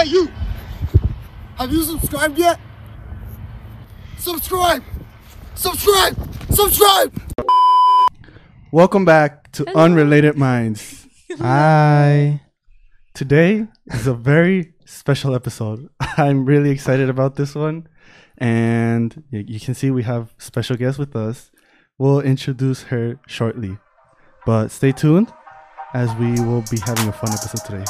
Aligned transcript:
Hey, 0.00 0.08
you! 0.08 0.28
Have 1.56 1.70
you 1.70 1.82
subscribed 1.82 2.38
yet? 2.38 2.58
Subscribe! 4.16 4.82
Subscribe! 5.54 6.16
Subscribe! 6.50 7.20
Welcome 8.72 9.04
back 9.04 9.52
to 9.52 9.68
Unrelated 9.76 10.38
Minds. 10.38 11.06
Hi. 11.38 12.40
Today 13.12 13.66
is 13.88 14.06
a 14.06 14.14
very 14.14 14.72
special 14.86 15.34
episode. 15.34 15.90
I'm 16.16 16.46
really 16.46 16.70
excited 16.70 17.10
about 17.10 17.36
this 17.36 17.54
one. 17.54 17.86
And 18.38 19.22
you 19.30 19.60
can 19.60 19.74
see 19.74 19.90
we 19.90 20.04
have 20.04 20.32
special 20.38 20.76
guests 20.76 20.98
with 20.98 21.14
us. 21.14 21.50
We'll 21.98 22.22
introduce 22.22 22.84
her 22.84 23.20
shortly. 23.26 23.76
But 24.46 24.70
stay 24.70 24.92
tuned 24.92 25.30
as 25.92 26.08
we 26.14 26.40
will 26.40 26.64
be 26.70 26.78
having 26.86 27.06
a 27.06 27.12
fun 27.12 27.34
episode 27.34 27.66
today. 27.66 27.84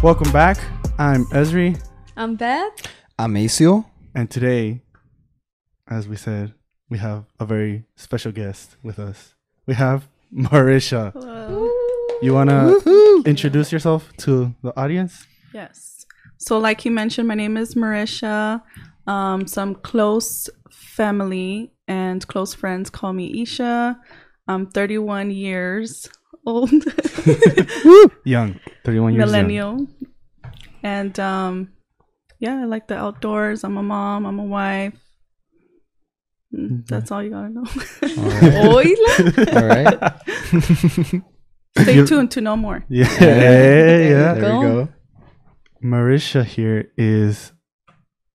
Welcome 0.00 0.30
back. 0.30 0.58
I'm 0.96 1.24
Esri. 1.26 1.76
I'm 2.16 2.36
Beth. 2.36 2.70
I'm 3.18 3.34
Acio. 3.34 3.84
And 4.14 4.30
today, 4.30 4.82
as 5.88 6.06
we 6.06 6.14
said, 6.14 6.54
we 6.88 6.98
have 6.98 7.24
a 7.40 7.44
very 7.44 7.84
special 7.96 8.30
guest 8.30 8.76
with 8.84 9.00
us. 9.00 9.34
We 9.66 9.74
have 9.74 10.08
Marisha. 10.32 11.12
You 12.22 12.32
want 12.32 12.48
to 12.50 13.22
introduce 13.26 13.72
yourself 13.72 14.12
to 14.18 14.54
the 14.62 14.72
audience? 14.78 15.26
Yes. 15.52 16.06
So, 16.36 16.58
like 16.58 16.84
you 16.84 16.92
mentioned, 16.92 17.26
my 17.26 17.34
name 17.34 17.56
is 17.56 17.74
Marisha. 17.74 18.62
Um, 19.08 19.48
some 19.48 19.74
close 19.74 20.48
family 20.70 21.72
and 21.88 22.24
close 22.28 22.54
friends 22.54 22.88
call 22.88 23.12
me 23.12 23.42
Isha. 23.42 23.98
I'm 24.46 24.66
31 24.66 25.32
years 25.32 26.08
old, 26.46 26.70
Young, 28.24 28.58
31 28.84 29.14
years 29.14 29.20
young. 29.20 29.26
millennial. 29.30 29.86
And 30.82 31.18
um, 31.20 31.70
yeah, 32.38 32.60
I 32.62 32.64
like 32.64 32.86
the 32.88 32.96
outdoors. 32.96 33.64
I'm 33.64 33.76
a 33.76 33.82
mom, 33.82 34.26
I'm 34.26 34.38
a 34.38 34.44
wife. 34.44 34.94
Mm, 36.54 36.86
That's 36.86 37.10
all 37.12 37.22
you 37.22 37.30
gotta 37.30 37.50
know. 37.50 37.64
Oila. 37.64 39.52
All 39.54 39.66
right. 39.68 41.22
Stay 41.78 41.94
You- 41.96 42.06
tuned 42.06 42.30
to 42.32 42.40
know 42.40 42.56
more. 42.56 42.84
Yeah, 42.88 43.06
yeah. 43.20 44.34
There 44.34 44.34
we 44.34 44.40
go. 44.40 44.84
go. 44.84 44.88
Marisha 45.84 46.44
here 46.44 46.90
is 46.96 47.52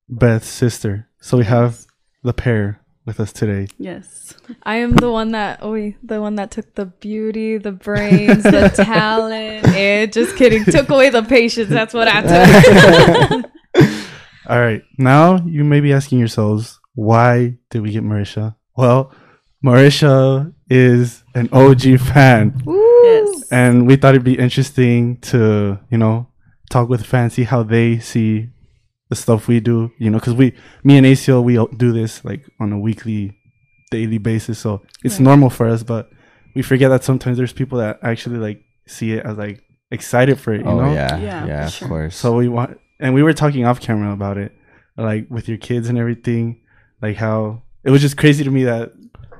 Beth's 0.08 0.46
sister. 0.48 1.08
So 1.20 1.36
we 1.38 1.44
have 1.44 1.84
the 2.22 2.32
pair 2.32 2.80
with 3.06 3.20
us 3.20 3.32
today. 3.32 3.68
Yes. 3.78 4.34
I 4.62 4.76
am 4.76 4.92
the 4.92 5.10
one 5.10 5.32
that 5.32 5.60
oh 5.62 5.92
the 6.02 6.20
one 6.20 6.36
that 6.36 6.50
took 6.50 6.74
the 6.74 6.86
beauty, 6.86 7.58
the 7.58 7.72
brains, 7.72 8.42
the 8.42 8.68
talent. 8.74 9.66
Eh, 9.68 10.06
just 10.06 10.36
kidding. 10.36 10.64
Took 10.64 10.88
away 10.88 11.10
the 11.10 11.22
patience. 11.22 11.68
That's 11.68 11.94
what 11.94 12.08
I 12.08 12.22
took. 13.32 13.50
All 14.48 14.60
right. 14.60 14.82
Now 14.98 15.44
you 15.44 15.64
may 15.64 15.80
be 15.80 15.92
asking 15.92 16.18
yourselves, 16.18 16.80
why 16.94 17.58
did 17.70 17.82
we 17.82 17.92
get 17.92 18.04
Marisha? 18.04 18.56
Well, 18.76 19.12
Marisha 19.64 20.52
is 20.68 21.24
an 21.34 21.48
OG 21.52 22.00
fan. 22.00 22.62
Yes. 22.66 23.50
And 23.50 23.86
we 23.86 23.96
thought 23.96 24.14
it'd 24.14 24.24
be 24.24 24.38
interesting 24.38 25.18
to, 25.22 25.78
you 25.90 25.98
know, 25.98 26.28
talk 26.70 26.88
with 26.88 27.04
fans, 27.04 27.34
see 27.34 27.44
how 27.44 27.62
they 27.62 27.98
see 27.98 28.50
the 29.14 29.20
stuff 29.22 29.48
we 29.48 29.60
do, 29.60 29.90
you 29.98 30.10
know, 30.10 30.18
because 30.18 30.34
we, 30.34 30.52
me 30.82 30.96
and 30.98 31.06
ACL, 31.06 31.42
we 31.44 31.54
do 31.76 31.92
this 31.92 32.24
like 32.24 32.42
on 32.60 32.72
a 32.72 32.78
weekly, 32.78 33.32
daily 33.90 34.18
basis. 34.18 34.58
So 34.58 34.82
it's 35.04 35.18
Right. 35.18 35.24
normal 35.24 35.50
for 35.50 35.68
us, 35.68 35.82
but 35.82 36.10
we 36.54 36.62
forget 36.62 36.90
that 36.90 37.04
sometimes 37.04 37.36
there's 37.38 37.52
people 37.52 37.78
that 37.78 37.98
actually 38.02 38.38
like 38.38 38.62
see 38.86 39.12
it 39.12 39.24
as 39.24 39.36
like 39.38 39.62
excited 39.90 40.38
for 40.38 40.52
it, 40.54 40.62
you 40.66 40.70
Oh 40.72 40.78
know? 40.80 40.92
yeah. 40.92 41.18
Yeah, 41.18 41.46
Yeah, 41.46 41.60
for 41.62 41.66
of 41.66 41.72
sure. 41.74 41.88
course. 41.88 42.16
So 42.16 42.36
we 42.36 42.48
want, 42.48 42.78
and 43.00 43.14
we 43.14 43.22
were 43.22 43.32
talking 43.32 43.64
off 43.66 43.80
camera 43.80 44.12
about 44.12 44.36
it, 44.38 44.52
like 44.96 45.26
with 45.30 45.48
your 45.48 45.58
kids 45.58 45.88
and 45.88 45.98
everything, 45.98 46.60
like 47.02 47.16
how 47.16 47.62
it 47.84 47.90
was 47.90 48.00
just 48.00 48.16
crazy 48.16 48.44
to 48.44 48.50
me 48.50 48.64
that 48.64 48.92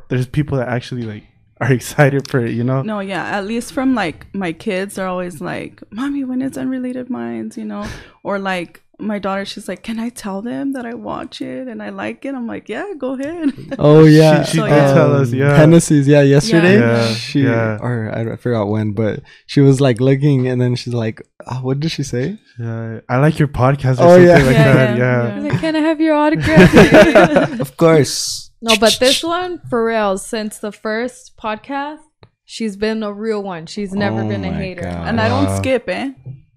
there's 0.08 0.26
people 0.26 0.58
that 0.58 0.68
actually 0.68 1.02
like 1.02 1.24
are 1.60 1.72
excited 1.72 2.28
for 2.30 2.40
it, 2.44 2.50
you 2.52 2.64
know? 2.64 2.82
No, 2.82 3.00
yeah, 3.00 3.24
at 3.38 3.46
least 3.46 3.72
from 3.72 3.94
like 3.94 4.26
my 4.34 4.52
kids 4.52 4.98
are 4.98 5.06
always 5.06 5.40
like, 5.40 5.82
"Mommy, 5.90 6.22
when 6.24 6.42
it's 6.42 6.58
unrelated 6.58 7.08
minds," 7.10 7.56
you 7.56 7.64
know, 7.64 7.86
or 8.22 8.38
like 8.38 8.82
my 9.00 9.18
daughter, 9.18 9.44
she's 9.44 9.66
like, 9.68 9.82
"Can 9.82 9.98
I 9.98 10.08
tell 10.08 10.40
them 10.42 10.72
that 10.74 10.86
I 10.86 10.94
watch 10.94 11.40
it 11.42 11.66
and 11.68 11.82
I 11.82 11.90
like 11.90 12.24
it?" 12.24 12.34
I'm 12.34 12.46
like, 12.46 12.68
"Yeah, 12.68 12.92
go 12.96 13.14
ahead." 13.18 13.52
oh 13.78 14.04
yeah. 14.04 14.42
She, 14.44 14.52
she 14.52 14.56
So, 14.58 14.64
did 14.64 14.70
yeah. 14.72 14.94
tell 14.94 15.14
us, 15.16 15.32
yeah. 15.32 15.56
Hennessy's, 15.56 16.06
yeah, 16.06 16.22
yesterday. 16.22 16.78
Yeah, 16.78 17.08
she 17.14 17.40
yeah. 17.42 17.78
or 17.80 18.10
I, 18.14 18.32
I 18.32 18.36
forgot 18.36 18.68
when, 18.68 18.92
but 18.92 19.20
she 19.46 19.60
was 19.60 19.80
like 19.80 20.00
looking 20.00 20.46
and 20.48 20.60
then 20.60 20.74
she's 20.76 20.94
like, 20.94 21.22
oh, 21.46 21.58
what 21.62 21.80
did 21.80 21.90
she 21.90 22.02
say? 22.02 22.38
Yeah, 22.58 23.00
I 23.08 23.18
like 23.18 23.38
your 23.38 23.48
podcast 23.48 23.98
or 23.98 24.04
Oh, 24.04 24.08
something 24.10 24.26
yeah. 24.26 24.36
like 24.36 24.56
Yeah, 24.56 24.72
that. 24.74 24.96
yeah, 24.98 25.36
Yeah. 25.42 25.50
Like, 25.50 25.60
Can 25.60 25.76
I 25.76 25.80
have 25.80 26.00
your 26.00 26.14
autograph? 26.14 27.60
of 27.60 27.76
course. 27.76 28.50
no, 28.62 28.76
but 28.78 28.96
this 29.00 29.22
one 29.24 29.60
for 29.68 29.84
real. 29.84 30.18
Since 30.18 30.58
the 30.58 30.70
first 30.72 31.36
podcast, 31.36 31.98
she's 32.44 32.76
been 32.76 33.02
a 33.02 33.12
real 33.12 33.42
one. 33.42 33.66
She's 33.66 33.92
never 33.92 34.22
Oh 34.22 34.28
been 34.28 34.44
a 34.44 34.52
hater. 34.52 34.82
God. 34.82 35.08
and 35.08 35.20
I 35.20 35.28
don't 35.28 35.56
skip, 35.56 35.88
eh? 35.88 36.12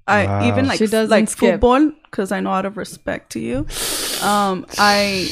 I 0.07 0.25
Wow. 0.25 0.47
even 0.47 0.67
like 0.67 0.77
She 0.79 0.87
doesn't 0.87 1.09
like 1.09 1.29
skip. 1.29 1.53
football 1.53 1.91
because 2.05 2.31
I 2.31 2.39
know 2.39 2.51
out 2.51 2.65
of 2.65 2.77
respect 2.77 3.31
to 3.33 3.39
you. 3.39 3.65
Um, 4.23 4.65
I 4.77 5.29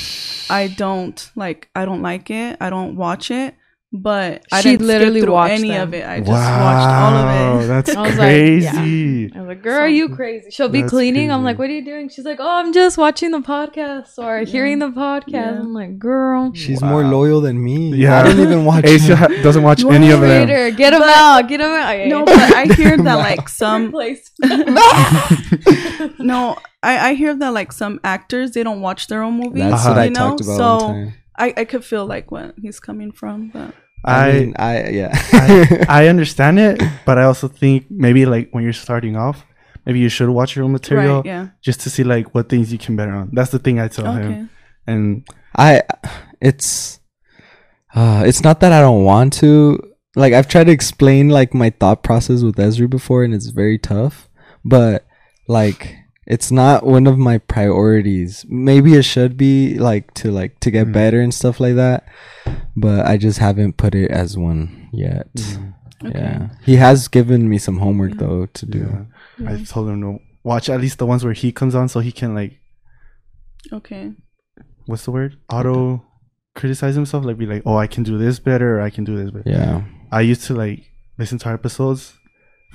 I 0.49 0.67
don't 0.77 1.31
like 1.35 1.69
I 1.75 1.85
don't 1.85 2.01
like 2.01 2.29
it. 2.29 2.57
I 2.59 2.69
don't 2.69 2.95
watch 2.95 3.31
it. 3.31 3.55
But 3.97 4.43
I 4.51 4.61
She 4.61 4.71
didn't 4.71 4.87
literally 4.87 5.21
skip 5.21 5.29
watched 5.29 5.53
any 5.53 5.69
them. 5.69 5.87
of 5.87 5.93
it. 5.93 6.05
I 6.05 6.19
just 6.19 6.29
watched 6.29 6.89
all 6.89 7.15
of 7.15 7.61
it. 7.63 7.67
That's 7.67 7.95
I 7.95 8.01
was 8.01 8.09
like, 8.17 8.19
crazy. 8.27 9.31
I 9.33 9.39
was 9.39 9.47
like, 9.47 9.61
girl, 9.61 9.79
are 9.79 9.87
you 9.87 10.09
crazy? 10.09 10.49
She'll 10.51 10.69
be 10.69 10.81
That's 10.81 10.89
cleaning. 10.91 11.31
I'm 11.31 11.43
like, 11.43 11.57
what 11.57 11.69
are 11.69 11.73
you 11.73 11.85
doing? 11.85 12.09
She's 12.09 12.25
like, 12.25 12.39
oh, 12.41 12.49
I'm 12.59 12.73
just 12.73 12.97
watching 12.97 13.31
the 13.31 13.39
podcast 13.39 14.17
or 14.17 14.39
hearing 14.39 14.79
the 14.79 14.89
podcast. 14.89 15.27
Yeah. 15.27 15.59
I'm 15.59 15.73
like, 15.73 15.97
girl. 15.97 16.51
She's 16.53 16.81
more 16.81 17.03
loyal 17.05 17.41
than 17.41 17.63
me. 17.63 17.95
Yeah. 17.95 18.19
I 18.19 18.23
don't 18.23 18.39
even 18.39 18.65
watch 18.71 18.85
Ace 18.85 19.07
it. 19.07 19.15
ha- 19.17 19.27
doesn't 19.27 19.63
watch 19.63 19.83
any 19.85 20.11
of 20.11 20.19
them. 20.21 20.47
Hater, 20.47 20.71
get 20.75 20.93
him 20.93 21.01
out. 21.03 21.47
Get 21.47 21.61
him 21.61 21.67
out. 21.69 22.07
No, 22.07 22.25
but 22.25 22.35
I 22.37 22.65
hear 22.73 22.97
that 22.97 23.15
like 23.29 23.47
some 23.49 23.87
Replace. 23.87 24.31
no, 26.19 26.57
I, 26.83 27.09
I 27.09 27.13
hear 27.13 27.33
that 27.35 27.49
like 27.53 27.71
some 27.71 27.99
actors 28.03 28.51
they 28.51 28.63
don't 28.63 28.81
watch 28.81 29.07
their 29.07 29.21
own 29.23 29.35
movies. 29.39 29.63
That's 29.63 29.85
Uh-huh. 29.85 29.89
what 29.93 29.99
I 29.99 30.09
know? 30.09 30.13
talked 30.31 30.41
about 30.41 30.57
So. 30.57 31.11
I, 31.37 31.53
I 31.57 31.65
could 31.65 31.83
feel 31.83 32.05
like 32.05 32.31
when 32.31 32.53
he's 32.61 32.79
coming 32.79 33.11
from, 33.11 33.49
but 33.49 33.73
I, 34.05 34.27
I, 34.27 34.33
mean, 34.33 34.55
I 34.57 34.89
yeah. 34.89 35.09
I 35.33 35.85
I 36.03 36.07
understand 36.07 36.59
it, 36.59 36.81
but 37.05 37.17
I 37.17 37.23
also 37.23 37.47
think 37.47 37.87
maybe 37.89 38.25
like 38.25 38.49
when 38.51 38.63
you're 38.63 38.73
starting 38.73 39.15
off, 39.15 39.43
maybe 39.85 39.99
you 39.99 40.09
should 40.09 40.29
watch 40.29 40.55
your 40.55 40.65
own 40.65 40.71
material 40.71 41.17
right, 41.17 41.25
yeah, 41.25 41.47
just 41.61 41.81
to 41.81 41.89
see 41.89 42.03
like 42.03 42.33
what 42.35 42.47
things 42.47 42.71
you 42.71 42.77
can 42.77 42.95
better 42.95 43.13
on. 43.13 43.29
That's 43.33 43.51
the 43.51 43.59
thing 43.59 43.79
I 43.79 43.87
tell 43.87 44.07
okay, 44.07 44.21
him. 44.21 44.49
And 44.85 45.27
I 45.57 45.81
it's 46.39 46.99
uh 47.95 48.23
it's 48.25 48.43
not 48.43 48.59
that 48.59 48.71
I 48.71 48.81
don't 48.81 49.03
want 49.03 49.33
to 49.33 49.79
like 50.15 50.33
I've 50.33 50.47
tried 50.47 50.65
to 50.65 50.71
explain 50.71 51.29
like 51.29 51.53
my 51.53 51.71
thought 51.71 52.03
process 52.03 52.43
with 52.43 52.55
Esri 52.55 52.89
before 52.89 53.23
and 53.23 53.33
it's 53.33 53.47
very 53.47 53.79
tough 53.79 54.29
but 54.63 55.05
like 55.47 55.97
it's 56.27 56.51
not 56.51 56.85
one 56.85 57.05
of 57.07 57.17
my 57.17 57.37
priorities 57.37 58.45
maybe 58.49 58.93
it 58.95 59.03
should 59.05 59.37
be 59.37 59.77
like 59.77 60.11
to 60.15 60.31
like 60.31 60.59
to 60.59 60.71
get 60.71 60.87
Mm. 60.87 60.93
better 60.93 61.21
and 61.21 61.33
stuff 61.33 61.59
like 61.59 61.75
that 61.75 62.07
but 62.75 63.05
I 63.05 63.17
just 63.17 63.39
haven't 63.39 63.77
put 63.77 63.93
it 63.95 64.09
as 64.11 64.37
one 64.37 64.89
yet 64.91 65.27
okay. 66.03 66.19
yeah 66.19 66.49
he 66.63 66.75
has 66.77 67.07
given 67.07 67.47
me 67.49 67.57
some 67.57 67.77
homework 67.77 68.13
though 68.17 68.45
to 68.47 68.65
do 68.65 68.79
yeah, 68.79 69.03
Yeah. 69.37 69.53
I 69.59 69.63
told 69.63 69.89
him 69.89 70.01
to 70.01 70.19
watch 70.43 70.69
at 70.69 70.81
least 70.81 70.97
the 70.99 71.05
ones 71.05 71.23
where 71.23 71.33
he 71.33 71.51
comes 71.51 71.73
on, 71.75 71.89
so 71.89 71.99
he 71.99 72.11
can 72.11 72.33
like 72.35 72.53
okay, 73.73 74.11
what's 74.85 75.05
the 75.05 75.11
word? 75.11 75.37
Auto 75.51 76.05
criticize 76.53 76.93
himself, 76.95 77.25
like 77.25 77.37
be 77.37 77.45
like, 77.47 77.63
oh, 77.65 77.75
I 77.77 77.87
can 77.87 78.03
do 78.03 78.17
this 78.17 78.39
better, 78.39 78.77
or 78.77 78.81
I 78.81 78.89
can 78.91 79.03
do 79.03 79.17
this 79.17 79.31
better. 79.31 79.49
yeah 79.49 79.83
I 80.11 80.21
used 80.21 80.43
to 80.47 80.53
like 80.53 80.85
listen 81.17 81.37
to 81.39 81.47
our 81.49 81.55
episodes 81.55 82.13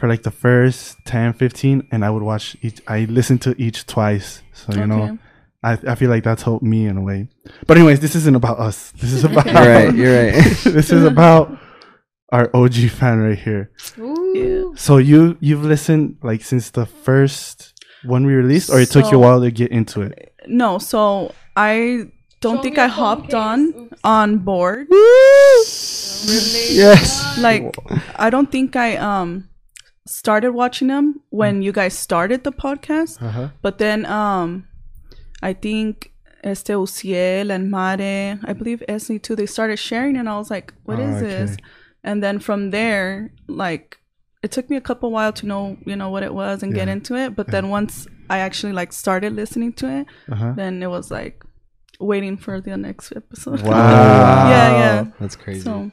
for 0.01 0.09
like 0.09 0.23
the 0.23 0.31
first 0.31 0.97
10, 1.05 1.35
15, 1.35 1.89
and 1.93 2.05
I 2.05 2.11
would 2.11 2.23
watch 2.23 2.57
each. 2.63 2.81
I 2.89 3.05
listened 3.05 3.43
to 3.43 3.55
each 3.61 3.87
twice, 3.87 4.43
so 4.53 4.73
you 4.75 4.87
know. 4.87 5.19
I 5.63 5.73
I 5.87 5.95
feel 5.95 6.09
like 6.09 6.25
that's 6.25 6.43
helped 6.43 6.65
me 6.65 6.87
in 6.87 6.97
a 6.97 7.03
way. 7.03 7.29
But 7.67 7.77
anyways, 7.77 8.01
this 8.01 8.15
isn't 8.17 8.35
about 8.35 8.59
us. 8.59 8.93
This 8.93 9.13
is 9.13 9.25
about 9.25 9.45
you're 9.45 9.55
right 9.55 9.95
you're 9.95 10.17
right 10.25 10.35
this 10.65 10.91
is 10.91 11.05
about 11.05 11.53
our 12.33 12.49
OG 12.57 12.89
fan 12.89 13.19
right 13.21 13.39
here. 13.39 13.71
Ooh. 13.99 14.73
So 14.77 14.97
you 14.97 15.37
you've 15.41 15.63
listened 15.65 16.17
like 16.23 16.43
since 16.43 16.71
the 16.71 16.87
first 16.87 17.75
one 18.05 18.25
we 18.25 18.33
released, 18.33 18.71
or 18.71 18.81
it 18.81 18.89
took 18.91 19.11
you 19.13 19.19
a 19.19 19.21
while 19.21 19.41
to 19.43 19.51
get 19.51 19.71
into 19.71 20.01
it. 20.01 20.33
No, 20.47 20.79
so 20.79 21.35
I 21.55 22.09
don't 22.41 22.57
Show 22.57 22.63
think 22.63 22.77
me 22.77 22.83
I 22.83 22.87
a 22.87 22.89
phone 22.89 22.97
hopped 22.97 23.25
case. 23.27 23.35
on 23.35 23.61
Oops. 23.69 24.01
on 24.03 24.39
board. 24.39 24.87
yes 26.73 27.39
Like 27.39 27.77
I 28.17 28.31
don't 28.31 28.51
think 28.51 28.77
I 28.77 28.97
um 28.97 29.50
started 30.11 30.53
watching 30.53 30.89
them 30.89 31.21
when 31.31 31.63
you 31.63 31.73
guys 31.73 31.95
started 31.97 32.45
the 32.45 32.53
podcast. 32.53 33.21
Uh 33.23 33.31
huh. 33.31 33.49
But 33.63 33.79
then 33.79 34.07
um 34.07 34.67
I 35.43 35.53
think 35.55 36.13
Este 36.43 36.71
Uciel 36.71 37.51
and 37.51 37.71
Mare, 37.71 38.39
I 38.45 38.53
believe 38.53 38.83
Esli 38.89 39.23
too, 39.23 39.37
they 39.37 39.47
started 39.47 39.79
sharing 39.79 40.17
and 40.17 40.29
I 40.29 40.37
was 40.39 40.51
like, 40.51 40.73
"What 40.85 40.99
Oh, 40.99 41.03
is 41.03 41.21
this? 41.21 41.57
And 42.03 42.23
then 42.23 42.39
from 42.39 42.71
there, 42.71 43.31
like 43.47 43.99
it 44.43 44.51
took 44.51 44.71
me 44.71 44.77
a 44.77 44.81
couple 44.81 45.11
while 45.11 45.33
to 45.35 45.47
know, 45.47 45.77
you 45.85 45.95
know, 45.97 46.09
what 46.09 46.23
it 46.23 46.33
was 46.33 46.63
and 46.63 46.73
get 46.75 46.89
into 46.89 47.15
it. 47.15 47.37
But 47.37 47.49
then 47.49 47.69
once 47.69 48.07
I 48.31 48.39
actually 48.39 48.73
like 48.73 48.93
started 48.93 49.35
listening 49.35 49.73
to 49.75 49.87
it, 50.01 50.07
Uh-huh. 50.33 50.53
then 50.57 50.83
it 50.83 50.87
was 50.89 51.11
like 51.11 51.45
waiting 52.01 52.39
for 52.39 52.59
the 52.61 52.75
next 52.79 53.13
episode. 53.15 53.61
Wow. 53.61 53.71
yeah, 54.55 54.71
yeah. 54.83 55.05
That's 55.21 55.37
crazy. 55.37 55.61
So 55.61 55.91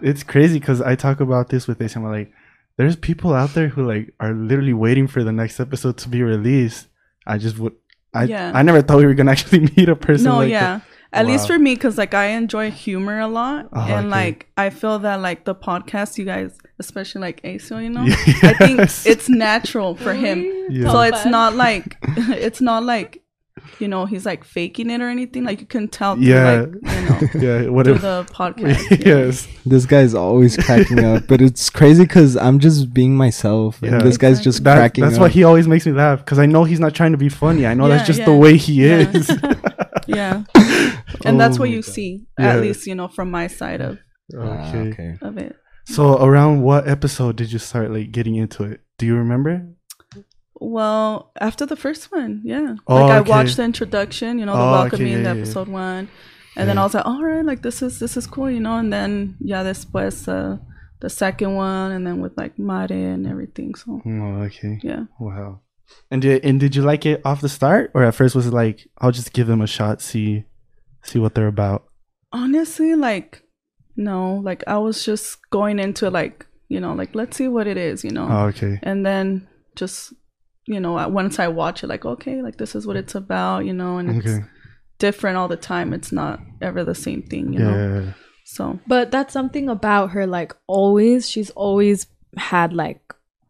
It's 0.00 0.22
crazy 0.22 0.60
because 0.60 0.80
I 0.80 0.94
talk 0.94 1.18
about 1.20 1.48
this 1.48 1.66
with 1.66 1.82
Ace. 1.82 1.96
I'm 1.96 2.04
like, 2.04 2.30
there's 2.76 2.96
people 2.96 3.34
out 3.34 3.54
there 3.54 3.68
who 3.68 3.86
like 3.86 4.14
are 4.20 4.32
literally 4.32 4.72
waiting 4.72 5.06
for 5.06 5.22
the 5.24 5.32
next 5.32 5.60
episode 5.60 5.96
to 5.98 6.08
be 6.08 6.22
released. 6.22 6.88
I 7.26 7.38
just 7.38 7.58
would. 7.58 7.74
I 8.14 8.24
Yeah. 8.24 8.52
I 8.54 8.62
never 8.62 8.82
thought 8.82 8.98
we 8.98 9.06
were 9.06 9.14
gonna 9.14 9.30
actually 9.36 9.60
meet 9.76 9.88
a 9.88 9.96
person. 9.96 10.24
no, 10.26 10.36
like 10.38 10.50
yeah. 10.50 10.78
that. 10.78 10.82
At 11.14 11.26
least 11.26 11.46
for 11.46 11.58
me, 11.58 11.74
because 11.74 11.98
like 11.98 12.14
I 12.14 12.28
enjoy 12.28 12.70
humor 12.70 13.20
a 13.20 13.28
lot, 13.28 13.68
Oh, 13.74 13.80
and 13.82 14.06
okay. 14.06 14.08
like 14.08 14.48
I 14.56 14.70
feel 14.70 14.98
that 15.00 15.20
like 15.20 15.44
the 15.44 15.54
podcast, 15.54 16.16
you 16.16 16.24
guys, 16.24 16.56
especially 16.78 17.20
like 17.20 17.42
Aso, 17.42 17.82
you 17.82 17.90
know, 17.90 18.04
Yes. 18.04 18.42
I 18.44 18.54
think 18.54 18.80
it's 18.80 19.28
natural 19.28 19.94
for 19.94 20.14
him. 20.14 20.50
Yeah. 20.70 20.90
So 20.90 21.00
it's 21.02 21.26
not 21.26 21.54
like 21.54 21.98
it's 22.16 22.62
not 22.62 22.82
like 22.84 23.21
you 23.78 23.88
know 23.88 24.06
he's 24.06 24.24
like 24.26 24.44
faking 24.44 24.90
it 24.90 25.00
or 25.00 25.08
anything. 25.08 25.44
Like 25.44 25.60
you 25.60 25.66
can 25.66 25.88
tell, 25.88 26.14
through, 26.14 26.24
Yeah. 26.24 26.60
like, 26.60 26.68
you 26.74 26.80
know, 27.08 27.28
yeah. 27.64 27.68
Whatever. 27.70 27.98
the 27.98 28.26
podcast. 28.32 29.04
yes. 29.06 29.48
This 29.66 29.86
guy's 29.86 30.14
always 30.14 30.56
cracking 30.56 31.04
up, 31.04 31.26
but 31.26 31.40
it's 31.40 31.70
crazy 31.70 32.04
because 32.04 32.36
I'm 32.36 32.58
just 32.58 32.92
being 32.94 33.16
myself, 33.16 33.78
Yeah. 33.82 33.94
and 33.94 34.00
this 34.02 34.16
guy's 34.18 34.40
just 34.40 34.62
That, 34.64 34.76
cracking 34.76 35.02
that's 35.04 35.16
up. 35.16 35.22
why 35.22 35.28
he 35.28 35.44
always 35.44 35.66
makes 35.68 35.86
me 35.86 35.92
laugh 35.92 36.18
because 36.20 36.38
I 36.38 36.46
know 36.46 36.64
he's 36.64 36.80
not 36.80 36.94
trying 36.94 37.12
to 37.12 37.18
be 37.18 37.28
funny. 37.28 37.66
I 37.66 37.74
know 37.74 37.88
that's 37.88 38.02
Yeah, 38.08 38.14
just 38.14 38.24
the 38.24 38.34
way 38.36 38.56
he 38.56 38.84
is. 38.84 39.30
Yeah, 40.06 40.42
and 41.24 41.38
that's 41.40 41.56
Oh 41.56 41.60
what 41.60 41.70
you 41.70 41.82
God. 41.82 41.84
see, 41.92 42.26
Yeah. 42.38 42.54
at 42.54 42.60
least 42.60 42.86
you 42.86 42.94
know 42.94 43.08
from 43.08 43.30
my 43.30 43.46
side 43.46 43.80
of 43.80 43.98
Ah, 44.36 44.68
okay. 44.70 44.78
okay. 44.90 45.14
of 45.22 45.38
it. 45.38 45.56
So 45.86 46.22
around 46.22 46.62
what 46.62 46.88
episode 46.88 47.36
did 47.36 47.52
you 47.52 47.58
start 47.58 47.90
like 47.90 48.10
getting 48.12 48.34
into 48.36 48.64
it? 48.64 48.80
Do 48.98 49.06
you 49.06 49.16
remember? 49.16 49.68
Well, 50.70 51.32
after 51.40 51.66
the 51.66 51.76
first 51.76 52.12
one, 52.12 52.40
yeah. 52.44 52.76
Oh, 52.86 52.94
like 52.94 53.10
I 53.10 53.18
okay. 53.18 53.30
watched 53.30 53.56
the 53.56 53.64
introduction, 53.64 54.38
you 54.38 54.46
know, 54.46 54.54
the 54.54 54.62
Oh, 54.62 54.68
okay, 54.68 54.80
welcoming, 54.82 55.12
yeah, 55.12 55.16
the 55.18 55.22
yeah, 55.24 55.34
yeah. 55.34 55.40
episode 55.40 55.68
one, 55.68 56.08
and 56.56 56.68
then 56.68 56.78
I 56.78 56.82
was 56.84 56.94
like, 56.94 57.04
all 57.06 57.22
right, 57.24 57.44
like 57.44 57.62
this 57.62 57.82
is 57.82 57.98
this 57.98 58.16
is 58.16 58.26
cool, 58.26 58.50
you 58.50 58.60
know. 58.60 58.76
And 58.78 58.92
then 58.92 59.36
yeah, 59.40 59.62
después 59.64 60.28
uh, 60.28 60.58
the 61.00 61.10
second 61.10 61.54
one, 61.56 61.92
and 61.92 62.06
then 62.06 62.20
with 62.20 62.36
like 62.36 62.58
Mare 62.58 62.92
and 62.92 63.26
everything. 63.26 63.74
So 63.74 64.00
Oh, 64.06 64.42
okay. 64.46 64.78
yeah, 64.82 65.04
Wow. 65.18 65.60
And 66.10 66.22
did 66.22 66.44
and 66.44 66.58
did 66.60 66.74
you 66.76 66.82
like 66.82 67.04
it 67.04 67.20
off 67.24 67.40
the 67.42 67.48
start, 67.48 67.90
or 67.94 68.04
at 68.04 68.14
first 68.14 68.34
was 68.34 68.46
it 68.46 68.52
like 68.54 68.88
I'll 68.98 69.10
just 69.12 69.32
give 69.32 69.46
them 69.46 69.60
a 69.60 69.66
shot, 69.66 70.00
see 70.00 70.44
see 71.02 71.18
what 71.18 71.34
they're 71.34 71.48
about? 71.48 71.84
honestly, 72.32 72.94
like 72.94 73.42
no, 73.96 74.36
like 74.42 74.64
I 74.66 74.78
was 74.78 75.04
just 75.04 75.38
going 75.50 75.78
into 75.78 76.08
like 76.08 76.46
you 76.68 76.80
know, 76.80 76.94
like 76.94 77.14
let's 77.14 77.36
see 77.36 77.48
what 77.48 77.66
it 77.66 77.76
is, 77.76 78.04
you 78.04 78.10
know, 78.10 78.26
Oh, 78.30 78.46
okay. 78.46 78.78
and 78.82 79.04
then 79.04 79.48
just 79.76 80.14
you 80.66 80.80
know, 80.80 81.08
once 81.08 81.38
I 81.38 81.48
watch 81.48 81.82
it, 81.82 81.88
like 81.88 82.04
okay, 82.04 82.42
like 82.42 82.56
this 82.56 82.74
is 82.74 82.86
what 82.86 82.96
it's 82.96 83.14
about, 83.14 83.64
you 83.64 83.72
know, 83.72 83.98
and 83.98 84.22
it's 84.24 84.46
different 84.98 85.36
all 85.36 85.48
the 85.48 85.56
time. 85.56 85.92
It's 85.92 86.12
not 86.12 86.40
ever 86.60 86.84
the 86.84 86.94
same 86.94 87.22
thing, 87.22 87.52
you 87.52 87.60
Yeah. 87.60 87.64
know. 87.66 88.14
So 88.44 88.78
But 88.86 89.10
that's 89.10 89.32
something 89.32 89.68
about 89.68 90.10
her. 90.10 90.26
Like 90.26 90.54
always, 90.66 91.28
she's 91.28 91.50
always 91.50 92.06
had 92.36 92.72
like 92.72 93.00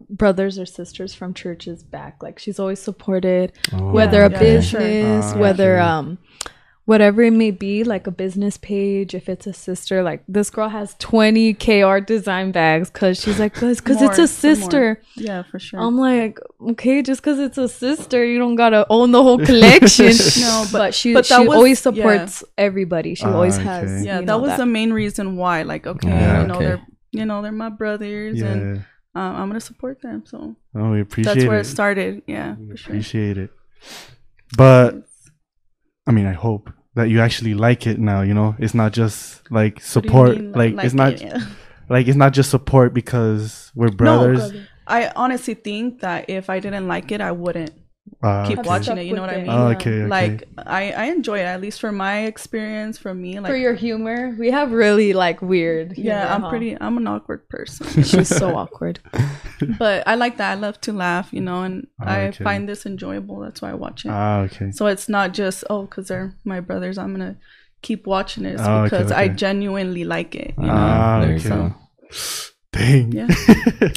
brothers 0.08 0.58
or 0.58 0.66
sisters 0.66 1.14
from 1.14 1.34
churches 1.34 1.82
back. 1.82 2.22
Like 2.22 2.38
she's 2.38 2.58
always 2.58 2.80
supported, 2.80 3.52
Oh, 3.72 3.90
whether 3.92 4.22
a 4.24 4.30
yeah, 4.30 4.38
business, 4.38 5.30
sure. 5.32 5.36
Ah, 5.36 5.38
whether 5.38 5.74
okay. 5.78 5.82
um, 5.88 6.18
whatever 6.84 7.22
it 7.22 7.32
may 7.32 7.50
be, 7.50 7.84
like 7.84 8.06
a 8.06 8.10
business 8.10 8.56
page. 8.56 9.14
If 9.14 9.28
it's 9.28 9.46
a 9.46 9.52
sister, 9.52 10.02
like 10.02 10.22
this 10.28 10.50
girl 10.50 10.68
has 10.68 10.94
twenty 10.98 11.54
KR 11.54 11.98
design 11.98 12.50
bags 12.52 12.90
because 12.90 13.20
she's 13.20 13.38
like, 13.38 13.54
because 13.54 13.78
it's 14.02 14.18
a 14.18 14.26
sister. 14.26 15.00
yeah, 15.16 15.42
for 15.44 15.58
sure. 15.58 15.80
I'm 15.80 15.96
like, 15.96 16.38
okay, 16.70 17.02
just 17.02 17.20
because 17.22 17.38
it's 17.38 17.58
a 17.58 17.68
sister, 17.68 18.24
you 18.24 18.38
don't 18.38 18.56
gotta 18.56 18.86
own 18.90 19.12
the 19.12 19.22
whole 19.22 19.38
collection. 19.38 20.12
No, 20.40 20.64
but- 20.72 20.78
but 20.78 20.94
she 20.94 21.14
but 21.14 21.26
that 21.28 21.40
she 21.42 21.46
was- 21.48 21.56
always 21.56 21.78
yeah. 21.78 21.82
supports 21.82 22.44
everybody. 22.58 23.14
She 23.14 23.24
Ah, 23.24 23.34
always 23.34 23.54
okay. 23.56 23.64
has. 23.64 24.04
yeah, 24.04 24.20
you 24.20 24.26
that 24.26 24.32
know, 24.32 24.38
was 24.38 24.56
the 24.56 24.66
main 24.66 24.92
reason 24.92 25.36
why. 25.36 25.62
Like, 25.62 25.86
okay, 25.86 26.08
Yeah, 26.08 26.42
you 26.42 26.46
know, 26.48 26.54
okay. 26.56 26.64
they're 26.64 26.86
you 27.12 27.26
know 27.26 27.42
they're 27.42 27.52
my 27.52 27.68
brothers, 27.68 28.40
and 28.40 28.78
um, 29.14 29.36
I'm 29.36 29.48
gonna 29.48 29.60
support 29.60 30.00
them. 30.02 30.24
So 30.26 30.56
Oh, 30.74 30.90
we 30.90 31.00
appreciate 31.02 31.34
that's 31.34 31.46
where 31.46 31.58
it. 31.58 31.62
it 31.62 31.64
started. 31.66 32.22
Yeah, 32.26 32.56
We 32.58 32.70
for 32.70 32.76
sure. 32.76 32.92
appreciate 32.94 33.38
it. 33.38 33.50
But 34.56 35.04
I 36.06 36.10
mean, 36.12 36.26
I 36.26 36.32
hope 36.32 36.70
that 36.94 37.08
you 37.08 37.20
actually 37.20 37.54
like 37.54 37.86
it 37.86 37.98
now. 37.98 38.22
You 38.22 38.34
know, 38.34 38.56
it's 38.58 38.74
not 38.74 38.92
just 38.92 39.50
like 39.50 39.74
What 39.74 39.78
do 39.78 39.82
you 39.82 39.88
support. 39.88 40.36
mean, 40.38 40.52
Like, 40.52 40.84
it's 40.84 40.94
not 40.94 41.14
it? 41.14 41.22
Yeah. 41.22 41.40
like 41.88 42.08
it's 42.08 42.16
not 42.16 42.32
just 42.32 42.50
support 42.50 42.94
because 42.94 43.70
we're 43.74 43.90
brothers. 43.90 44.52
I 44.86 45.12
honestly 45.14 45.54
think 45.54 46.00
that 46.00 46.28
if 46.28 46.50
I 46.50 46.58
didn't 46.60 46.88
like 46.88 47.12
it, 47.12 47.20
I 47.20 47.32
wouldn't 47.32 47.72
Ah, 48.22 48.46
keep 48.46 48.58
okay. 48.58 48.68
watching 48.68 48.98
it. 48.98 49.06
You 49.06 49.14
know 49.14 49.20
what 49.20 49.30
I 49.30 49.42
mean? 49.42 49.50
Oh, 49.50 49.68
okay, 49.68 50.02
okay. 50.02 50.06
Like 50.06 50.44
I, 50.58 50.92
I 50.92 51.04
enjoy 51.06 51.38
it 51.38 51.44
at 51.44 51.60
least 51.60 51.80
for 51.80 51.92
my 51.92 52.24
experience. 52.24 52.98
For 52.98 53.14
me, 53.14 53.38
like 53.40 53.50
for 53.50 53.56
your 53.56 53.74
humor. 53.74 54.34
We 54.38 54.50
have 54.50 54.72
really 54.72 55.12
like 55.12 55.42
weird. 55.42 55.92
Humor, 55.92 56.10
yeah, 56.10 56.34
I'm 56.34 56.42
huh? 56.42 56.50
pretty. 56.50 56.76
I'm 56.80 56.96
an 56.96 57.06
awkward 57.06 57.48
person, 57.48 58.02
She's 58.04 58.28
so 58.28 58.56
awkward. 58.56 59.00
but 59.78 60.06
I 60.06 60.16
like 60.16 60.36
that. 60.38 60.52
I 60.52 60.54
love 60.54 60.80
to 60.82 60.92
laugh, 60.92 61.32
you 61.32 61.40
know, 61.40 61.62
and 61.62 61.86
Oh, 62.00 62.06
I 62.06 62.28
okay. 62.28 62.44
find 62.44 62.68
this 62.68 62.86
enjoyable. 62.86 63.40
That's 63.40 63.62
why 63.62 63.70
I 63.70 63.74
watch 63.74 64.04
it. 64.04 64.10
Ah, 64.10 64.40
okay. 64.42 64.70
So 64.72 64.86
it's 64.86 65.08
not 65.08 65.32
just 65.32 65.64
oh, 65.70 65.82
because 65.82 66.08
they're 66.08 66.36
my 66.44 66.60
brothers. 66.60 66.98
I'm 66.98 67.12
gonna 67.12 67.38
keep 67.82 68.06
watching 68.06 68.44
it 68.44 68.54
It's 68.54 68.62
Oh, 68.62 68.82
okay, 68.82 68.84
because 68.96 69.12
I 69.12 69.28
genuinely 69.28 70.04
like 70.04 70.34
it. 70.34 70.54
You 70.58 70.66
know? 70.66 70.72
Ah, 70.72 71.20
there 71.20 71.34
okay. 71.34 71.48
go. 71.48 71.74
Dang. 72.72 73.12
Yeah. 73.12 73.28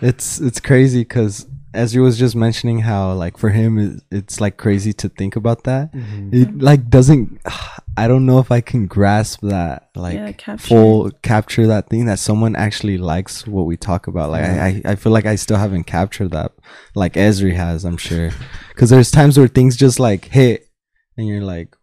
It's 0.00 0.40
it's 0.40 0.60
crazy 0.60 1.00
because 1.00 1.44
Ezra 1.78 2.02
was 2.02 2.18
just 2.18 2.34
mentioning 2.36 2.80
how 2.80 3.12
like 3.12 3.38
for 3.38 3.50
him 3.50 4.00
it's 4.10 4.40
like 4.40 4.56
crazy 4.56 4.92
to 4.94 5.08
think 5.08 5.36
about 5.36 5.64
that. 5.64 5.92
Mhm. 5.94 6.34
It 6.34 6.58
like 6.58 6.88
doesn't. 6.90 7.40
I 7.96 8.06
don't 8.06 8.26
know 8.26 8.38
if 8.38 8.52
I 8.52 8.60
can 8.60 8.86
grasp 8.86 9.40
that 9.42 9.90
like 9.96 10.14
Yeah, 10.14 10.30
capture 10.32 10.66
full 10.68 11.10
capture 11.22 11.66
that 11.66 11.88
thing 11.88 12.06
that 12.06 12.20
someone 12.20 12.54
actually 12.54 12.96
likes 12.96 13.44
what 13.46 13.66
we 13.66 13.76
talk 13.76 14.06
about. 14.06 14.30
Like 14.30 14.44
I, 14.44 14.66
I 14.68 14.82
I 14.92 14.94
feel 14.94 15.10
like 15.12 15.26
I 15.26 15.34
still 15.36 15.56
haven't 15.56 15.84
captured 15.84 16.30
that 16.30 16.52
like 16.94 17.14
Esri 17.14 17.54
has. 17.54 17.84
I'm 17.84 17.96
sure 17.96 18.30
because 18.68 18.90
there's 18.90 19.10
times 19.10 19.36
where 19.38 19.48
things 19.48 19.76
just 19.76 19.98
like 19.98 20.26
hit 20.26 20.68
and 21.16 21.26
you're 21.26 21.42
like, 21.42 21.74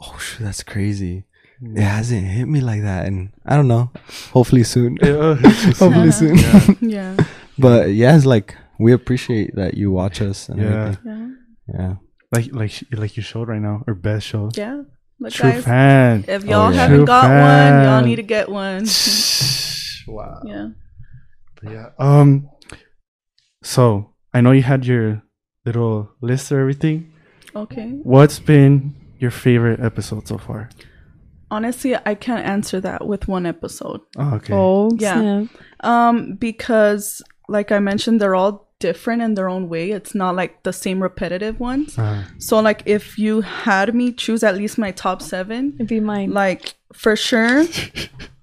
oh 0.00 0.16
shit, 0.18 0.40
that's 0.44 0.62
crazy. 0.62 1.24
It 1.62 1.82
hasn't 1.82 2.26
hit 2.26 2.46
me 2.46 2.60
like 2.60 2.82
that, 2.82 3.06
and 3.06 3.30
I 3.46 3.56
don't 3.56 3.68
know. 3.68 3.90
Hopefully 4.32 4.62
soon. 4.64 4.98
Yeah, 5.02 5.34
Hopefully 5.80 6.12
soon. 6.12 6.36
Yeah. 6.36 6.66
yeah, 6.80 7.16
But 7.58 7.92
yeah, 7.94 8.14
it's 8.14 8.26
like 8.26 8.54
we 8.78 8.92
appreciate 8.92 9.54
that 9.56 9.74
you 9.74 9.90
watch 9.90 10.20
us 10.22 10.48
and 10.48 10.60
Yeah. 10.60 10.66
everything. 10.82 11.36
yeah, 11.68 11.74
Yeah. 11.78 11.94
like 12.32 12.52
like 12.54 12.72
like 12.92 13.16
you 13.16 13.22
showed 13.22 13.48
right 13.48 13.60
now, 13.60 13.82
or 13.86 13.94
best 13.94 14.26
show. 14.26 14.50
yeah. 14.54 14.82
Look, 15.18 15.32
True 15.32 15.50
guys, 15.50 15.64
fan. 15.64 16.24
if 16.28 16.44
y'all 16.44 16.66
Oh, 16.66 16.70
yeah. 16.70 16.76
haven't 16.76 16.96
True 16.98 17.06
got 17.06 17.24
one, 17.30 17.84
y'all 17.84 18.04
need 18.04 18.16
to 18.16 18.22
get 18.22 18.50
one. 18.50 18.84
wow. 20.06 20.42
yeah. 20.44 20.68
But 21.62 21.72
yeah. 21.72 21.86
Um. 21.98 22.50
So 23.62 24.12
I 24.34 24.40
know 24.40 24.52
you 24.52 24.62
had 24.62 24.84
your 24.86 25.22
little 25.64 26.10
list 26.20 26.52
or 26.52 26.60
everything. 26.60 27.12
Okay. 27.54 27.88
What's 28.02 28.38
been 28.38 28.94
your 29.18 29.30
favorite 29.30 29.80
episode 29.80 30.28
so 30.28 30.38
far? 30.38 30.68
Honestly, 31.50 31.96
I 32.04 32.14
can't 32.14 32.44
answer 32.46 32.80
that 32.80 33.06
with 33.06 33.28
one 33.28 33.46
episode. 33.46 34.00
Oh, 34.18 34.34
okay. 34.34 34.52
Oh 34.52 34.90
Yeah. 34.98 35.20
snap. 35.46 35.48
Um, 35.80 36.34
because 36.34 37.22
like 37.48 37.72
I 37.72 37.78
mentioned, 37.78 38.20
they're 38.20 38.34
all 38.34 38.65
different 38.78 39.22
in 39.22 39.34
their 39.34 39.48
own 39.48 39.68
way. 39.68 39.90
It's 39.90 40.14
not 40.14 40.34
like 40.36 40.62
the 40.62 40.72
same 40.72 41.02
repetitive 41.02 41.58
ones. 41.60 41.98
Uh, 41.98 42.24
So 42.38 42.60
like 42.60 42.82
if 42.86 43.18
you 43.18 43.40
had 43.42 43.94
me 43.94 44.12
choose 44.12 44.42
at 44.44 44.54
least 44.56 44.78
my 44.78 44.90
top 44.92 45.22
seven, 45.22 45.72
It'd 45.76 45.88
be 45.88 46.00
mine. 46.00 46.30
like 46.32 46.74
for 46.92 47.16
sure, 47.16 47.64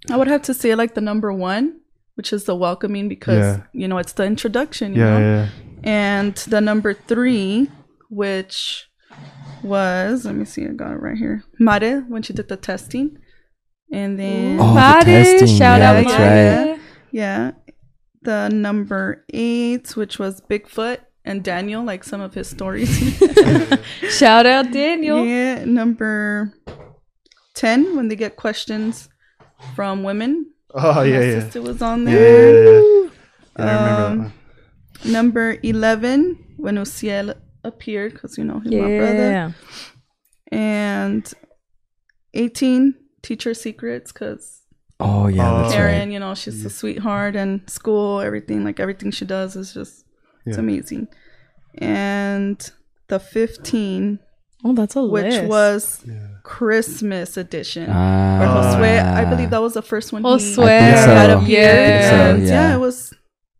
I 0.09 0.17
would 0.17 0.27
have 0.27 0.41
to 0.43 0.53
say 0.53 0.75
like 0.75 0.95
the 0.95 1.01
number 1.01 1.31
one, 1.31 1.79
which 2.15 2.33
is 2.33 2.43
the 2.45 2.55
welcoming 2.55 3.07
because 3.09 3.57
Yeah. 3.57 3.63
you 3.73 3.87
know 3.87 3.97
it's 3.97 4.13
the 4.13 4.25
introduction. 4.25 4.93
You 4.95 5.01
yeah, 5.01 5.17
know? 5.17 5.19
yeah. 5.19 5.49
And 5.83 6.35
the 6.35 6.61
number 6.61 6.93
three, 6.93 7.69
which 8.09 8.87
was 9.63 10.25
let 10.25 10.35
me 10.35 10.45
see, 10.45 10.65
I 10.65 10.69
got 10.73 10.91
it 10.91 11.01
right 11.01 11.17
here. 11.17 11.43
Mare 11.59 12.01
when 12.07 12.21
she 12.23 12.33
did 12.33 12.47
the 12.49 12.57
testing. 12.57 13.17
And 13.91 14.17
then 14.17 14.57
Oh, 14.59 14.73
the 14.73 15.05
testing. 15.05 15.47
shout 15.47 15.79
Yeah, 15.79 15.91
out 15.91 16.03
that's 16.03 16.17
Mare. 16.17 16.79
yeah. 17.11 17.51
The 18.23 18.49
number 18.49 19.25
eight, 19.33 19.95
which 19.95 20.17
was 20.19 20.41
Bigfoot 20.41 20.99
and 21.25 21.43
Daniel, 21.43 21.83
like 21.83 22.03
some 22.03 22.21
of 22.21 22.33
his 22.33 22.49
stories. 22.49 22.89
Shout 24.09 24.45
out 24.45 24.71
Daniel. 24.71 25.25
yeah. 25.25 25.63
Number 25.65 26.53
ten, 27.53 27.95
when 27.95 28.07
they 28.07 28.15
get 28.15 28.35
questions 28.35 29.09
from 29.75 30.03
women. 30.03 30.51
Oh 30.73 31.01
yeah, 31.01 31.19
My 31.19 31.25
yeah. 31.25 31.39
sister 31.41 31.61
was 31.61 31.81
on 31.81 32.05
there. 32.05 32.15
yeah, 32.15 32.81
yeah. 32.81 33.09
Yeah, 33.59 33.65
I 33.65 33.73
remember 33.73 33.95
that 33.95 34.11
Um, 34.11 34.19
one. 34.19 35.11
Number 35.11 35.57
eleven, 35.63 36.55
when 36.57 36.75
Uciel 36.77 37.35
appeared 37.63 38.13
because 38.13 38.37
you 38.37 38.43
know 38.43 38.59
he's 38.59 38.71
my 38.73 38.97
brother. 38.97 39.29
Yeah. 39.31 39.51
And 40.51 41.31
18 42.33 42.95
teacher 43.21 43.53
secrets 43.53 44.11
because 44.11 44.61
Oh 45.03 45.27
yeah, 45.27 45.51
Oh. 45.51 45.61
that's 45.63 45.73
Karen, 45.73 45.99
right. 45.99 46.11
you 46.13 46.19
know, 46.19 46.33
she's 46.35 46.63
a 46.65 46.69
sweetheart 46.69 47.35
and 47.35 47.61
school, 47.69 48.21
everything, 48.21 48.63
like 48.63 48.79
everything 48.79 49.11
she 49.11 49.25
does 49.25 49.55
is 49.55 49.73
just, 49.73 50.05
it's 50.45 50.57
amazing. 50.57 51.07
And 51.77 52.71
the 53.07 53.19
15, 53.19 54.19
Oh, 54.65 54.73
that's 54.73 54.95
a 54.95 55.03
which 55.03 55.25
list. 55.25 55.43
was 55.47 56.03
Yeah. 56.07 56.27
Christmas 56.43 57.35
edition. 57.35 57.89
Or 57.89 57.93
Ah, 57.93 58.75
Josue, 58.79 59.13
I 59.13 59.25
believe 59.25 59.49
that 59.49 59.61
was 59.61 59.73
the 59.73 59.81
first 59.81 60.13
one. 60.13 60.21
he 60.23 60.27
Josue. 60.29 60.63
I 60.63 60.95
so. 60.95 61.13
had 61.13 61.29
I 61.29 61.33
a 61.33 61.35
think 61.37 61.47
beard. 61.47 62.03
so, 62.03 62.43
yeah. 62.53 62.69
yeah. 62.69 62.75
it 62.75 62.79
was 62.79 63.13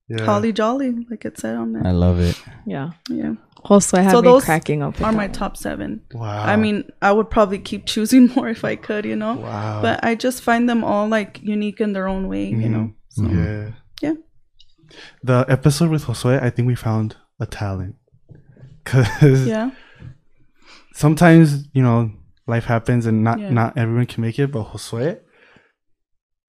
Yeah. 0.07 0.23
holly 0.25 0.53
jolly, 0.53 0.95
like 1.09 1.25
it 1.25 1.37
said 1.39 1.55
on 1.57 1.73
there. 1.73 1.85
I 1.85 1.91
love 1.91 2.19
it. 2.19 2.41
Yeah. 2.65 2.91
Yeah, 3.09 3.33
Also, 3.65 3.97
I 3.97 4.01
have 4.01 4.11
So 4.11 4.21
me 4.21 4.27
those 4.27 4.43
cracking 4.45 4.81
up. 4.83 4.99
are 5.01 5.11
my 5.13 5.27
that 5.27 5.33
top 5.35 5.55
seven. 5.57 6.01
Wow. 6.13 6.43
I 6.43 6.55
mean, 6.57 6.83
I 7.01 7.11
would 7.13 7.29
probably 7.29 7.59
keep 7.59 7.85
choosing 7.85 8.27
more 8.35 8.49
if 8.49 8.65
I 8.65 8.75
could, 8.75 9.05
you 9.05 9.15
know. 9.15 9.35
wow. 9.35 9.81
But 9.81 10.03
I 10.03 10.15
just 10.15 10.41
find 10.41 10.67
them 10.69 10.83
all 10.83 11.07
like 11.07 11.39
unique 11.41 11.79
in 11.79 11.93
their 11.93 12.07
own 12.07 12.27
way, 12.27 12.45
you 12.47 12.69
know. 12.69 12.93
Mm-hmm. 13.17 13.25
So 13.25 13.41
yeah. 13.41 13.71
yeah. 14.01 14.13
The 15.23 15.45
episode 15.47 15.89
with 15.91 16.05
Josue, 16.05 16.41
I 16.41 16.49
think 16.49 16.67
we 16.67 16.75
found 16.75 17.15
a 17.39 17.45
talent. 17.45 17.95
Cause 18.85 19.47
yeah, 19.47 19.71
sometimes 20.93 21.67
you 21.73 21.81
know 21.81 22.11
life 22.47 22.65
happens 22.65 23.05
and 23.05 23.23
not 23.23 23.39
Yeah. 23.39 23.49
not 23.49 23.77
everyone 23.77 24.05
can 24.07 24.21
make 24.21 24.37
it. 24.39 24.51
But 24.51 24.67
Josue, 24.67 25.19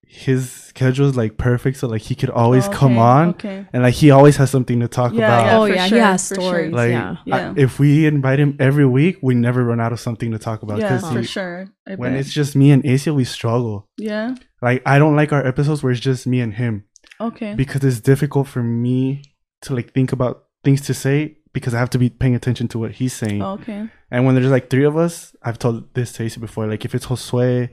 his 0.09 0.51
schedule 0.51 1.09
is 1.09 1.17
like 1.17 1.37
perfect, 1.37 1.77
so 1.79 1.89
like 1.89 2.03
he 2.03 2.15
could 2.15 2.31
always 2.31 2.67
oh, 2.69 2.71
come 2.73 2.93
Okay, 2.93 3.01
on, 3.01 3.29
Okay. 3.31 3.67
and 3.73 3.83
like 3.83 3.95
he 3.95 4.11
always 4.11 4.37
has 4.37 4.51
something 4.51 4.81
to 4.81 4.89
talk 4.89 5.13
Yeah, 5.13 5.25
about. 5.27 5.47
yeah. 5.47 5.59
oh 5.59 5.67
for 5.67 5.75
yeah, 5.75 5.87
sure, 5.87 5.99
he 5.99 6.03
has 6.05 6.29
for 6.29 6.35
sure. 6.35 6.43
stories. 6.45 6.73
Like 6.73 6.91
yeah. 6.91 7.11
I- 7.27 7.39
Yeah. 7.39 7.55
if 7.57 7.79
we 7.79 8.07
invite 8.07 8.39
him 8.41 8.57
every 8.59 8.87
week, 8.87 9.19
we 9.23 9.35
never 9.35 9.65
run 9.65 9.81
out 9.81 9.93
of 9.93 10.01
something 10.01 10.31
to 10.33 10.39
talk 10.39 10.63
about. 10.63 10.79
Yeah, 10.79 10.89
'cause 11.01 11.13
for 11.13 11.21
he- 11.21 11.27
sure. 11.27 11.67
I 11.89 11.95
When 11.97 12.13
bet. 12.13 12.21
it's 12.21 12.33
just 12.33 12.55
me 12.57 12.71
and 12.71 12.85
Asia, 12.85 13.13
we 13.15 13.25
struggle. 13.25 13.89
yeah. 13.99 14.35
Like 14.63 14.83
I 14.87 14.99
don't 14.99 15.17
like 15.17 15.33
our 15.33 15.47
episodes 15.47 15.83
where 15.83 15.93
it's 15.93 16.01
just 16.01 16.27
me 16.27 16.41
and 16.41 16.55
him 16.55 16.85
Okay. 17.21 17.55
because 17.55 17.85
it's 17.85 18.01
difficult 18.01 18.49
for 18.49 18.63
me 18.63 19.23
to 19.63 19.75
like 19.75 19.93
think 19.93 20.11
about 20.13 20.45
things 20.65 20.81
to 20.83 20.95
say 20.95 21.37
because 21.53 21.75
I 21.75 21.79
have 21.79 21.91
to 21.91 21.99
be 21.99 22.09
paying 22.11 22.35
attention 22.35 22.67
to 22.69 22.79
what 22.79 22.93
he's 22.93 23.13
saying. 23.13 23.43
Oh, 23.43 23.53
okay. 23.61 23.89
And 24.11 24.25
when 24.25 24.35
there's 24.35 24.51
like 24.51 24.71
three 24.71 24.85
of 24.85 24.97
us, 24.97 25.37
I've 25.43 25.59
told 25.59 25.93
this 25.95 26.13
to 26.15 26.23
Ace 26.25 26.37
before. 26.37 26.67
Like 26.67 26.85
if 26.85 26.95
it's 26.95 27.07
Josue, 27.07 27.69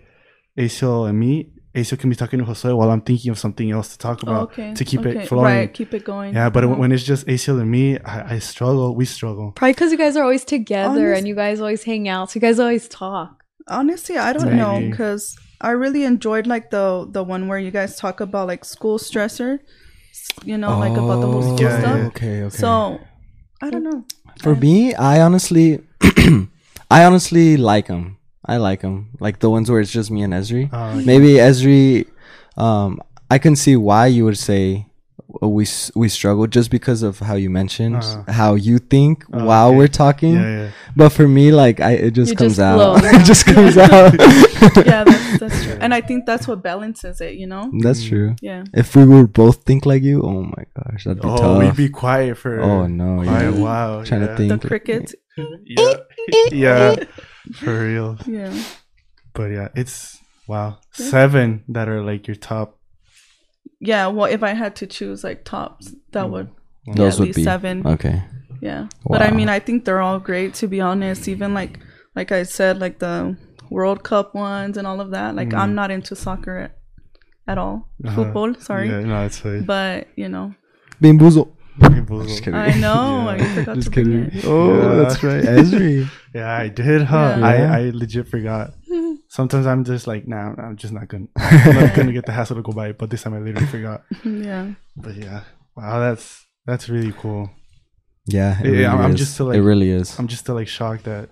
Ace, 0.57 0.81
and 0.83 1.17
me, 1.19 1.50
Ace 1.73 1.93
can 1.95 2.09
be 2.09 2.15
talking 2.17 2.39
to 2.39 2.45
Josue 2.45 2.75
while 2.75 2.91
I'm 2.91 3.01
thinking 3.01 3.31
of 3.31 3.39
something 3.39 3.71
else 3.71 3.89
to 3.93 3.97
talk 3.97 4.23
about 4.23 4.51
okay. 4.51 4.73
to 4.73 4.83
keep 4.83 4.99
okay. 5.01 5.19
it 5.23 5.27
flowing. 5.29 5.45
Right. 5.45 5.73
Keep 5.73 5.93
it 5.93 6.03
going. 6.03 6.33
Yeah, 6.33 6.49
but 6.49 6.63
Uh-huh. 6.65 6.75
when 6.75 6.91
it's 6.91 7.03
just 7.03 7.27
Ace 7.29 7.47
and 7.47 7.71
me, 7.71 7.97
I, 7.99 8.35
I 8.35 8.39
struggle. 8.39 8.93
We 8.95 9.05
struggle. 9.05 9.53
Probably 9.55 9.73
because 9.73 9.91
you 9.93 9.97
guys 9.97 10.17
are 10.17 10.23
always 10.23 10.43
together 10.43 11.07
Honest- 11.07 11.19
and 11.19 11.27
you 11.29 11.35
guys 11.35 11.61
always 11.61 11.83
hang 11.83 12.07
out, 12.09 12.31
so 12.31 12.37
you 12.37 12.41
guys 12.41 12.59
always 12.59 12.87
talk. 12.89 13.43
honestly, 13.67 14.17
I 14.17 14.33
don't 14.33 14.55
know 14.57 14.81
because 14.89 15.37
I 15.61 15.71
really 15.71 16.03
enjoyed 16.03 16.45
like 16.47 16.71
the 16.71 17.07
the 17.09 17.23
one 17.23 17.47
where 17.47 17.59
you 17.59 17.71
guys 17.71 17.95
talk 17.95 18.19
about 18.19 18.47
like 18.47 18.65
school 18.65 18.97
stressor. 18.99 19.59
You 20.43 20.57
know, 20.57 20.77
like 20.79 20.91
about 20.97 21.19
the 21.21 21.27
whole 21.27 21.41
school 21.41 21.61
Yeah, 21.61 21.79
stuff. 21.79 21.97
yeah. 21.97 22.07
Okay, 22.07 22.43
okay. 22.43 22.57
So 22.57 22.99
I 23.61 23.69
don't 23.69 23.83
know. 23.83 24.03
For 24.41 24.55
me, 24.55 24.93
I 24.95 25.21
honestly, 25.21 25.79
I 26.89 27.05
honestly 27.05 27.57
like 27.57 27.87
them. 27.87 28.17
I 28.45 28.57
like 28.57 28.81
them, 28.81 29.09
like 29.19 29.39
the 29.39 29.49
ones 29.49 29.69
where 29.69 29.79
it's 29.81 29.91
just 29.91 30.09
me 30.11 30.23
and 30.23 30.33
Esri. 30.33 30.71
Uh, 30.73 30.95
Maybe 31.05 31.33
Esri, 31.33 32.07
um, 32.57 32.99
I 33.29 33.37
can 33.37 33.55
see 33.55 33.75
why 33.75 34.07
you 34.07 34.25
would 34.25 34.37
say 34.37 34.87
uh, 35.41 35.47
we 35.47 35.65
we 35.95 36.09
struggle 36.09 36.45
just 36.47 36.69
because 36.71 37.03
of 37.03 37.19
how 37.19 37.35
you 37.35 37.49
mentioned 37.49 37.95
Uh-huh. 38.03 38.31
how 38.33 38.55
you 38.55 38.79
think 38.79 39.23
Oh, 39.31 39.45
while 39.45 39.67
okay. 39.69 39.77
we're 39.77 39.87
talking. 39.87 40.33
yeah, 40.35 40.63
yeah. 40.63 40.69
But 40.95 41.09
for 41.09 41.27
me, 41.27 41.51
like 41.51 41.79
I, 41.79 41.91
it 41.91 42.11
just 42.11 42.31
You 42.31 42.35
comes 42.37 42.57
just 42.57 42.59
out. 42.59 42.99
it 43.03 43.23
just 43.25 43.45
comes 43.45 43.77
out. 43.87 44.13
Yeah, 44.85 45.03
that's, 45.05 45.39
that's 45.39 45.63
true. 45.65 45.77
And 45.79 45.93
I 45.93 46.01
think 46.01 46.25
that's 46.25 46.47
what 46.49 46.61
balances 46.63 47.21
it. 47.21 47.35
You 47.35 47.47
know. 47.47 47.71
That's 47.79 48.03
true. 48.03 48.35
Yeah. 48.41 48.63
If 48.73 48.95
we 48.95 49.05
would 49.05 49.31
both 49.31 49.63
think 49.63 49.85
like 49.85 50.03
you, 50.03 50.21
oh 50.21 50.43
my 50.43 50.63
gosh, 50.75 51.05
that'd 51.05 51.21
be 51.21 51.27
Oh, 51.29 51.37
tough. 51.37 51.59
we'd 51.59 51.75
be 51.77 51.89
quiet 51.89 52.37
for. 52.37 52.59
oh 52.59 52.87
no, 52.87 53.23
quiet. 53.23 53.53
yeah. 53.55 53.61
Wow. 53.61 54.03
Trying 54.03 54.21
yeah. 54.21 54.27
to 54.27 54.35
think. 54.35 54.61
The 54.61 54.67
crickets. 54.67 55.15
Yeah, 55.65 55.95
yeah, 56.51 56.95
for 57.53 57.85
real. 57.87 58.17
Yeah. 58.25 58.53
But 59.33 59.51
yeah, 59.51 59.69
it's 59.75 60.19
wow. 60.47 60.79
Seven 60.91 61.63
that 61.69 61.87
are 61.87 62.01
like 62.03 62.27
your 62.27 62.35
top. 62.35 62.77
Yeah. 63.79 64.07
Well, 64.07 64.25
if 64.31 64.43
I 64.43 64.53
had 64.53 64.75
to 64.77 64.87
choose 64.87 65.23
like 65.23 65.45
tops, 65.45 65.95
that 66.11 66.29
would 66.29 66.49
yeah, 66.85 66.93
Those 66.95 67.19
would 67.19 67.33
be 67.33 67.43
seven. 67.43 67.85
okay. 67.85 68.23
Yeah. 68.61 68.87
But 69.05 69.21
I 69.21 69.31
mean, 69.31 69.49
I 69.49 69.59
think 69.59 69.85
they're 69.85 70.01
all 70.01 70.19
great 70.19 70.53
to 70.55 70.67
be 70.67 70.81
honest. 70.81 71.27
Even 71.27 71.53
like 71.53 71.79
like 72.15 72.31
I 72.31 72.43
said, 72.43 72.79
like 72.79 72.99
the 72.99 73.37
World 73.69 74.03
Cup 74.03 74.35
ones 74.35 74.77
and 74.77 74.85
all 74.85 74.99
of 74.99 75.11
that. 75.11 75.35
Like 75.35 75.53
I'm 75.53 75.73
not 75.75 75.91
into 75.91 76.15
soccer 76.15 76.57
at, 76.57 76.77
at 77.47 77.57
all. 77.57 77.89
Uh-huh. 78.03 78.15
Football, 78.15 78.55
sorry. 78.55 78.89
Yeah, 78.89 78.99
no, 79.01 79.25
it's 79.25 79.39
fine. 79.39 79.63
But 79.63 80.07
you 80.15 80.27
know, 80.27 80.53
Bimboozle. 81.01 81.49
Just 81.79 82.27
Just 82.27 82.43
kidding. 82.43 82.55
I 82.59 82.73
know. 82.79 83.35
Yeah. 83.37 83.43
I 83.45 83.55
forgot 83.55 83.75
Just 83.75 83.87
to 83.93 84.03
bring 84.03 84.05
kidding. 84.31 84.39
it. 84.39 84.45
Oh, 84.45 84.75
Yeah. 84.77 84.95
that's 85.03 85.23
right. 85.23 85.43
Esri. 85.43 86.07
Yeah, 86.33 86.49
I 86.53 86.69
did, 86.69 87.01
huh? 87.03 87.35
Yeah. 87.39 87.45
I, 87.45 87.55
I 87.79 87.89
legit 87.93 88.27
forgot. 88.27 88.71
Sometimes 89.27 89.65
I'm 89.67 89.83
just 89.83 90.07
like, 90.07 90.27
nah, 90.27 90.53
I'm 90.57 90.77
just 90.77 90.93
not 90.93 91.07
gonna, 91.09 91.27
I'm 91.37 91.75
not 91.75 91.93
gonna 91.95 92.13
get 92.13 92.25
the 92.25 92.31
hassle 92.31 92.55
to 92.57 92.61
go 92.61 92.71
by 92.71 92.89
it. 92.89 92.97
But 92.97 93.09
this 93.09 93.23
time 93.23 93.33
I 93.33 93.39
literally 93.39 93.67
forgot. 93.67 94.03
Yeah. 94.23 94.71
But 94.95 95.15
yeah, 95.15 95.43
wow, 95.75 95.99
that's 95.99 96.45
that's 96.65 96.87
really 96.89 97.11
cool. 97.13 97.49
Yeah, 98.27 98.59
it 98.61 98.65
Yeah, 98.65 98.71
really 98.71 98.85
I'm 98.85 99.11
is. 99.13 99.19
just 99.19 99.33
still, 99.33 99.51
it 99.51 99.57
like- 99.57 99.65
really 99.65 99.89
is. 99.89 100.17
I'm 100.19 100.27
just 100.27 100.41
still 100.43 100.55
like 100.55 100.67
shocked 100.69 101.03
that 101.05 101.29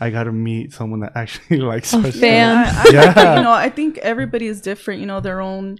I 0.00 0.10
got 0.10 0.24
to 0.24 0.32
meet 0.32 0.72
someone 0.72 1.00
that 1.00 1.12
actually 1.16 1.58
likes 1.58 1.92
oh, 1.94 1.98
A 2.00 2.04
our 2.04 2.10
stuff. 2.10 2.20
fan. 2.20 2.56
I, 2.56 2.70
I 2.70 2.84
Yeah. 2.92 3.36
you 3.38 3.42
know, 3.42 3.52
I 3.52 3.70
think 3.70 3.98
everybody 3.98 4.46
is 4.46 4.60
different, 4.60 5.00
you 5.00 5.06
know, 5.06 5.20
their 5.20 5.40
own, 5.40 5.78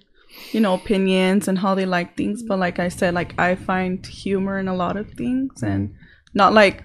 you 0.52 0.60
know, 0.60 0.74
opinions 0.74 1.48
and 1.48 1.58
how 1.58 1.74
they 1.74 1.86
like 1.86 2.16
things. 2.16 2.42
But 2.42 2.58
like 2.58 2.78
I 2.78 2.88
said, 2.88 3.14
like 3.14 3.38
I 3.38 3.54
find 3.54 4.04
humor 4.06 4.58
in 4.58 4.68
a 4.68 4.74
lot 4.74 4.96
of 4.96 5.10
things 5.12 5.62
and 5.62 5.94
not 6.34 6.52
like 6.52 6.82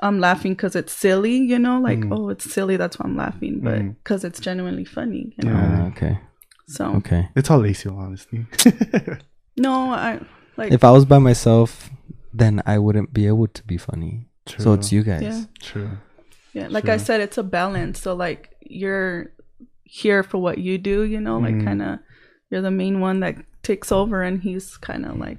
I'm 0.00 0.20
laughing 0.20 0.52
because 0.52 0.76
it's 0.76 0.92
silly, 0.92 1.36
you 1.38 1.58
know, 1.58 1.80
like, 1.80 1.98
Mm. 1.98 2.16
oh, 2.16 2.28
it's 2.28 2.48
silly. 2.52 2.76
That's 2.76 2.98
why 2.98 3.06
I'm 3.06 3.16
laughing, 3.16 3.58
but 3.60 3.78
Mm. 3.80 3.96
because 3.98 4.22
it's 4.22 4.38
genuinely 4.38 4.84
funny, 4.84 5.34
you 5.36 5.44
know. 5.48 5.52
Yeah. 5.58 5.78
Ah, 5.82 5.86
okay. 5.88 6.18
So, 6.68 6.84
Okay. 6.96 7.28
It's 7.34 7.50
all 7.50 7.58
lazy, 7.58 7.88
honestly. 7.88 8.46
no, 9.56 9.90
I 9.92 10.20
like, 10.56 10.72
If 10.72 10.84
I 10.84 10.90
was 10.90 11.04
by 11.04 11.18
myself, 11.18 11.90
then 12.32 12.62
I 12.66 12.78
wouldn't 12.78 13.12
be 13.12 13.26
able 13.26 13.48
to 13.48 13.62
be 13.64 13.76
funny. 13.76 14.26
True. 14.46 14.62
So 14.64 14.72
it's 14.74 14.92
you 14.92 15.02
guys. 15.02 15.22
yeah. 15.22 15.44
True. 15.60 15.90
Yeah. 16.52 16.68
Like 16.70 16.88
I 16.88 16.96
said, 16.96 17.20
it's 17.20 17.38
a 17.38 17.42
balance. 17.42 18.00
So, 18.00 18.14
like, 18.14 18.50
you're 18.60 19.32
here 19.84 20.22
for 20.22 20.38
what 20.38 20.58
you 20.58 20.78
do, 20.78 21.02
you 21.02 21.20
know, 21.20 21.38
like 21.38 21.54
Mhm. 21.54 21.64
kind 21.64 21.82
of, 21.82 21.98
you're 22.50 22.62
the 22.62 22.70
main 22.70 23.00
one 23.00 23.20
that 23.20 23.36
takes 23.62 23.92
over 23.92 24.22
and 24.22 24.40
he's 24.42 24.76
kind 24.76 25.04
of 25.04 25.16
like, 25.18 25.38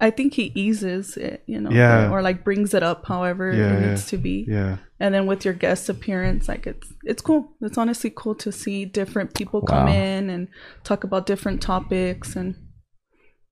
I 0.00 0.10
think 0.10 0.34
he 0.34 0.52
eases 0.54 1.16
it, 1.16 1.42
you 1.46 1.60
know, 1.60 1.70
Yeah. 1.70 2.08
or, 2.10 2.18
or, 2.18 2.22
like 2.22 2.44
brings 2.44 2.74
it 2.74 2.82
up 2.82 3.06
however 3.06 3.52
Yeah, 3.52 3.76
it 3.76 3.80
yeah. 3.80 3.88
needs 3.90 4.06
to 4.08 4.18
be. 4.18 4.44
Yeah. 4.48 4.76
And 5.00 5.14
then 5.14 5.26
with 5.26 5.44
your 5.44 5.54
guest 5.54 5.88
appearance, 5.88 6.48
like 6.48 6.66
it's 6.66 6.92
it's 7.04 7.22
cool. 7.22 7.52
It's 7.60 7.78
honestly 7.78 8.12
cool 8.14 8.34
to 8.36 8.50
see 8.52 8.84
different 8.84 9.34
people 9.34 9.62
come 9.62 9.88
in 9.88 10.28
and 10.30 10.48
talk 10.84 11.04
about 11.04 11.26
different 11.26 11.62
topics 11.62 12.36
and 12.36 12.56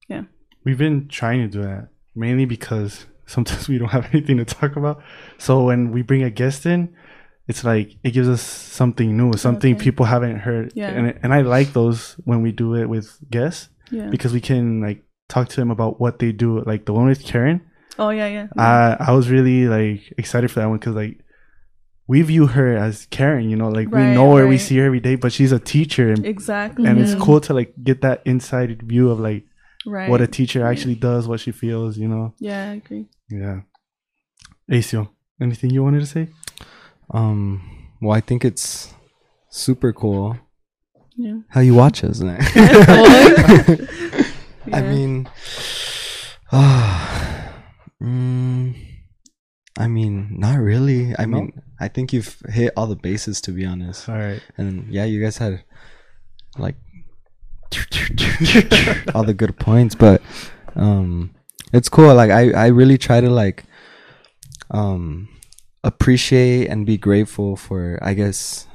yeah. 0.09 0.23
We've 0.65 0.79
been 0.79 1.09
trying 1.09 1.41
to 1.43 1.49
do 1.49 1.63
that 1.63 1.89
mainly 2.15 2.45
because 2.45 3.07
sometimes 3.27 3.69
we 3.71 3.79
don't 3.79 3.89
have 3.91 4.09
anything 4.13 4.37
to 4.39 4.45
talk 4.45 4.77
about. 4.77 5.03
So 5.39 5.65
when 5.65 5.93
we 5.93 6.03
bring 6.03 6.23
a 6.23 6.31
guest 6.31 6.67
in, 6.67 6.95
it's 7.47 7.65
like 7.65 7.97
it 8.03 8.13
gives 8.13 8.29
us 8.29 8.41
something 8.41 9.17
new, 9.17 9.33
something 9.35 9.75
Okay. 9.75 9.85
people 9.85 10.07
haven't 10.07 10.39
heard. 10.39 10.73
Yeah. 10.75 10.89
And 10.91 11.19
and 11.23 11.35
I 11.35 11.43
like 11.43 11.73
those 11.73 12.15
when 12.25 12.43
we 12.43 12.53
do 12.53 12.75
it 12.75 12.87
with 12.87 13.19
guests 13.31 13.69
yeah. 13.91 14.09
because 14.09 14.33
we 14.33 14.41
can 14.41 14.81
like 14.81 15.03
talk 15.29 15.49
to 15.49 15.57
them 15.57 15.71
about 15.71 16.01
what 16.01 16.19
they 16.19 16.33
do. 16.33 16.63
Like 16.65 16.87
the 16.87 16.93
one 16.93 17.07
with 17.07 17.25
Karen, 17.25 17.61
oh 17.99 18.11
yeah, 18.11 18.29
yeah. 18.29 18.47
I 18.57 18.97
I 18.99 19.13
was 19.13 19.29
really 19.29 19.67
like 19.67 20.13
excited 20.17 20.51
for 20.51 20.61
that 20.61 20.69
one 20.69 20.79
because 20.79 20.95
like 20.95 21.21
we 22.07 22.21
view 22.23 22.47
her 22.47 22.77
as 22.77 23.07
Karen, 23.07 23.49
you 23.49 23.57
know, 23.57 23.69
like 23.69 23.89
we 23.91 24.01
know 24.01 24.37
her, 24.37 24.47
we 24.47 24.59
see 24.59 24.77
her 24.77 24.85
every 24.85 25.01
day, 25.01 25.15
but 25.15 25.33
she's 25.33 25.53
a 25.53 25.59
teacher, 25.59 26.11
and, 26.11 26.25
exactly. 26.27 26.87
and 26.87 27.01
it's 27.01 27.15
cool 27.15 27.41
to 27.41 27.55
like 27.55 27.73
get 27.83 28.03
that 28.03 28.21
inside 28.27 28.83
view 28.83 29.11
of 29.11 29.21
like 29.21 29.45
right. 29.87 30.11
what 30.11 30.21
a 30.21 30.27
teacher 30.27 30.67
actually 30.67 30.97
does, 30.97 31.27
what 31.27 31.41
she 31.41 31.51
feels, 31.51 31.97
you 31.97 32.09
know. 32.09 32.35
yeah, 32.39 32.71
I 32.71 32.75
agree. 32.75 33.07
Yeah. 33.31 33.61
Acio, 34.71 35.09
anything 35.41 35.71
you 35.71 35.83
wanted 35.83 36.01
to 36.01 36.07
say? 36.07 36.29
Um. 37.11 37.63
Well, 38.01 38.13
I 38.17 38.21
think 38.21 38.45
it's 38.45 38.93
super 39.51 39.93
cool 39.93 40.37
Yeah. 41.17 41.39
how 41.49 41.61
you 41.61 41.75
watch 41.75 42.03
us. 42.05 42.21
I 42.23 42.37
Yeah. 44.67 44.81
mean, 44.83 45.29
ah, 46.53 47.53
mm, 48.03 48.75
I 49.79 49.87
mean, 49.89 50.29
not 50.39 50.59
really. 50.59 51.15
I 51.19 51.25
No? 51.27 51.39
mean, 51.41 51.63
I 51.81 51.89
think 51.89 52.13
you've 52.13 52.37
hit 52.49 52.73
all 52.77 52.87
the 52.87 52.97
bases 52.97 53.41
to 53.43 53.53
be 53.53 53.65
honest. 53.65 54.09
All 54.09 54.17
right. 54.17 54.41
And 54.57 54.89
yeah, 54.93 55.05
you 55.05 55.21
guys 55.23 55.39
had 55.39 55.63
like 56.59 56.77
all 59.15 59.25
the 59.25 59.35
good 59.37 59.57
points, 59.59 59.95
but 59.95 60.23
um, 60.77 61.35
it's 61.73 61.89
cool. 61.89 62.15
Like 62.15 62.31
I, 62.31 62.51
I 62.53 62.67
really 62.69 62.99
try 62.99 63.21
to 63.21 63.31
like 63.31 63.65
um 64.71 65.29
appreciate 65.85 66.69
and 66.69 66.87
be 66.87 66.97
grateful 66.99 67.57
for 67.57 67.99
I 68.03 68.15
guess 68.15 68.67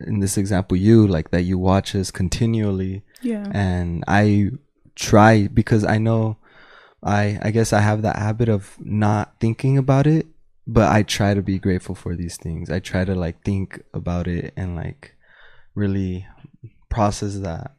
in 0.00 0.20
this 0.20 0.36
example 0.38 0.76
you 0.76 1.06
like 1.06 1.30
that 1.30 1.42
you 1.42 1.58
watch 1.58 1.94
us 1.94 2.10
continually 2.10 3.02
Yeah. 3.22 3.46
and 3.52 4.04
I 4.08 4.50
try 4.94 5.46
because 5.48 5.84
I 5.84 5.98
know 5.98 6.36
I 7.02 7.38
I 7.42 7.50
guess 7.52 7.72
I 7.72 7.80
have 7.80 8.02
that 8.02 8.16
habit 8.16 8.48
of 8.48 8.76
not 8.80 9.34
thinking 9.40 9.78
about 9.78 10.06
it, 10.06 10.26
but 10.66 10.90
I 10.90 11.02
try 11.04 11.34
to 11.34 11.42
be 11.42 11.58
grateful 11.58 11.94
for 11.94 12.16
these 12.16 12.36
things. 12.36 12.70
I 12.70 12.80
try 12.80 13.04
to 13.04 13.14
like 13.14 13.42
think 13.44 13.80
about 13.94 14.26
it 14.26 14.52
and 14.56 14.74
like 14.74 15.14
really 15.74 16.26
process 16.88 17.38
that. 17.38 17.76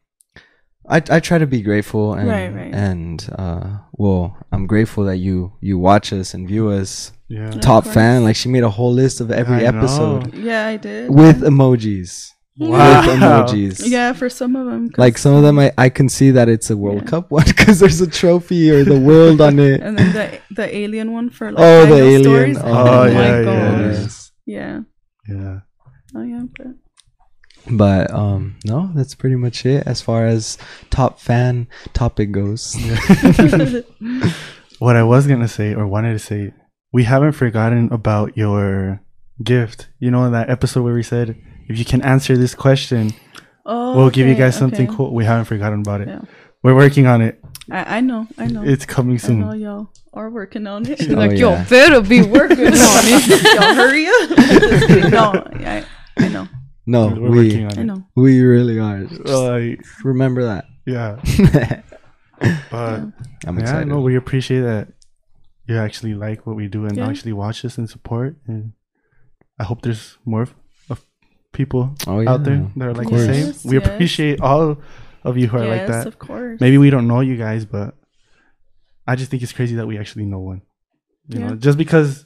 I 0.89 1.01
I 1.09 1.19
try 1.19 1.37
to 1.37 1.47
be 1.47 1.61
grateful 1.61 2.13
and 2.13 2.27
Right, 2.27 2.49
right. 2.53 2.73
and 2.73 3.27
uh 3.37 3.77
well, 3.93 4.37
I'm 4.51 4.65
grateful 4.67 5.03
that 5.05 5.17
you 5.17 5.53
you 5.61 5.77
watch 5.77 6.11
us 6.13 6.33
and 6.33 6.47
view 6.47 6.69
us. 6.69 7.11
Yeah. 7.27 7.51
Yeah. 7.53 7.59
Top 7.61 7.85
fan, 7.85 8.23
like 8.23 8.35
she 8.35 8.49
made 8.49 8.63
a 8.63 8.69
whole 8.69 8.91
list 8.91 9.21
of 9.21 9.29
every 9.31 9.57
I 9.65 9.69
know. 9.71 9.77
episode 9.79 10.33
Yeah, 10.33 10.65
I 10.65 10.77
did. 10.77 11.09
with 11.13 11.41
emojis. 11.41 12.31
Wow. 12.57 13.01
With 13.05 13.15
emojis. 13.19 13.87
yeah, 13.87 14.11
for 14.13 14.27
some 14.29 14.55
of 14.55 14.65
them. 14.65 14.89
Like 14.97 15.17
some 15.17 15.33
of 15.35 15.43
them, 15.43 15.59
I, 15.59 15.71
I 15.77 15.87
can 15.89 16.09
see 16.09 16.31
that 16.31 16.49
it's 16.49 16.69
a 16.69 16.75
World 16.75 17.03
Yeah. 17.03 17.09
Cup 17.11 17.31
one 17.31 17.45
because 17.55 17.79
there's 17.79 18.01
a 18.01 18.07
trophy 18.09 18.69
or 18.71 18.83
the 18.83 18.99
world 18.99 19.39
on 19.41 19.59
it. 19.59 19.79
and 19.81 19.97
then 19.97 20.11
the 20.13 20.39
the 20.55 20.75
alien 20.75 21.13
one 21.13 21.29
for 21.29 21.51
like 21.51 21.63
oh, 21.63 21.85
the 21.85 21.95
alien! 22.03 22.23
stories. 22.23 22.57
Oh, 22.59 23.03
my 23.03 23.09
yeah, 23.11 23.43
gosh. 23.43 24.31
yeah, 24.45 24.79
Yeah. 25.27 25.35
yeah. 25.35 25.59
Oh 26.15 26.23
yeah. 26.23 26.43
But 26.57 26.67
But 27.71 28.11
um, 28.11 28.57
no, 28.65 28.91
that's 28.95 29.15
pretty 29.15 29.35
much 29.35 29.65
it 29.65 29.85
as 29.85 30.01
far 30.01 30.25
as 30.25 30.57
top 30.89 31.19
fan 31.19 31.67
topic 31.93 32.31
goes. 32.31 32.75
What 34.79 34.95
I 34.95 35.03
was 35.03 35.27
gonna 35.27 35.49
say 35.49 35.75
or 35.75 35.85
wanted 35.85 36.13
to 36.13 36.19
say, 36.19 36.53
we 36.93 37.03
haven't 37.03 37.33
forgotten 37.33 37.91
about 37.91 38.37
your 38.37 39.01
gift. 39.43 39.89
You 39.99 40.09
know 40.09 40.23
in 40.23 40.31
that 40.31 40.49
episode 40.49 40.83
where 40.83 40.93
we 40.93 41.03
said 41.03 41.35
if 41.67 41.77
you 41.77 41.83
can 41.83 42.01
answer 42.01 42.37
this 42.37 42.55
question, 42.55 43.11
oh, 43.65 43.97
we'll 43.97 44.09
give 44.09 44.25
you 44.25 44.35
guys 44.35 44.57
something 44.57 44.87
okay. 44.87 44.95
cool. 44.95 45.13
We 45.13 45.25
haven't 45.25 45.45
forgotten 45.45 45.81
about 45.81 45.99
it. 45.99 46.07
Yeah. 46.07 46.21
We're 46.63 46.75
working 46.75 47.07
on 47.07 47.21
it. 47.21 47.43
I, 47.69 47.97
I 47.97 47.99
know. 47.99 48.27
I 48.37 48.47
know. 48.47 48.63
It's 48.63 48.85
coming 48.85 49.19
soon 49.19 49.43
I 49.43 49.45
know 49.45 49.51
soon. 49.51 49.61
y'all 49.61 49.89
are 50.13 50.29
working 50.29 50.65
on 50.65 50.85
it. 50.87 51.09
Oh, 51.09 51.13
like, 51.13 51.31
yeah. 51.31 51.37
yo, 51.37 51.69
better 51.69 52.01
be 52.01 52.21
working 52.21 52.57
on 52.67 52.73
it. 52.73 53.43
y'all 53.43 53.75
hurry 53.75 54.07
up. 54.07 55.11
No, 55.11 55.65
I, 55.65 55.85
I 56.17 56.27
know. 56.29 56.47
No, 56.89 57.07
We're 57.09 57.29
we 57.29 57.37
working 57.47 57.65
on 57.65 57.77
I 57.77 57.81
it. 57.81 57.85
know. 57.85 58.03
we 58.15 58.41
really 58.41 58.79
are. 58.79 58.99
Like, 59.05 59.81
Remember 60.03 60.41
that. 60.51 60.65
yeah, 60.85 61.19
but 62.71 63.01
I'm 63.45 63.55
yeah, 63.57 63.59
excited. 63.61 63.87
no, 63.87 63.99
we 64.01 64.15
appreciate 64.15 64.61
that 64.61 64.87
you 65.67 65.77
actually 65.77 66.15
like 66.15 66.47
what 66.47 66.55
we 66.55 66.67
do 66.67 66.85
and 66.85 66.97
Yeah. 66.97 67.07
actually 67.09 67.33
watch 67.33 67.63
us 67.65 67.77
and 67.77 67.87
support. 67.89 68.37
And 68.47 68.73
I 69.59 69.63
hope 69.65 69.81
there's 69.83 70.17
more 70.25 70.41
of, 70.43 70.53
of 70.89 70.99
people 71.51 71.93
oh 72.07 72.21
yeah, 72.21 72.31
out 72.31 72.43
there 72.43 72.71
that 72.77 72.85
are 72.87 72.93
like 72.93 73.07
the 73.09 73.15
course. 73.15 73.25
same. 73.61 73.69
We 73.71 73.77
Yes. 73.77 73.87
appreciate 73.87 74.41
all 74.41 74.77
of 75.23 75.37
you 75.37 75.47
who 75.47 75.57
are 75.57 75.67
like 75.67 75.85
that. 75.87 76.07
of 76.07 76.17
course. 76.17 76.59
Maybe 76.59 76.77
we 76.79 76.89
don't 76.89 77.07
know 77.07 77.19
you 77.21 77.35
guys, 77.37 77.65
but 77.65 77.93
I 79.05 79.15
just 79.15 79.29
think 79.29 79.43
it's 79.43 79.53
crazy 79.53 79.75
that 79.75 79.85
we 79.87 79.97
actually 79.99 80.25
know 80.25 80.39
one. 80.39 80.61
You 81.27 81.39
Yeah. 81.39 81.49
know, 81.49 81.55
just 81.55 81.77
because 81.77 82.25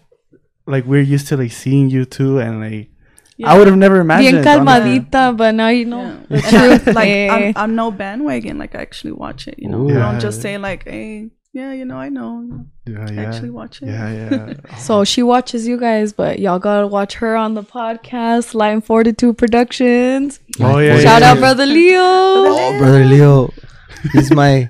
like 0.66 0.86
we're 0.86 1.02
used 1.02 1.28
to 1.28 1.36
like 1.38 1.52
seeing 1.52 1.90
you 1.90 2.06
two 2.06 2.40
and 2.40 2.62
like 2.62 2.90
Yeah. 3.38 3.52
I 3.52 3.58
would 3.58 3.68
have 3.68 3.78
never 3.78 4.00
imagined. 4.00 4.44
Bien 4.44 4.58
honestly. 4.60 5.00
calmadita, 5.00 5.36
but 5.38 5.56
now 5.56 5.70
you 5.70 5.86
know 5.86 6.04
Yeah. 6.06 6.20
the 6.30 6.36
And 6.36 6.44
truth. 6.84 6.88
I, 6.90 6.92
like 6.92 7.08
Eh. 7.10 7.30
I'm, 7.30 7.54
I'm 7.58 7.76
no 7.76 7.90
bandwagon. 7.92 8.58
Like 8.60 8.76
I 8.76 8.82
actually 8.82 9.14
watch 9.14 9.48
it. 9.48 9.56
You 9.58 9.70
know, 9.70 9.82
Ooh. 9.90 9.98
I 9.98 10.12
don't 10.12 10.20
just 10.20 10.42
say 10.42 10.58
like, 10.58 10.84
"Hey, 10.86 11.30
yeah, 11.52 11.74
you 11.74 11.86
know, 11.86 11.98
I 11.98 12.10
know." 12.10 12.66
Yeah, 12.86 13.06
I 13.10 13.12
yeah. 13.14 13.22
actually 13.24 13.50
watch 13.50 13.82
it. 13.82 13.88
Yeah, 13.88 14.10
yeah. 14.14 14.54
So 14.78 15.04
she 15.04 15.24
watches 15.24 15.66
you 15.68 15.80
guys, 15.80 16.14
but 16.14 16.38
y'all 16.40 16.60
gotta 16.60 16.86
watch 16.86 17.16
her 17.16 17.36
on 17.36 17.54
the 17.56 17.64
podcast, 17.64 18.54
Line 18.54 18.82
Fortitude 18.82 19.38
Productions. 19.38 20.40
oh 20.60 20.78
yeah. 20.80 21.00
Shout 21.00 21.22
yeah, 21.22 21.32
out, 21.32 21.36
yeah. 21.36 21.40
brother 21.40 21.66
Leo. 21.66 22.02
Oh, 22.02 22.78
brother 22.78 23.06
Leo, 23.06 23.50
he's 24.14 24.32
my. 24.32 24.70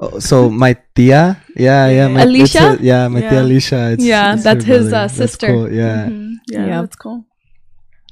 oh, 0.00 0.18
So 0.18 0.48
my 0.48 0.76
tia, 0.94 1.42
yeah, 1.56 1.88
yeah, 1.88 2.08
my, 2.08 2.22
Alicia? 2.22 2.78
a- 2.78 2.82
yeah, 2.82 3.08
my 3.08 3.20
Yeah. 3.20 3.30
tia 3.30 3.42
Alicia. 3.42 3.80
It's, 3.92 4.04
Yeah, 4.04 4.34
it's 4.34 4.44
that's 4.44 4.64
his, 4.64 4.88
brother. 4.90 4.96
uh, 4.96 5.00
That's 5.08 5.14
sister. 5.14 5.46
cool, 5.48 5.70
Yeah, 5.72 6.06
Mhm. 6.08 6.34
Yeah, 6.48 6.66
Yeah. 6.66 6.80
that's 6.82 6.96
cool. 6.96 7.26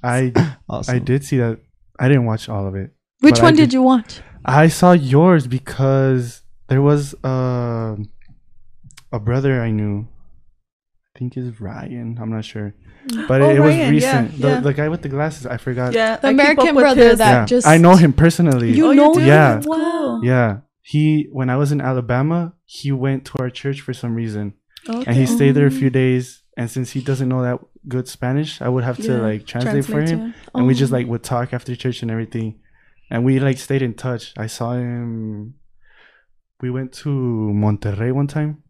I 0.02 0.32
awesome. 0.68 0.96
I 0.96 0.98
did 0.98 1.24
see 1.24 1.38
that. 1.38 1.58
I 1.98 2.08
didn't 2.08 2.24
watch 2.26 2.48
all 2.48 2.66
of 2.66 2.74
it. 2.74 2.90
Which 3.20 3.40
one 3.40 3.54
did- 3.54 3.66
did 3.66 3.72
you 3.74 3.82
watch? 3.82 4.20
I 4.44 4.68
saw 4.68 4.92
yours 4.92 5.46
because 5.46 6.40
there 6.68 6.80
was 6.80 7.14
uh, 7.22 7.96
a 9.12 9.18
brother 9.20 9.60
I 9.60 9.70
knew. 9.70 10.08
I 11.14 11.18
think 11.18 11.36
is 11.36 11.60
Ryan. 11.60 12.16
I'm 12.20 12.30
not 12.30 12.44
sure, 12.46 12.72
but 13.28 13.42
Oh, 13.42 13.50
it, 13.50 13.56
it 13.56 13.60
was 13.60 13.68
Ryan, 13.74 13.78
yeah, 13.78 13.90
recent. 13.90 14.40
the, 14.40 14.48
yeah. 14.48 14.60
the 14.60 14.72
guy 14.72 14.88
with 14.88 15.02
the 15.02 15.08
glasses. 15.10 15.44
I 15.44 15.58
forgot. 15.58 15.92
Yeah, 15.92 16.16
The 16.16 16.28
I 16.28 16.30
American 16.30 16.74
brother 16.74 17.08
his- 17.10 17.18
that 17.18 17.30
yeah. 17.40 17.44
just- 17.44 17.66
I 17.66 17.76
know 17.76 17.96
him 17.96 18.12
personally. 18.14 18.72
You 18.72 18.86
Oh, 18.88 18.92
know 18.92 19.12
do? 19.12 19.20
him? 19.20 19.26
Yeah. 19.28 19.60
Wow. 19.64 20.20
Yeah, 20.22 20.58
he 20.80 21.28
when 21.32 21.50
I 21.50 21.56
was 21.56 21.72
in 21.72 21.80
Alabama, 21.82 22.54
he 22.64 22.92
went 22.92 23.26
to 23.26 23.38
our 23.40 23.50
church 23.50 23.82
for 23.82 23.92
some 23.92 24.14
reason, 24.14 24.54
Okay. 24.88 25.04
and 25.06 25.16
he 25.16 25.26
stayed 25.26 25.52
there 25.52 25.66
a 25.66 25.70
few 25.70 25.90
days. 25.90 26.42
And 26.56 26.70
since 26.70 26.90
he 26.92 27.00
doesn't 27.02 27.28
know 27.28 27.42
that 27.42 27.58
good 27.88 28.06
Spanish, 28.08 28.60
I 28.60 28.68
would 28.68 28.84
have 28.84 28.96
to 28.98 29.12
Yeah, 29.12 29.20
like 29.28 29.46
translate, 29.46 29.84
for 29.86 30.00
him. 30.02 30.34
and 30.54 30.66
we 30.66 30.74
Oh. 30.74 30.76
just 30.76 30.92
like 30.92 31.06
would 31.06 31.22
talk 31.22 31.52
after 31.54 31.74
church 31.74 32.02
and 32.02 32.10
everything 32.10 32.58
and 33.10 33.24
we 33.24 33.40
like 33.40 33.58
stayed 33.58 33.82
in 33.82 33.94
touch 33.94 34.32
i 34.36 34.46
saw 34.46 34.72
him 34.74 35.54
we 36.60 36.70
went 36.70 36.92
to 36.92 37.08
monterrey 37.54 38.12
one 38.12 38.26
time 38.26 38.62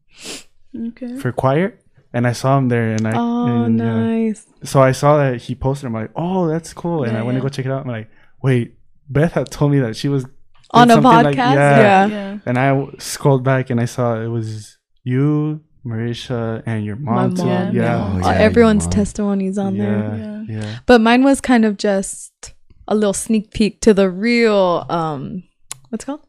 Okay. 0.89 1.17
for 1.19 1.33
choir 1.33 1.79
and 2.15 2.27
i 2.27 2.33
saw 2.33 2.57
him 2.59 2.69
there 2.69 2.93
and 2.93 3.07
i 3.07 3.13
Oh, 3.17 3.65
and, 3.65 3.81
uh, 3.81 4.01
nice. 4.01 4.47
so 4.63 4.81
i 4.81 4.93
saw 4.93 5.17
that 5.19 5.43
he 5.43 5.55
posted 5.55 5.87
i'm 5.89 5.93
like 5.93 6.11
oh 6.17 6.49
that's 6.49 6.73
cool 6.73 7.03
and 7.05 7.13
Yeah, 7.13 7.21
i 7.21 7.23
went 7.23 7.35
yeah. 7.37 7.41
to 7.41 7.49
go 7.49 7.49
check 7.51 7.67
it 7.67 7.73
out 7.73 7.83
i'm 7.85 7.91
like 7.91 8.09
wait 8.43 8.79
beth 9.09 9.33
had 9.33 9.51
told 9.51 9.73
me 9.73 9.81
that 9.81 9.97
she 9.97 10.09
was 10.09 10.25
On 10.73 10.89
a 10.91 10.97
podcast? 10.99 11.25
like- 11.25 11.37
yeah. 11.37 12.07
Yeah. 12.07 12.39
and 12.47 12.57
i 12.59 12.69
w- 12.69 12.95
scrolled 12.99 13.43
back 13.45 13.71
and 13.71 13.81
i 13.81 13.85
saw 13.87 14.21
it 14.21 14.29
was 14.29 14.79
you 15.03 15.61
marisha 15.85 16.63
and 16.67 16.85
your 16.85 16.97
My 16.97 17.27
mom, 17.27 17.35
too. 17.37 17.45
mom. 17.45 17.75
yeah 17.75 17.97
Oh, 17.97 18.17
Uh, 18.17 18.33
yeah, 18.33 18.39
everyone's 18.39 18.85
mom. 18.85 18.91
testimonies 18.91 19.59
on 19.59 19.79
there. 19.79 19.99
yeah 19.99 20.17
Yeah. 20.17 20.45
yeah 20.63 20.79
But 20.87 21.01
mine 21.01 21.23
was 21.25 21.41
kind 21.41 21.65
of 21.65 21.77
just 21.77 22.55
a 22.89 22.95
little 22.95 23.13
sneak 23.15 23.53
peek 23.53 23.81
to 23.83 23.95
the 23.95 24.11
real 24.11 24.85
um 24.89 25.43
what's 25.91 26.05
it 26.05 26.07
called? 26.07 26.21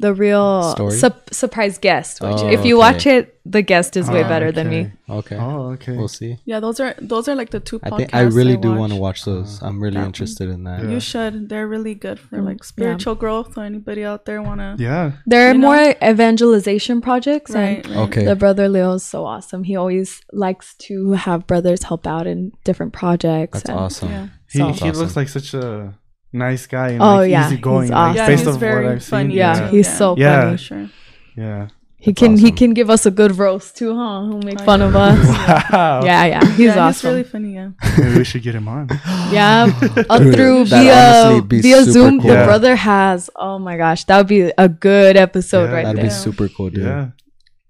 The 0.00 0.14
real 0.14 0.62
Story? 0.74 0.92
sup- 0.96 1.34
surprise 1.34 1.76
guest. 1.78 2.20
Which 2.20 2.30
Oh, 2.38 2.48
if 2.48 2.64
you 2.64 2.76
okay. 2.76 2.86
watch 2.86 3.04
it, 3.06 3.34
the 3.44 3.62
guest 3.62 3.96
is 3.96 4.08
way 4.08 4.22
Oh, 4.22 4.28
better 4.28 4.52
than 4.52 4.68
me. 4.70 4.92
okay. 5.10 5.34
Okay, 5.34 5.36
oh 5.36 5.72
okay 5.72 5.96
we'll 5.96 6.06
see. 6.06 6.38
Yeah, 6.44 6.60
those 6.60 6.78
are 6.78 6.94
those 7.02 7.26
are 7.28 7.34
like 7.34 7.50
the 7.50 7.58
two 7.58 7.80
podcasts. 7.80 7.92
I 7.92 7.96
think 7.96 8.14
I 8.14 8.20
really 8.38 8.56
do 8.56 8.74
want 8.74 8.92
to 8.92 8.98
watch 8.98 9.24
those. 9.24 9.58
Ah, 9.60 9.66
I'm 9.66 9.82
really 9.82 9.96
That 9.96 10.06
interested 10.06 10.48
in 10.50 10.62
that. 10.64 10.84
Yeah. 10.84 10.90
You 10.90 11.00
should. 11.00 11.48
They're 11.48 11.66
really 11.66 11.94
good 11.94 12.20
for 12.20 12.40
like 12.42 12.62
spiritual 12.62 13.16
growth. 13.16 13.54
So 13.54 13.62
anybody 13.62 14.04
out 14.04 14.24
there 14.24 14.40
wanna 14.40 14.76
yeah 14.78 15.12
There 15.26 15.48
are 15.48 15.52
You 15.54 15.58
know? 15.58 15.66
more 15.68 15.94
evangelization 16.32 17.00
projects 17.00 17.50
right, 17.52 17.84
and 17.84 17.88
right. 17.96 18.08
Okay. 18.08 18.24
the 18.24 18.36
brother 18.36 18.68
Leo 18.68 18.92
is 18.94 19.02
so 19.02 19.24
awesome. 19.24 19.64
He 19.64 19.74
always 19.76 20.20
likes 20.32 20.74
to 20.86 21.12
have 21.12 21.46
brothers 21.46 21.82
help 21.84 22.06
out 22.06 22.26
in 22.26 22.52
different 22.64 22.92
projects. 22.92 23.58
That's 23.58 23.70
and 23.70 23.78
awesome. 23.78 24.10
Yeah. 24.10 24.26
He, 24.50 24.58
So- 24.58 24.66
he 24.66 24.72
Awesome. 24.90 25.00
looks 25.00 25.16
like 25.16 25.28
such 25.28 25.54
a 25.54 25.94
nice 26.32 26.66
guy 26.66 26.88
and 26.90 27.02
Oh, 27.02 27.16
like 27.16 27.30
yeah, 27.30 27.46
easygoing. 27.46 27.82
he's 27.82 27.90
like, 27.90 27.98
awesome. 27.98 28.16
Yeah, 28.16 28.26
based 28.26 28.38
he's 28.44 28.48
off 28.54 28.60
very 28.60 28.84
what 28.84 28.92
I've 28.94 29.04
funny. 29.04 29.28
seen. 29.30 29.36
Yeah, 29.38 29.68
too. 29.70 29.76
he's 29.76 29.96
so 29.96 30.16
Yeah. 30.16 30.40
funny. 30.42 30.56
For 30.56 30.62
sure. 30.62 30.90
Yeah. 31.36 31.68
He 32.00 32.12
That's 32.12 32.20
can 32.20 32.36
he 32.38 32.52
can 32.52 32.74
give 32.74 32.90
us 32.90 33.06
a 33.06 33.10
good 33.10 33.38
roast 33.38 33.76
too, 33.76 33.92
huh? 33.96 34.22
He'll 34.26 34.38
make 34.42 34.60
Oh, 34.60 34.64
fun 34.64 34.82
of 34.82 34.94
us. 34.94 35.18
Wow. 35.72 36.02
yeah, 36.04 36.24
yeah, 36.26 36.44
he's 36.52 36.66
yeah, 36.66 36.78
awesome. 36.86 36.92
He's 36.92 37.04
really 37.04 37.22
funny. 37.24 37.54
Yeah. 37.54 37.70
Maybe 37.98 38.18
we 38.18 38.24
should 38.24 38.42
get 38.42 38.54
him 38.54 38.68
on. 38.68 38.88
Yeah, 39.32 39.66
uh, 40.08 40.18
through 40.32 40.64
that'd 40.66 40.68
via 40.68 41.42
be 41.42 41.60
via 41.60 41.82
Zoom, 41.82 42.20
cool. 42.20 42.28
the 42.30 42.34
Yeah. 42.36 42.44
brother 42.46 42.76
has. 42.76 43.28
Oh 43.34 43.58
my 43.58 43.76
gosh, 43.76 44.04
that 44.04 44.16
would 44.18 44.28
be 44.28 44.52
a 44.56 44.68
good 44.68 45.16
episode 45.16 45.64
Yeah, 45.70 45.72
right 45.74 45.84
That'd 45.86 45.98
there. 46.02 46.04
be 46.06 46.10
super 46.10 46.48
cool, 46.48 46.70
dude. 46.70 46.84
yeah. 46.84 47.08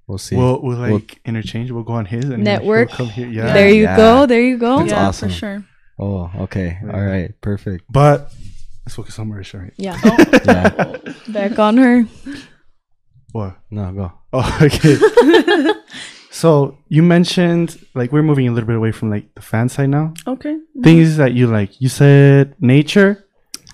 We'll 0.06 0.18
see. 0.18 0.36
We'll 0.36 0.60
we'll 0.62 0.76
like 0.76 0.90
We'll- 0.90 1.02
interchange. 1.24 1.70
We'll 1.70 1.82
go 1.84 1.94
on 1.94 2.04
his 2.06 2.24
and 2.26 2.44
Network. 2.44 2.90
Come 2.90 3.08
here. 3.08 3.28
Yeah. 3.28 3.52
there 3.54 3.68
you 3.70 3.82
Yeah. 3.84 3.96
go. 3.96 4.26
There 4.26 4.42
you 4.42 4.58
go. 4.58 4.78
That's 4.78 4.90
yeah, 4.90 5.06
awesome. 5.08 5.28
for 5.30 5.34
sure. 5.34 5.64
oh, 5.98 6.30
okay. 6.40 6.78
Yeah. 6.84 6.92
All 6.92 7.00
right. 7.04 7.32
Perfect. 7.40 7.84
But 7.90 8.30
let's 8.88 8.96
focus 8.96 9.18
on 9.18 9.28
Marisha. 9.28 9.60
Right? 9.60 9.74
Yeah, 9.76 10.00
oh. 10.02 10.16
Yeah. 10.46 11.12
back 11.28 11.58
on 11.58 11.76
her. 11.76 12.04
What? 13.32 13.58
No, 13.70 13.92
go. 13.92 14.12
Oh, 14.32 14.58
okay. 14.62 14.96
so 16.30 16.78
you 16.88 17.02
mentioned 17.02 17.78
like 17.94 18.12
we're 18.12 18.22
moving 18.22 18.48
a 18.48 18.52
little 18.52 18.66
bit 18.66 18.76
away 18.76 18.92
from 18.92 19.10
like 19.10 19.34
the 19.34 19.42
fan 19.42 19.68
side 19.68 19.90
now. 19.90 20.14
Okay. 20.26 20.56
Things 20.82 21.18
that 21.18 21.34
you 21.34 21.48
like. 21.48 21.78
You 21.82 21.90
said 21.90 22.54
nature, 22.60 23.28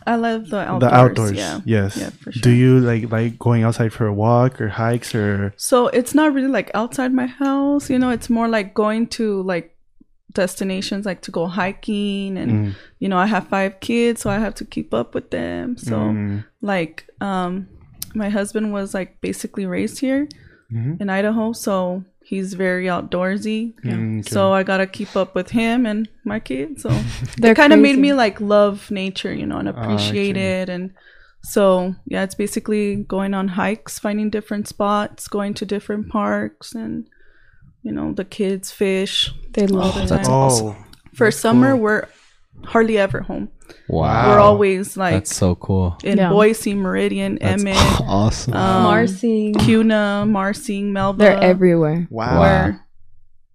I 0.05 0.17
love 0.17 0.49
the 0.49 0.59
outdoors. 0.59 0.81
the 0.81 0.95
outdoors. 0.97 1.33
Yeah. 1.33 1.61
Yes. 1.65 1.97
Yeah, 1.97 2.11
for 2.11 2.33
Do 2.33 2.51
you 2.51 2.81
like 2.81 3.13
like 3.13 3.39
going 3.39 3.63
outside 3.63 3.93
for 3.93 4.07
a 4.07 4.13
walk 4.13 4.61
or 4.61 4.69
hikes 4.69 5.15
or? 5.15 5.55
So 5.57 5.87
it's 5.89 6.13
not 6.13 6.35
really 6.35 6.49
like 6.49 6.73
outside 6.75 7.13
my 7.13 7.27
house, 7.27 7.89
you 7.89 8.01
know, 8.01 8.11
it's 8.11 8.29
more 8.29 8.49
like 8.49 8.75
going 8.75 9.07
to 9.19 9.43
like 9.43 9.74
destinations 10.35 11.07
like 11.07 11.23
to 11.23 11.31
go 11.31 11.47
hiking 11.47 12.37
and 12.37 12.51
Mm, 12.53 12.75
you 12.99 13.09
know, 13.09 13.19
I 13.19 13.27
have 13.27 13.49
five 13.49 13.81
kids, 13.81 14.23
so 14.23 14.31
I 14.31 14.39
have 14.39 14.55
to 14.57 14.65
keep 14.65 14.93
up 14.95 15.15
with 15.15 15.31
them. 15.31 15.77
So 15.77 15.97
mm, 15.97 16.45
like 16.63 17.09
um 17.21 17.69
my 18.15 18.29
husband 18.29 18.73
was 18.73 18.95
like 18.95 19.21
basically 19.21 19.67
raised 19.67 19.99
here 20.01 20.29
mhm. 20.73 21.01
in 21.01 21.11
Idaho, 21.11 21.53
so 21.53 22.05
he's 22.25 22.55
very 22.55 22.87
outdoorsy. 22.87 23.75
Mm, 23.85 24.21
okay. 24.21 24.31
So 24.31 24.53
I 24.53 24.63
gotta 24.63 24.87
keep 24.87 25.17
up 25.17 25.35
with 25.35 25.51
him 25.51 25.87
and 25.87 26.09
my 26.25 26.41
kids. 26.41 26.83
So 26.83 26.91
They're 27.39 27.55
kind 27.55 27.73
of 27.73 27.81
made 27.81 27.99
me 27.99 28.13
like 28.13 28.41
love 28.41 28.91
nature, 28.91 29.33
you 29.35 29.47
know, 29.47 29.59
and 29.59 29.69
Ah, 29.69 29.73
appreciate 29.73 30.37
okay. 30.37 30.63
it. 30.63 30.69
And 30.69 30.93
so 31.43 31.95
yeah, 32.07 32.23
it's 32.25 32.35
basically 32.35 32.97
going 32.97 33.35
on 33.35 33.49
hikes, 33.49 33.99
finding 33.99 34.31
different 34.31 34.69
spots, 34.69 35.29
going 35.29 35.55
to 35.55 35.67
different 35.67 36.09
parks, 36.09 36.75
and 36.75 37.07
you 37.85 37.93
know 37.93 38.13
the 38.13 38.25
kids 38.25 38.73
fish. 38.73 39.31
They 39.53 39.69
love 39.69 39.97
it. 39.97 40.09
that's 40.09 40.29
oh, 40.29 40.75
For 41.15 41.27
That's 41.29 41.37
summer, 41.39 41.73
cool. 41.73 41.81
we're 41.81 42.07
hardly 42.65 42.99
ever 42.99 43.21
home. 43.21 43.51
Wow. 43.89 44.31
We're 44.31 44.41
always 44.41 44.97
like 44.97 45.15
That's 45.15 45.37
so 45.37 45.55
cool. 45.55 45.97
in 46.03 46.19
Yeah. 46.19 46.31
Boise, 46.31 46.75
Meridian, 46.75 47.39
That's 47.41 47.63
Emmett, 47.63 47.77
awesome. 48.03 48.55
um, 48.55 48.83
Marcy. 48.83 49.53
Kuna, 49.61 50.25
Marsing, 50.27 50.93
Melba. 50.93 51.19
They're 51.19 51.39
everywhere. 51.41 52.07
wow. 52.11 52.41
Where, 52.41 52.85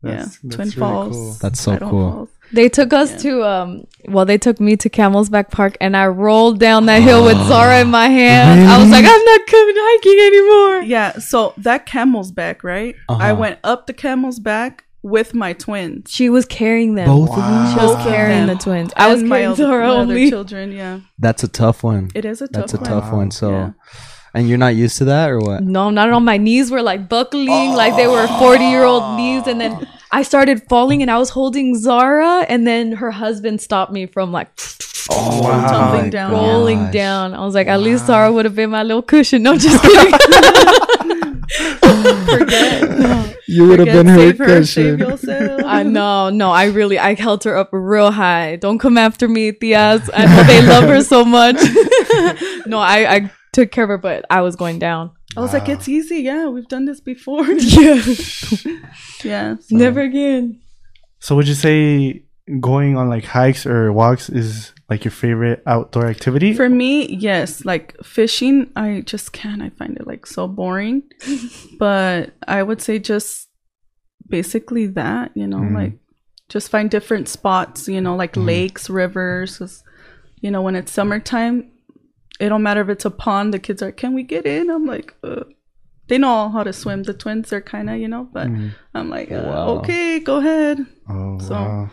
That's- 0.03 0.39
yeah, 0.41 0.49
that's 0.49 0.55
Twin 0.55 0.67
really 0.69 0.71
Falls. 0.79 1.15
cool. 1.15 1.31
That's 1.41 1.59
so 1.61 1.71
Idaho 1.73 1.91
cool. 1.91 2.11
Falls. 2.11 2.29
They 2.51 2.67
took 2.69 2.93
us 2.93 3.11
Yeah. 3.11 3.17
to 3.17 3.43
um 3.45 3.83
well 4.07 4.25
they 4.25 4.37
took 4.37 4.59
me 4.59 4.75
to 4.77 4.89
Camel's 4.89 5.29
Back 5.29 5.51
Park 5.51 5.77
and 5.81 5.95
I 5.95 6.07
rolled 6.07 6.59
down 6.59 6.85
that 6.87 7.01
hill 7.03 7.23
with 7.25 7.37
Zara 7.47 7.81
in 7.81 7.89
my 7.89 8.07
hand. 8.07 8.67
I 8.67 8.77
was 8.81 8.89
like, 8.89 9.05
I'm 9.05 9.25
not 9.25 9.47
coming 9.47 9.75
hiking 9.77 10.19
anymore. 10.19 10.81
Yeah, 10.83 11.19
so 11.19 11.53
that 11.57 11.85
camel's 11.85 12.31
back, 12.31 12.63
right? 12.63 12.95
I 13.07 13.31
Uh-huh. 13.31 13.35
went 13.39 13.59
up 13.63 13.87
the 13.87 13.93
camel's 13.93 14.39
back 14.39 14.85
with 15.01 15.33
my 15.33 15.53
twins. 15.53 16.09
She 16.11 16.29
was 16.29 16.45
carrying 16.45 16.95
them. 16.95 17.07
Both 17.07 17.29
of 17.29 17.35
them? 17.37 17.69
She 17.71 17.75
was 17.79 17.95
Both 17.95 18.03
carrying 18.03 18.47
them. 18.47 18.57
the 18.57 18.63
twins. 18.63 18.91
I 18.97 19.07
was 19.11 19.21
And 19.21 19.29
my 19.29 19.35
carrying 19.37 19.51
other- 19.51 19.63
Zara 19.63 19.87
my 19.87 19.93
other 19.93 19.99
only. 20.01 20.29
children. 20.29 20.71
Yeah, 20.73 20.99
That's 21.19 21.43
a 21.43 21.47
tough 21.47 21.83
one. 21.83 22.09
it 22.15 22.25
is 22.25 22.41
a 22.41 22.47
tough 22.47 22.53
one. 22.53 22.61
That's 22.61 22.73
a 22.73 22.77
one. 22.77 22.85
tough 22.89 23.13
one. 23.13 23.31
So, 23.31 23.49
Yeah. 23.51 23.69
and 24.33 24.49
you're 24.49 24.57
not 24.57 24.75
used 24.75 24.97
to 24.97 25.05
that 25.05 25.29
or 25.29 25.39
what? 25.39 25.63
No, 25.63 25.89
not 25.89 26.07
at 26.09 26.13
all. 26.13 26.19
My 26.19 26.37
knees 26.37 26.69
were 26.69 26.81
like 26.81 27.07
buckling, 27.07 27.73
like 27.75 27.95
they 27.95 28.07
were 28.07 28.27
40 28.39 28.65
year 28.65 28.83
old 28.83 29.15
knees. 29.17 29.47
And 29.47 29.61
then 29.61 29.87
I 30.11 30.23
started 30.23 30.63
falling 30.69 31.01
and 31.01 31.11
I 31.11 31.17
was 31.17 31.29
holding 31.29 31.77
Zara. 31.77 32.45
And 32.49 32.65
then 32.65 32.93
her 32.93 33.11
husband 33.11 33.61
stopped 33.61 33.91
me 33.91 34.05
from 34.07 34.31
like 34.31 34.49
Oh, 35.11 35.41
Wow. 35.41 35.67
Tumbling 35.67 36.03
my 36.03 36.09
down. 36.09 36.31
rolling 36.31 36.91
down. 36.91 37.33
I 37.33 37.43
was 37.43 37.55
like, 37.55 37.67
at 37.67 37.79
least 37.81 38.05
Zara 38.05 38.31
would 38.31 38.45
have 38.45 38.55
been 38.55 38.69
my 38.69 38.83
little 38.83 39.01
cushion. 39.01 39.41
No, 39.43 39.57
just 39.57 39.81
kidding. 39.81 40.13
Forget. 42.25 43.35
You 43.47 43.67
would 43.67 43.79
have 43.79 43.87
been 43.87 44.05
her 44.07 44.17
save 44.17 44.37
her, 44.37 44.63
save 44.65 44.99
cushion. 44.99 44.99
yourself. 44.99 45.61
I 45.65 45.81
know, 45.83 46.29
no, 46.29 46.51
I 46.51 46.65
really, 46.65 46.99
I 46.99 47.15
held 47.15 47.43
her 47.45 47.57
up 47.57 47.69
real 47.71 48.11
high. 48.11 48.57
Don't 48.57 48.77
come 48.77 48.97
after 48.97 49.27
me, 49.27 49.51
Tias. 49.51 50.07
I 50.13 50.25
know 50.25 50.43
they 50.43 50.61
love 50.61 50.83
her 50.85 51.01
so 51.01 51.25
much. 51.25 51.55
no, 52.67 52.77
I, 52.79 53.15
I 53.15 53.31
took 53.51 53.71
care 53.71 53.85
of 53.85 53.89
her, 53.89 53.97
but 53.97 54.25
I 54.29 54.41
was 54.41 54.55
going 54.55 54.77
down. 54.77 55.11
I 55.37 55.41
was 55.41 55.53
like, 55.53 55.69
it's 55.69 55.87
easy. 55.87 56.17
Yeah, 56.21 56.47
we've 56.47 56.67
done 56.67 56.85
this 56.85 56.99
before. 56.99 57.45
Yeah, 59.23 59.55
yeah. 59.67 59.77
never 59.77 60.01
again. 60.01 60.61
So 61.19 61.35
would 61.35 61.47
you 61.47 61.53
say 61.53 62.23
going 62.59 62.97
on 62.97 63.09
like 63.09 63.25
hikes 63.25 63.65
or 63.65 63.91
walks 63.93 64.29
is 64.29 64.73
like 64.89 65.03
your 65.03 65.11
favorite 65.11 65.61
outdoor 65.67 66.07
activity? 66.07 66.53
For 66.53 66.69
me, 66.69 67.07
yes. 67.15 67.65
Like 67.65 67.95
fishing, 68.03 68.71
I 68.75 69.01
just 69.05 69.33
can't. 69.33 69.61
I 69.61 69.69
find 69.71 69.97
it 69.97 70.07
like 70.07 70.25
so 70.25 70.47
boring. 70.47 71.03
but 71.79 72.31
I 72.47 72.63
would 72.63 72.81
say 72.81 72.97
just 72.99 73.49
basically 74.27 74.87
that, 74.87 75.31
you 75.35 75.47
know, 75.47 75.57
Mhm. 75.59 75.75
like 75.75 75.93
just 76.47 76.69
find 76.69 76.89
different 76.89 77.27
spots, 77.27 77.87
you 77.87 78.01
know, 78.01 78.15
like 78.15 78.33
Mhm. 78.33 78.45
lakes, 78.45 78.89
rivers. 78.89 79.57
'cause, 79.57 79.83
you 80.41 80.49
know, 80.49 80.61
when 80.61 80.75
it's 80.75 80.91
summertime, 80.91 81.65
it 82.39 82.49
don't 82.49 82.63
matter 82.63 82.81
if 82.81 82.89
it's 82.89 83.05
a 83.05 83.11
pond. 83.11 83.53
The 83.53 83.59
kids 83.59 83.81
are, 83.81 83.91
can 83.91 84.13
we 84.13 84.23
get 84.23 84.45
in? 84.45 84.69
I'm 84.69 84.85
like, 84.85 85.13
uh, 85.23 85.43
they 86.07 86.17
know 86.17 86.49
how 86.49 86.63
to 86.63 86.73
swim. 86.73 87.03
The 87.03 87.13
twins 87.13 87.51
are 87.53 87.61
kind 87.61 87.89
of, 87.89 87.97
you 87.97 88.07
know, 88.07 88.27
but 88.33 88.47
Mhm. 88.47 88.71
I'm 88.95 89.09
like, 89.09 89.31
uh, 89.31 89.43
Wow. 89.45 89.67
okay, 89.79 90.19
go 90.19 90.37
ahead. 90.37 90.85
Oh 91.09 91.37
So- 91.39 91.53
wow! 91.53 91.89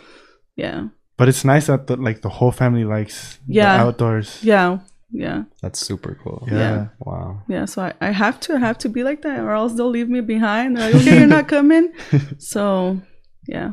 Yeah, 0.57 0.89
But 1.19 1.29
it's 1.29 1.45
nice 1.45 1.67
that 1.67 1.87
the, 1.87 1.97
like 1.97 2.21
the 2.23 2.29
whole 2.29 2.53
family 2.53 2.85
likes 2.85 3.39
Yeah. 3.47 3.77
the 3.77 3.83
outdoors. 3.85 4.39
yeah, 4.43 4.79
yeah. 5.11 5.45
That's 5.63 5.79
super 5.81 6.17
cool. 6.23 6.47
Yeah. 6.51 6.59
Yeah. 6.59 6.87
Wow. 6.99 7.43
Yeah, 7.49 7.65
so 7.67 7.83
I, 7.83 7.93
I 8.01 8.11
have 8.13 8.39
to 8.41 8.55
I 8.55 8.59
have 8.59 8.79
to 8.79 8.89
be 8.89 9.03
like 9.05 9.21
that 9.23 9.39
or 9.41 9.51
else 9.53 9.75
they'll 9.75 9.91
leave 9.91 10.09
me 10.09 10.21
behind. 10.21 10.77
They're 10.77 10.93
like, 10.93 11.01
okay, 11.03 11.19
you're 11.19 11.27
not 11.39 11.49
coming. 11.57 11.93
so 12.39 13.01
yeah. 13.47 13.73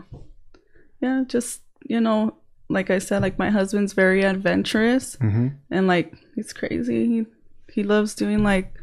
Yeah, 1.01 1.23
just 1.27 1.61
you 1.89 1.99
know, 1.99 2.35
like 2.69 2.89
I 2.89 2.99
said, 2.99 3.21
like 3.21 3.37
my 3.37 3.49
husband's 3.49 3.93
very 3.93 4.23
adventurous 4.23 5.15
hmm 5.15 5.47
and 5.71 5.87
like 5.87 6.13
he's 6.35 6.53
crazy. 6.53 7.05
He 7.07 7.25
he 7.73 7.83
loves 7.83 8.15
doing 8.15 8.43
like 8.43 8.73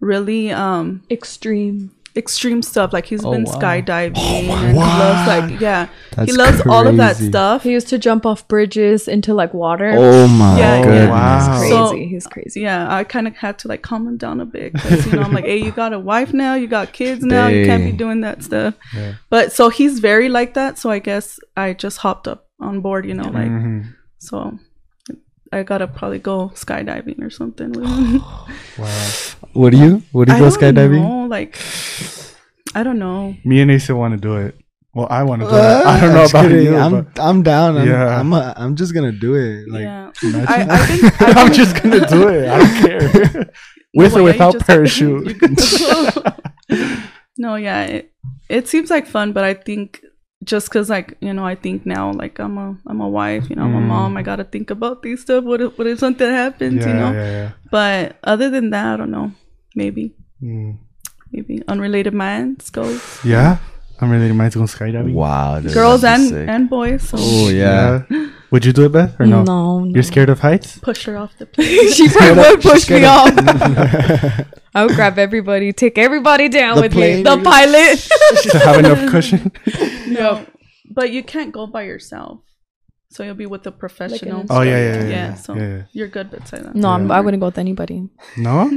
really 0.00 0.50
um 0.50 1.02
Extreme. 1.10 1.90
extreme 2.16 2.60
stuff. 2.62 2.92
Like 2.92 3.06
he's 3.06 3.24
Oh, 3.24 3.30
been 3.32 3.44
wow. 3.44 3.52
skydiving 3.58 4.16
and 4.18 4.72
he 4.72 4.78
loves 4.78 5.28
like 5.28 5.60
yeah. 5.60 5.88
That's 6.16 6.30
he 6.32 6.36
loves 6.36 6.60
all 6.66 6.86
of 6.86 6.96
that 6.96 7.16
stuff. 7.16 7.62
He 7.62 7.70
used 7.72 7.86
to 7.88 7.98
jump 7.98 8.26
off 8.26 8.48
bridges 8.48 9.06
into 9.06 9.32
like 9.32 9.54
water. 9.54 9.92
Oh 9.96 10.26
my 10.26 10.58
Yeah, 10.58 10.82
goodness. 10.82 11.02
yeah. 11.04 11.10
Wow. 11.10 11.38
He's 11.38 11.58
crazy. 11.58 11.70
So- 11.70 12.08
He's 12.10 12.26
crazy. 12.26 12.60
yeah, 12.62 12.92
I 12.92 13.04
kind 13.04 13.28
of 13.28 13.36
had 13.36 13.58
to 13.60 13.68
like 13.68 13.82
calm 13.82 14.08
him 14.08 14.16
down 14.16 14.40
a 14.40 14.46
bit 14.46 14.72
because 14.72 15.06
you 15.06 15.12
know 15.12 15.22
I'm 15.22 15.32
like, 15.32 15.44
hey, 15.44 15.58
you 15.62 15.70
got 15.70 15.92
a 15.92 15.98
wife 16.00 16.32
now, 16.34 16.54
you 16.54 16.66
got 16.66 16.92
kids 16.92 17.22
now, 17.24 17.46
you 17.46 17.64
can't 17.64 17.84
be 17.84 17.92
doing 17.92 18.22
that 18.22 18.42
stuff. 18.42 18.74
Yeah. 18.94 19.14
But 19.30 19.52
so 19.52 19.68
he's 19.68 20.00
very 20.00 20.28
like 20.28 20.54
that. 20.54 20.78
So 20.78 20.90
I 20.90 20.98
guess 20.98 21.38
I 21.56 21.74
just 21.74 21.98
hopped 21.98 22.26
up 22.26 22.48
on 22.60 22.80
board, 22.80 23.06
you 23.06 23.14
know, 23.14 23.24
like 23.30 23.48
Mhm. 23.50 23.94
so. 24.18 24.58
I 25.52 25.64
gotta 25.64 25.88
probably 25.88 26.20
go 26.20 26.52
skydiving 26.54 27.20
or 27.22 27.30
something. 27.30 27.72
with 27.72 27.84
him. 27.88 28.22
Wow. 28.78 29.08
What 29.52 29.70
do 29.72 29.78
you? 29.78 30.02
What 30.12 30.28
do 30.28 30.32
you 30.32 30.36
I 30.36 30.40
go 30.40 30.48
don't 30.50 30.60
skydiving? 30.60 31.02
know, 31.02 31.26
like 31.26 31.58
I 32.74 32.82
don't 32.84 33.00
know. 33.00 33.34
Me 33.44 33.60
and 33.60 33.70
Asa 33.72 33.96
want 33.96 34.14
to 34.14 34.20
do 34.20 34.36
it. 34.36 34.54
Well, 34.94 35.08
I 35.10 35.22
want 35.24 35.42
to 35.42 35.48
do 35.48 35.54
it. 35.54 35.58
I 35.60 36.00
don't 36.00 36.14
know 36.14 36.20
Just 36.22 36.34
about 36.34 36.48
kidding. 36.48 36.66
you. 36.66 36.76
I'm 36.76 37.06
I'm 37.18 37.42
down. 37.42 37.76
I'm, 37.78 37.88
Yeah. 37.88 38.18
I'm 38.20 38.32
a, 38.32 38.54
I'm 38.56 38.76
just 38.76 38.94
gonna 38.94 39.10
do 39.10 39.34
it. 39.34 39.68
Like 39.68 39.82
yeah, 39.82 40.10
imagine 40.22 40.48
I, 40.48 40.64
that. 40.64 40.70
I 40.70 40.86
think 40.86 41.22
I 41.22 41.32
I'm 41.42 41.52
just 41.52 41.74
gonna 41.82 42.06
do 42.06 42.28
it. 42.28 42.48
I 42.48 42.58
don't 42.58 42.76
care. 42.86 43.50
With 43.92 44.12
Well, 44.14 44.18
or 44.18 44.22
without 44.22 44.52
just- 44.54 44.66
parachute. 44.66 45.34
no, 47.36 47.56
yeah, 47.56 47.82
it, 47.84 48.12
it 48.48 48.68
seems 48.68 48.90
like 48.90 49.06
fun, 49.06 49.32
but 49.32 49.42
I 49.44 49.54
think 49.54 50.00
just 50.44 50.68
because 50.68 50.88
like 50.88 51.16
you 51.20 51.32
know, 51.34 51.44
I 51.44 51.54
think 51.54 51.84
now 51.84 52.12
like 52.12 52.38
I'm 52.38 52.56
a 52.58 52.76
I'm 52.86 53.00
a 53.00 53.08
wife, 53.08 53.50
you 53.50 53.56
know, 53.56 53.64
I'm 53.64 53.74
a 53.74 53.80
Mm. 53.80 53.88
mom. 53.88 54.16
I 54.16 54.22
gotta 54.22 54.44
think 54.44 54.70
about 54.70 55.02
these 55.02 55.20
stuff. 55.22 55.44
What 55.44 55.60
if 55.60 55.76
what 55.78 55.86
if 55.86 55.98
something 55.98 56.30
happens, 56.30 56.80
yeah, 56.84 56.88
you 56.88 56.94
know? 56.94 57.12
yeah, 57.12 57.30
yeah. 57.30 57.50
But 57.70 58.16
other 58.24 58.48
than 58.50 58.70
that, 58.70 58.94
I 58.94 58.96
don't 58.96 59.10
know. 59.10 59.32
Maybe 59.76 60.14
Mm. 60.42 60.78
maybe 61.32 61.62
unrelated 61.68 62.14
minds 62.14 62.70
go 62.70 62.88
Yeah, 63.22 63.58
I'm 64.00 64.10
really 64.10 64.32
mine's 64.32 64.54
going 64.54 64.66
skydiving. 64.66 65.12
wow, 65.12 65.60
dude, 65.60 65.74
girls 65.74 66.02
and 66.04 66.22
sick. 66.28 66.48
and 66.48 66.70
boys. 66.70 67.02
So 67.02 67.18
Oh 67.20 67.48
yeah. 67.50 68.02
Would 68.52 68.64
you 68.64 68.72
do 68.72 68.84
it, 68.86 68.92
Beth, 68.92 69.18
or 69.20 69.26
no? 69.26 69.42
No, 69.44 69.80
no. 69.84 69.94
You're 69.94 70.02
scared 70.02 70.28
of 70.28 70.40
heights? 70.40 70.78
push 70.78 71.04
her 71.06 71.16
off 71.16 71.36
the 71.38 71.46
plane. 71.52 71.92
she 71.92 72.08
probably 72.12 72.42
would 72.42 72.60
push 72.60 72.90
me 72.90 73.04
off. 73.04 73.30
I 74.74 74.84
would 74.86 74.94
grab 74.96 75.18
everybody, 75.18 75.72
take 75.72 75.98
everybody 75.98 76.48
down 76.48 76.76
The 76.76 76.82
with 76.82 76.92
plane, 76.92 77.16
me. 77.18 77.22
The 77.22 77.34
you're 77.36 77.44
pilot. 77.44 77.98
to 78.50 78.58
have 78.58 78.78
enough 78.78 79.10
cushion? 79.10 79.52
no, 80.08 80.46
but 80.90 81.10
you 81.10 81.22
can't 81.22 81.52
go 81.52 81.66
by 81.66 81.82
yourself. 81.82 82.40
So 83.12 83.24
you'll 83.24 83.34
be 83.34 83.46
with 83.46 83.66
a 83.66 83.72
professional. 83.72 84.46
Oh 84.50 84.62
yeah, 84.62 84.70
yeah, 84.70 84.94
yeah. 84.94 85.02
Yeah, 85.02 85.08
yeah, 85.08 85.34
so 85.34 85.54
yeah, 85.54 85.68
yeah. 85.68 85.82
you're 85.92 86.06
good 86.06 86.30
beside 86.30 86.62
that. 86.64 86.76
no, 86.76 86.90
I'm, 86.90 87.10
I 87.10 87.20
wouldn't 87.20 87.40
go 87.40 87.46
with 87.46 87.58
anybody. 87.58 88.08
No? 88.36 88.70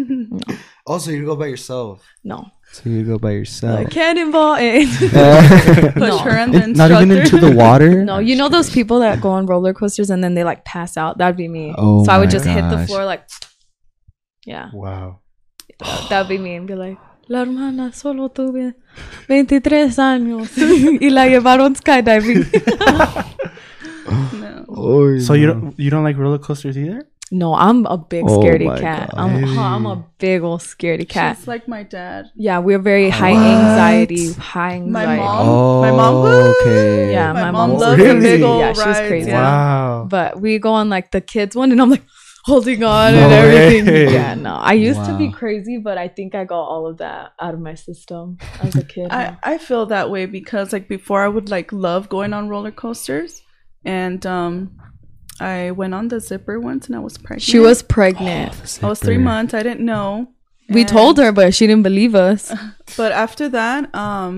Also, 0.87 1.11
you 1.11 1.23
go 1.25 1.35
by 1.35 1.45
yourself. 1.47 2.03
No, 2.23 2.47
So 2.73 2.89
you 2.89 3.03
go 3.05 3.19
by 3.19 3.31
yourself. 3.37 3.79
like 3.85 3.91
cannonball. 3.91 4.55
And 4.55 4.89
Push 5.93 6.09
No. 6.09 6.17
her 6.25 6.31
and 6.31 6.51
then 6.53 6.73
Not 6.73 6.89
even 6.89 7.11
into 7.11 7.37
the 7.37 7.51
water. 7.55 8.03
no, 8.11 8.17
you 8.17 8.35
know 8.35 8.49
those 8.49 8.69
people 8.71 8.99
that 9.01 9.21
go 9.21 9.29
on 9.29 9.45
roller 9.45 9.73
coasters 9.73 10.09
and 10.09 10.23
then 10.23 10.33
they 10.33 10.43
like 10.43 10.65
pass 10.65 10.97
out. 10.97 11.19
That'd 11.19 11.37
be 11.37 11.47
me. 11.47 11.73
Oh 11.77 12.03
so 12.03 12.11
I 12.11 12.17
would 12.17 12.29
my 12.29 12.31
just 12.31 12.45
hit 12.45 12.67
the 12.69 12.85
floor 12.87 13.05
like, 13.05 13.29
yeah, 14.45 14.71
Wow. 14.73 15.19
that'd 16.09 16.27
be 16.27 16.37
me 16.39 16.55
and 16.55 16.65
be 16.67 16.73
like. 16.75 16.97
La 17.29 17.39
hermana 17.45 17.93
solo 17.93 18.27
tuve 18.27 18.73
23 19.27 19.97
años 19.97 20.49
y 20.99 21.09
la 21.09 21.25
llevaron 21.25 21.73
skydiving. 21.73 22.43
No. 24.33 24.65
Oh, 24.67 25.17
So 25.19 25.33
you 25.33 25.47
don't 25.47 25.73
you 25.79 25.89
don't 25.89 26.03
like 26.03 26.17
roller 26.17 26.37
coasters 26.39 26.77
either? 26.77 27.07
No, 27.35 27.55
I'm 27.55 27.87
a 27.87 27.97
big 27.97 28.25
Oh 28.25 28.39
scaredy 28.39 28.67
my 28.67 28.79
cat. 28.79 29.09
God. 29.09 29.19
I'm, 29.19 29.57
I'm 29.59 29.85
a 29.87 30.05
big 30.19 30.43
old 30.43 30.61
scaredy 30.61 31.09
cat. 31.09 31.37
She's 31.37 31.47
like 31.47 31.67
my 31.67 31.81
dad. 31.81 32.25
Yeah, 32.35 32.59
we're 32.59 32.77
very 32.77 33.09
high 33.09 33.31
What? 33.33 33.41
anxiety. 33.43 34.33
High 34.33 34.73
anxiety. 34.75 34.91
My 34.91 35.15
mom. 35.17 35.47
Oh, 35.49 35.81
my 35.81 35.91
mom. 35.91 36.15
okay. 36.61 37.11
Yeah, 37.11 37.33
my, 37.33 37.41
my 37.45 37.51
mom 37.51 37.69
mom- 37.71 37.79
loves 37.79 37.97
the 37.97 38.03
Really? 38.03 38.19
big 38.19 38.41
old 38.43 38.59
Yeah, 38.59 38.73
she's 38.73 38.85
rides. 38.85 39.07
crazy. 39.07 39.29
Yeah. 39.31 39.41
Wow. 39.41 40.07
But 40.09 40.39
we 40.41 40.59
go 40.59 40.73
on 40.73 40.89
like 40.89 41.09
the 41.09 41.21
kids 41.21 41.55
one, 41.55 41.71
and 41.71 41.81
I'm 41.81 41.89
like 41.89 42.03
holding 42.45 42.83
on 42.83 43.13
No 43.13 43.19
and 43.21 43.33
everything. 43.33 43.85
way. 43.87 44.13
Yeah, 44.13 44.35
no. 44.35 44.53
I 44.53 44.73
used 44.73 45.03
to 45.05 45.17
be 45.17 45.31
crazy, 45.31 45.79
but 45.79 45.97
I 45.97 46.09
think 46.09 46.35
I 46.35 46.43
got 46.45 46.61
all 46.61 46.85
of 46.85 46.99
that 46.99 47.33
out 47.39 47.55
of 47.55 47.59
my 47.61 47.73
system 47.73 48.37
as 48.61 48.75
a 48.75 48.83
kid. 48.93 49.07
I, 49.09 49.37
I 49.41 49.57
feel 49.57 49.87
that 49.87 50.11
way 50.11 50.27
because 50.27 50.71
like 50.71 50.87
before 50.87 51.23
I 51.23 51.29
would 51.29 51.49
like 51.49 51.73
love 51.73 52.09
going 52.09 52.31
on 52.31 52.47
roller 52.47 52.71
coasters 52.71 53.41
and 53.85 54.23
um 54.27 54.77
I 55.43 55.71
went 55.71 55.93
on 55.93 56.07
the 56.07 56.19
zipper 56.19 56.55
once 56.69 56.87
and 56.87 56.95
I 56.95 56.99
was 57.07 57.17
pregnant. 57.17 57.41
she 57.51 57.59
was 57.59 57.83
pregnant. 57.83 58.51
I 58.83 58.87
was 58.87 58.99
three 58.99 59.17
months. 59.31 59.53
I 59.53 59.61
didn't 59.67 59.85
know. 59.93 60.27
we 60.69 60.81
And- 60.81 60.89
told 60.89 61.17
her, 61.21 61.31
but 61.39 61.53
she 61.57 61.67
didn't 61.67 61.83
believe 61.89 62.15
us. 62.15 62.43
But 63.01 63.11
after 63.25 63.45
that, 63.59 63.81
um 64.05 64.31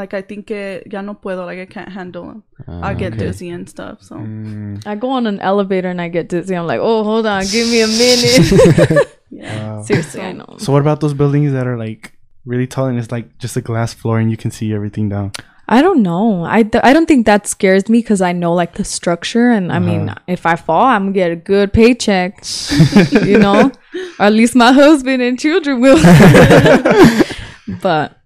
like 0.00 0.12
I 0.14 0.22
think 0.22 0.50
it 0.54 0.86
ya 0.92 1.00
no 1.02 1.14
puedo 1.22 1.42
like 1.50 1.58
I 1.58 1.66
can't 1.66 1.90
handle 1.98 2.24
them. 2.30 2.40
Ah, 2.68 2.88
I 2.88 2.94
get 2.94 3.12
okay. 3.14 3.24
dizzy 3.26 3.48
and 3.56 3.66
stuff. 3.74 3.96
So 4.08 4.14
Mm, 4.16 4.86
I 4.86 4.94
go 5.04 5.08
on 5.18 5.26
an 5.26 5.40
elevator 5.40 5.90
and 5.94 6.00
I 6.00 6.08
get 6.16 6.28
dizzy. 6.34 6.54
I'm 6.54 6.66
like, 6.72 6.78
oh, 6.90 7.02
hold 7.10 7.26
on, 7.26 7.42
give 7.50 7.66
me 7.74 7.80
a 7.88 7.90
minute. 8.04 9.08
yeah. 9.30 9.56
wow. 9.58 9.82
Seriously, 9.82 10.20
I 10.30 10.32
know. 10.38 10.50
So 10.58 10.72
what 10.72 10.82
about 10.86 11.00
those 11.00 11.14
buildings 11.22 11.50
that 11.56 11.66
are 11.66 11.78
like 11.86 12.12
really 12.52 12.66
tall 12.74 12.86
and 12.86 12.98
it's 13.02 13.10
like 13.16 13.26
just 13.44 13.56
a 13.56 13.64
glass 13.70 13.90
floor 13.92 14.20
and 14.20 14.30
you 14.30 14.36
can 14.36 14.50
see 14.52 14.68
everything 14.78 15.08
down? 15.10 15.32
I 15.72 15.82
don't 15.82 16.02
know. 16.02 16.44
I 16.44 16.68
I 16.82 16.92
don't 16.92 17.06
think 17.06 17.26
that 17.26 17.46
scares 17.46 17.88
me 17.88 17.98
because 17.98 18.20
I 18.20 18.32
know 18.32 18.52
like 18.52 18.74
the 18.74 18.82
structure. 18.84 19.50
And 19.52 19.70
I 19.70 19.78
mean, 19.78 20.08
Uh-huh. 20.08 20.18
if 20.26 20.44
I 20.44 20.56
fall, 20.56 20.82
I'm 20.84 21.02
gonna 21.04 21.12
get 21.14 21.30
a 21.30 21.36
good 21.36 21.72
paycheck, 21.72 22.42
you 23.24 23.38
know, 23.38 23.70
or 24.18 24.24
at 24.26 24.32
least 24.32 24.56
my 24.56 24.72
husband 24.84 25.22
and 25.22 25.38
children 25.38 25.80
will. 25.80 25.96
but 27.82 28.18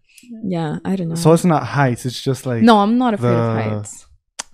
yeah, 0.43 0.79
I 0.85 0.97
don't 0.97 1.09
know. 1.11 1.15
So 1.17 1.33
it's 1.33 1.45
not 1.45 1.65
heights. 1.65 2.07
It's 2.07 2.21
just 2.23 2.47
like 2.47 2.63
no, 2.63 2.79
I'm 2.81 2.99
not 2.99 3.15
afraid 3.15 3.35
of 3.35 3.55
heights. 3.61 4.07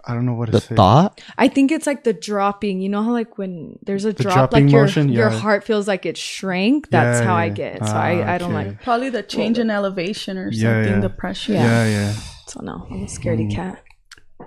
I 0.04 0.14
don't 0.14 0.24
know 0.24 0.32
what 0.34 0.46
to 0.46 0.52
The 0.52 0.60
say. 0.60 0.74
thought? 0.74 1.20
I 1.36 1.46
think 1.48 1.70
it's 1.70 1.86
like 1.86 2.04
the 2.04 2.14
dropping. 2.14 2.80
You 2.80 2.88
know 2.88 3.02
how 3.02 3.12
like 3.12 3.36
when 3.38 3.78
there's 3.84 4.04
a 4.06 4.12
The 4.12 4.22
drop, 4.24 4.34
dropping 4.50 4.64
like 4.66 4.72
your 4.72 4.82
motion? 4.84 5.08
your 5.10 5.30
Yeah. 5.30 5.38
heart 5.38 5.62
feels 5.64 5.86
like 5.86 6.06
it 6.06 6.16
shrank. 6.16 6.88
That's 6.90 7.20
Yeah, 7.20 7.26
how 7.26 7.36
I 7.36 7.50
get. 7.50 7.78
So 7.86 7.92
Ah, 7.94 8.00
I 8.02 8.34
I 8.34 8.38
don't 8.38 8.54
okay. 8.54 8.68
like. 8.70 8.82
Probably 8.82 9.10
the 9.10 9.22
change 9.22 9.58
in 9.58 9.70
elevation 9.70 10.38
or 10.38 10.48
Yeah, 10.50 10.72
something, 10.82 10.94
yeah. 10.94 11.00
the 11.00 11.10
pressure. 11.10 11.52
Yeah, 11.52 11.84
yeah. 11.86 12.12
So 12.50 12.60
no, 12.62 12.86
I'm 12.90 13.02
a 13.02 13.06
scaredy 13.06 13.46
Mm. 13.48 13.54
cat. 13.54 13.82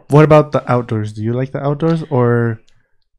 What 0.09 0.23
about 0.25 0.51
the 0.51 0.61
outdoors? 0.71 1.13
Do 1.13 1.23
you 1.23 1.33
like 1.33 1.51
the 1.51 1.63
outdoors 1.63 2.03
or 2.09 2.59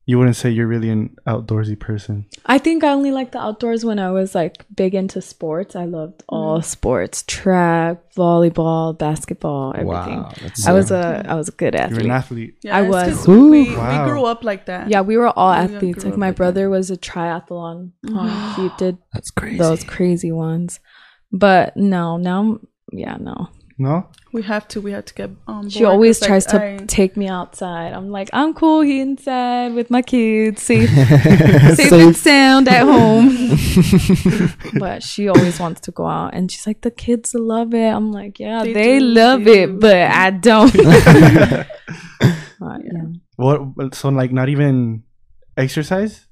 you 0.06 0.18
wouldn't 0.18 0.36
say 0.36 0.50
you're 0.50 0.66
really 0.66 0.90
an 0.90 1.16
outdoorsy 1.26 1.78
person? 1.80 2.26
I 2.44 2.58
think 2.58 2.84
I 2.84 2.90
only 2.90 3.10
liked 3.10 3.32
the 3.32 3.40
outdoors 3.40 3.84
when 3.86 3.98
I 3.98 4.10
was 4.10 4.34
like 4.34 4.66
big 4.76 4.94
into 4.94 5.22
sports. 5.22 5.74
I 5.74 5.86
loved 5.86 6.22
all 6.28 6.60
sports: 6.60 7.24
track, 7.26 8.12
volleyball, 8.14 8.98
basketball, 8.98 9.72
everything. 9.72 10.20
Wow. 10.20 10.32
That's 10.42 10.66
I 10.66 10.72
was 10.72 10.90
a 10.90 11.24
I 11.26 11.34
was 11.34 11.48
a 11.48 11.52
good 11.52 11.74
athlete. 11.74 12.04
You're 12.04 12.12
athlete. 12.12 12.12
an 12.12 12.16
athlete. 12.20 12.54
Yeah, 12.64 12.76
I 12.76 12.82
was. 12.82 13.26
Ooh. 13.28 13.48
We, 13.50 13.74
Wow. 13.74 14.04
we 14.04 14.10
grew 14.10 14.24
up 14.26 14.44
like 14.44 14.66
that. 14.66 14.90
Yeah, 14.90 15.00
we 15.00 15.16
were 15.16 15.28
all 15.38 15.54
Yeah, 15.54 15.62
athletes. 15.64 16.04
Like 16.04 16.18
my 16.18 16.26
like 16.26 16.34
that. 16.34 16.36
brother 16.36 16.68
was 16.68 16.90
a 16.90 16.98
triathlon. 16.98 17.92
He 18.56 18.68
did 18.78 18.98
That's 19.14 19.30
crazy. 19.30 19.56
those 19.58 19.84
crazy 19.84 20.32
ones. 20.32 20.80
But 21.32 21.76
no, 21.78 22.18
now 22.18 22.58
yeah, 22.92 23.16
no. 23.18 23.48
No? 23.76 24.06
We 24.32 24.42
have 24.42 24.68
to. 24.68 24.80
We 24.80 24.92
have 24.92 25.04
to 25.06 25.14
get 25.14 25.30
on. 25.48 25.68
She 25.68 25.84
always 25.84 25.94
always 25.94 26.18
'cause, 26.20 26.26
tries 26.28 26.46
like, 26.52 26.78
to 26.78 26.82
I- 26.84 26.86
take 26.86 27.16
me 27.16 27.26
outside. 27.28 27.92
I'm 27.92 28.08
like, 28.10 28.30
I'm 28.32 28.54
cool 28.54 28.82
here 28.82 29.02
inside 29.02 29.74
with 29.74 29.90
my 29.90 30.00
kids, 30.02 30.62
safe, 30.62 30.88
safe 30.90 31.92
and 31.92 32.16
sound 32.16 32.68
at 32.68 32.82
home. 32.84 33.28
but 34.78 35.02
she 35.02 35.28
always 35.28 35.58
wants 35.58 35.80
to 35.82 35.90
go 35.90 36.06
out, 36.06 36.34
and 36.34 36.50
she's 36.52 36.66
like, 36.68 36.82
the 36.82 36.90
kids 36.92 37.34
love 37.34 37.74
it. 37.74 37.88
I'm 37.88 38.12
like, 38.12 38.38
yeah, 38.38 38.62
They 38.62 38.72
they, 38.72 38.98
do, 39.00 39.04
love 39.06 39.44
they 39.44 39.62
it, 39.64 39.66
do. 39.66 39.78
but 39.78 39.96
I 39.96 40.30
don't. 40.30 40.72
But, 42.60 42.80
yeah. 42.84 43.02
What 43.36 43.94
so 43.94 44.08
like 44.08 44.32
not 44.32 44.48
even 44.48 45.02
exercise? 45.56 46.26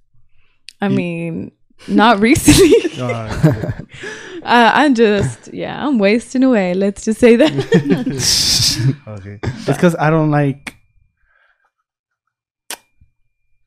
I 0.80 0.88
mean, 0.88 1.52
not 1.88 2.20
recently. 2.20 2.72
Uh, 3.02 3.72
uh, 4.44 4.70
I'm 4.74 4.94
just, 4.94 5.52
yeah, 5.52 5.86
I'm 5.86 5.98
wasting 5.98 6.42
away. 6.44 6.74
Let's 6.74 7.04
just 7.04 7.20
say 7.20 7.36
that. 7.36 7.52
okay. 9.08 9.38
It's 9.42 9.64
because 9.66 9.94
I 9.96 10.10
don't 10.10 10.30
like. 10.30 10.76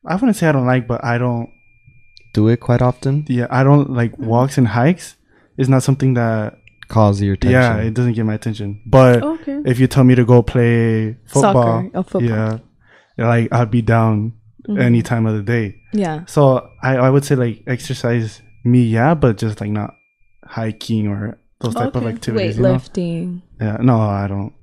I 0.08 0.16
wouldn't 0.16 0.36
say 0.36 0.48
I 0.48 0.52
don't 0.52 0.68
like, 0.68 0.88
but 0.88 1.04
I 1.04 1.18
don't. 1.18 1.50
Do 2.34 2.50
it 2.50 2.60
quite 2.60 2.82
often. 2.82 3.24
Yeah, 3.30 3.48
I 3.50 3.64
don't 3.64 3.90
like 3.92 4.18
walks 4.20 4.58
and 4.58 4.68
hikes. 4.68 5.16
It's 5.58 5.70
not 5.70 5.84
something 5.84 6.16
that. 6.16 6.58
calls 6.88 7.20
your 7.22 7.34
attention. 7.34 7.52
Yeah, 7.60 7.78
it 7.78 7.94
doesn't 7.96 8.14
get 8.14 8.26
my 8.26 8.36
attention. 8.36 8.80
But 8.86 9.24
Okay. 9.24 9.60
if 9.66 9.80
you 9.80 9.88
tell 9.88 10.04
me 10.04 10.14
to 10.16 10.24
go 10.26 10.44
play 10.44 11.18
football, 11.26 11.82
Soccer 11.92 12.04
football. 12.04 12.22
yeah, 13.18 13.26
like 13.26 13.52
I'd 13.52 13.72
be 13.72 13.82
down 13.82 14.34
Mhm. 14.68 14.80
any 14.82 15.02
time 15.02 15.26
of 15.26 15.34
the 15.36 15.42
day. 15.42 15.78
Yeah. 15.94 16.26
So 16.28 16.70
I, 16.84 16.98
I 16.98 17.10
would 17.10 17.26
say 17.26 17.36
like 17.36 17.64
exercise 17.66 18.42
me, 18.64 18.84
yeah, 18.84 19.16
but 19.16 19.38
just 19.38 19.62
like 19.62 19.72
not 19.72 19.96
hiking 20.46 21.08
or 21.08 21.38
those 21.60 21.74
type 21.76 21.96
of 21.96 22.04
Okay. 22.04 22.14
activities. 22.14 22.58
You 22.58 22.64
know? 22.64 22.76
Weightlifting. 22.76 23.42
Yeah, 23.60 23.78
no, 23.82 24.00
I 24.00 24.28
don't. 24.28 24.54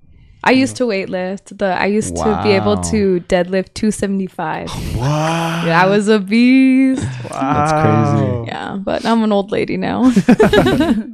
I 0.44 0.50
used 0.50 0.76
to 0.76 0.84
weightlift. 0.84 1.56
The 1.58 1.66
I 1.66 1.86
used 1.86 2.16
to 2.16 2.40
be 2.42 2.50
able 2.50 2.76
to 2.90 3.20
deadlift 3.28 3.74
275. 3.74 4.68
Wow, 4.96 5.62
Yeah, 5.66 5.80
I 5.80 5.86
was 5.86 6.08
a 6.08 6.18
beast. 6.18 7.02
Wow. 7.30 7.54
That's 7.54 7.72
crazy. 7.72 8.44
Yeah, 8.48 8.76
but 8.82 9.04
I'm 9.06 9.22
an 9.22 9.30
old 9.32 9.52
lady 9.52 9.76
now. 9.76 10.10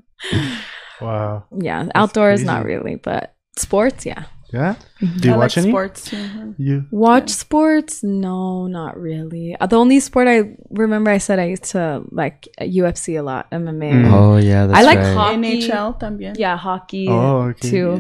Wow. 1.01 1.45
yeah, 1.57 1.89
outdoors 1.95 2.43
not 2.43 2.65
really, 2.65 2.97
but 2.97 3.37
sports, 3.57 4.05
yeah. 4.05 4.25
Yeah. 4.53 4.77
Do 5.21 5.29
you 5.29 5.35
I 5.35 5.37
watch 5.37 5.57
like 5.57 5.65
any? 5.65 5.73
sports 5.73 6.05
too. 6.05 6.17
huh? 6.17 6.47
You. 6.57 6.87
Watch 6.91 7.29
sports? 7.31 8.03
No, 8.03 8.67
not 8.67 8.97
really. 8.99 9.55
Uh, 9.61 9.67
the 9.67 9.77
only 9.77 10.01
sport 10.01 10.27
I 10.27 10.57
remember 10.71 11.11
I 11.11 11.19
said 11.19 11.39
I 11.39 11.45
used 11.47 11.65
to 11.77 12.03
like 12.11 12.49
uh, 12.59 12.65
UFC 12.65 13.19
a 13.19 13.23
lot, 13.23 13.51
MMA. 13.51 13.93
Mm. 14.09 14.13
Oh 14.13 14.37
yeah, 14.39 14.67
that's 14.67 14.79
I 14.79 14.83
like 14.83 14.99
right. 14.99 15.15
hockey. 15.15 15.61
NHL 15.69 16.01
también. 16.01 16.37
Yeah, 16.39 16.57
hockey 16.57 17.09
Oh, 17.09 17.51
okay. 17.53 17.69
too. 17.71 17.99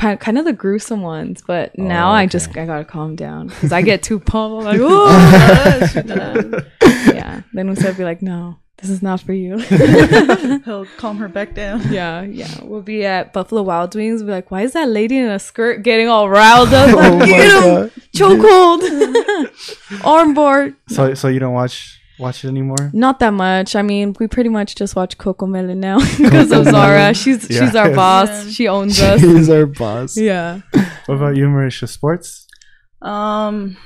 Yeah. 0.00 0.16
Kind 0.16 0.36
of 0.36 0.44
the 0.44 0.52
gruesome 0.52 1.00
ones, 1.02 1.42
but 1.46 1.76
now 1.78 2.10
Oh, 2.10 2.12
I 2.12 2.26
just 2.26 2.54
I 2.56 2.66
gotta 2.66 2.84
calm 2.84 3.16
down 3.16 3.46
because 3.54 3.72
I 3.72 3.80
get 3.82 4.02
too 4.02 4.18
pumped. 4.20 4.66
I'm 4.66 4.78
like, 4.78 4.80
oh, 4.82 6.62
yeah. 7.14 7.40
Then 7.52 7.68
Usa 7.68 7.92
be 7.94 8.04
like, 8.04 8.20
no, 8.22 8.58
this 8.80 8.90
is 8.90 9.02
not 9.02 9.20
for 9.20 9.32
you. 9.32 9.58
He'll 10.64 10.86
calm 10.98 11.18
her 11.18 11.28
back 11.28 11.54
down. 11.54 11.92
yeah, 11.92 12.22
yeah. 12.22 12.48
We'll 12.62 12.82
be 12.82 13.04
at 13.04 13.32
Buffalo 13.32 13.62
Wild 13.62 13.94
Wings. 13.94 14.20
We'll 14.22 14.28
be 14.28 14.32
like, 14.32 14.50
why 14.50 14.62
is 14.62 14.72
that 14.74 14.88
lady 14.88 15.16
in 15.18 15.28
a 15.28 15.38
skirt 15.38 15.82
getting 15.82 16.08
all 16.08 16.28
riled 16.30 16.72
up? 16.72 16.88
Oh 16.98 17.00
Like, 17.00 17.18
my 17.18 17.26
get 17.26 17.40
him, 17.40 17.60
God. 17.74 17.92
chokehold, 18.14 18.80
armbar. 20.02 20.74
So 20.88 21.14
so 21.14 21.28
you 21.28 21.38
don't 21.40 21.54
watch 21.54 22.00
watch 22.18 22.44
it 22.44 22.48
anymore? 22.48 22.90
Not 22.92 23.18
that 23.20 23.32
much. 23.32 23.76
I 23.76 23.82
mean, 23.82 24.14
we 24.18 24.26
pretty 24.26 24.48
much 24.50 24.74
just 24.74 24.96
watch 24.96 25.18
Coco 25.18 25.46
Melon 25.46 25.80
now 25.80 25.98
because 26.18 26.50
of 26.52 26.64
Zara. 26.64 27.14
She's 27.14 27.46
she's 27.46 27.74
our 27.74 27.94
boss. 27.94 28.28
Yeah. 28.46 28.50
She 28.52 28.68
owns 28.68 29.00
us. 29.00 29.20
She's 29.20 29.50
our 29.50 29.66
boss. 29.66 30.16
yeah. 30.16 30.60
What 31.06 31.14
about 31.16 31.36
you, 31.36 31.46
Marisha? 31.46 31.88
Sports? 31.88 32.46
Um, 33.02 33.76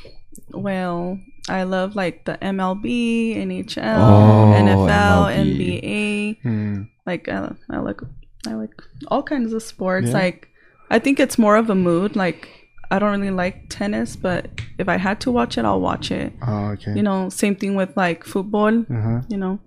well, 0.52 1.18
I 1.48 1.64
love 1.64 1.96
like 1.96 2.24
the 2.24 2.38
MLB, 2.40 3.36
NHL, 3.36 3.96
Oh, 3.98 4.54
NFL, 4.56 5.34
MLB. 5.34 5.82
NBA. 5.82 6.42
Hmm. 6.42 6.82
Like 7.06 7.28
I, 7.28 7.52
I 7.70 7.78
like 7.78 8.00
I 8.46 8.54
like 8.54 8.70
all 9.08 9.22
kinds 9.22 9.52
of 9.52 9.62
sports. 9.62 10.08
Yeah. 10.08 10.14
Like 10.14 10.48
I 10.90 10.98
think 10.98 11.18
it's 11.18 11.38
more 11.38 11.56
of 11.56 11.68
a 11.70 11.74
mood. 11.74 12.14
Like 12.16 12.48
I 12.90 12.98
don't 12.98 13.18
really 13.18 13.32
like 13.32 13.70
tennis, 13.70 14.14
but 14.16 14.50
if 14.78 14.88
I 14.88 14.98
had 14.98 15.20
to 15.22 15.30
watch 15.32 15.56
it, 15.58 15.64
I'll 15.64 15.80
watch 15.80 16.10
it. 16.10 16.32
Oh, 16.46 16.66
okay. 16.72 16.94
You 16.94 17.02
know, 17.02 17.28
same 17.28 17.56
thing 17.56 17.74
with 17.74 17.96
like 17.96 18.24
football. 18.24 18.78
Uh-huh. 18.80 19.22
You 19.28 19.38
know, 19.38 19.58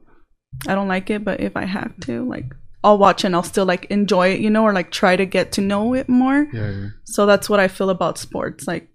I 0.67 0.75
don't 0.75 0.87
like 0.87 1.09
it, 1.09 1.25
but 1.25 1.39
if 1.41 1.57
I 1.57 1.65
have 1.65 1.97
to, 2.01 2.23
like 2.23 2.45
I'll 2.83 2.97
watch 2.99 3.23
and 3.23 3.35
I'll 3.35 3.43
still 3.43 3.65
like 3.65 3.85
enjoy 3.85 4.29
it. 4.29 4.39
You 4.39 4.49
know, 4.49 4.63
or 4.63 4.71
like 4.73 4.91
try 4.91 5.15
to 5.15 5.25
get 5.25 5.51
to 5.53 5.61
know 5.61 5.93
it 5.93 6.07
more. 6.07 6.47
Yeah, 6.53 6.69
yeah. 6.69 6.87
So 7.05 7.25
that's 7.25 7.49
what 7.49 7.59
I 7.59 7.67
feel 7.67 7.89
about 7.89 8.17
sports. 8.17 8.67
Like, 8.67 8.87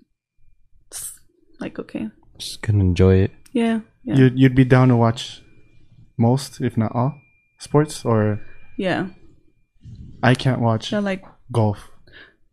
it's 0.87 1.12
like 1.59 1.79
okay, 1.79 2.09
Just 2.40 2.62
gonna 2.62 2.81
enjoy 2.81 3.14
it. 3.24 3.31
yeah, 3.53 3.81
yeah, 4.05 4.14
You'd 4.16 4.38
you'd 4.38 4.55
be 4.55 4.64
down 4.64 4.88
to 4.88 4.96
watch 4.96 5.42
most, 6.18 6.61
if 6.61 6.76
not 6.76 6.92
all, 6.94 7.14
sports, 7.59 8.05
or 8.05 8.40
yeah. 8.76 9.09
I 10.22 10.35
can't 10.35 10.61
watch 10.61 10.92
Yeah, 10.92 11.00
like 11.00 11.24
golf. 11.53 11.79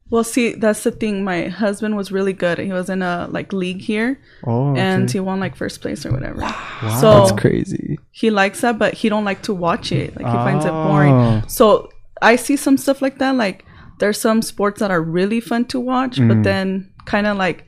well, 0.10 0.24
see, 0.24 0.54
that's 0.54 0.84
the 0.84 0.92
thing. 0.92 1.24
My 1.24 1.48
husband 1.50 1.98
was 1.98 2.12
really 2.12 2.32
good. 2.34 2.58
He 2.60 2.72
was 2.72 2.90
in 2.90 3.02
a 3.02 3.28
like 3.30 3.52
league 3.52 3.82
here, 3.82 4.20
Oh, 4.46 4.72
okay. 4.72 4.80
and 4.82 5.12
he 5.12 5.20
won 5.20 5.40
like 5.40 5.56
first 5.56 5.82
place 5.82 6.06
or 6.06 6.12
whatever. 6.12 6.42
Wow. 6.42 6.98
So 7.02 7.12
That's 7.26 7.40
crazy. 7.40 8.00
he 8.12 8.30
likes 8.30 8.62
that, 8.62 8.78
but 8.80 8.94
he 8.94 9.10
don't 9.10 9.26
like 9.26 9.42
to 9.44 9.54
watch 9.54 9.92
it. 9.92 10.16
Like 10.16 10.26
he 10.26 10.32
finds 10.48 10.64
it 10.66 10.72
boring. 10.72 11.14
Oh. 11.14 11.42
So 11.48 11.90
I 12.22 12.38
see 12.38 12.56
some 12.56 12.78
stuff 12.78 13.02
like 13.02 13.18
that. 13.20 13.36
Like 13.36 13.66
there's 14.00 14.20
some 14.20 14.42
sports 14.42 14.80
that 14.80 14.92
are 14.92 15.02
really 15.02 15.42
fun 15.42 15.66
to 15.66 15.80
watch, 15.80 16.18
Mm. 16.18 16.28
but 16.30 16.44
then 16.44 16.92
kind 17.06 17.28
of 17.28 17.36
like, 17.38 17.66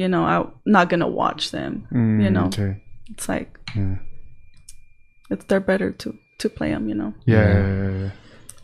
you 0.00 0.08
know, 0.08 0.22
I'm 0.24 0.46
not 0.66 0.88
gonna 0.90 1.08
watch 1.22 1.50
them. 1.56 1.86
Mm, 1.92 2.22
you 2.24 2.30
know, 2.36 2.46
Okay. 2.46 2.70
it's 3.12 3.28
like 3.28 3.50
Yeah. 3.76 3.96
it's 5.30 5.44
they're 5.46 5.60
better 5.72 5.90
to 6.02 6.14
to 6.38 6.48
play 6.48 6.70
them. 6.74 6.88
You 6.88 6.96
know, 7.00 7.14
Yeah. 7.26 7.36
Yeah. 7.36 7.66
yeah, 7.66 7.82
yeah, 7.90 7.98
yeah. 8.04 8.10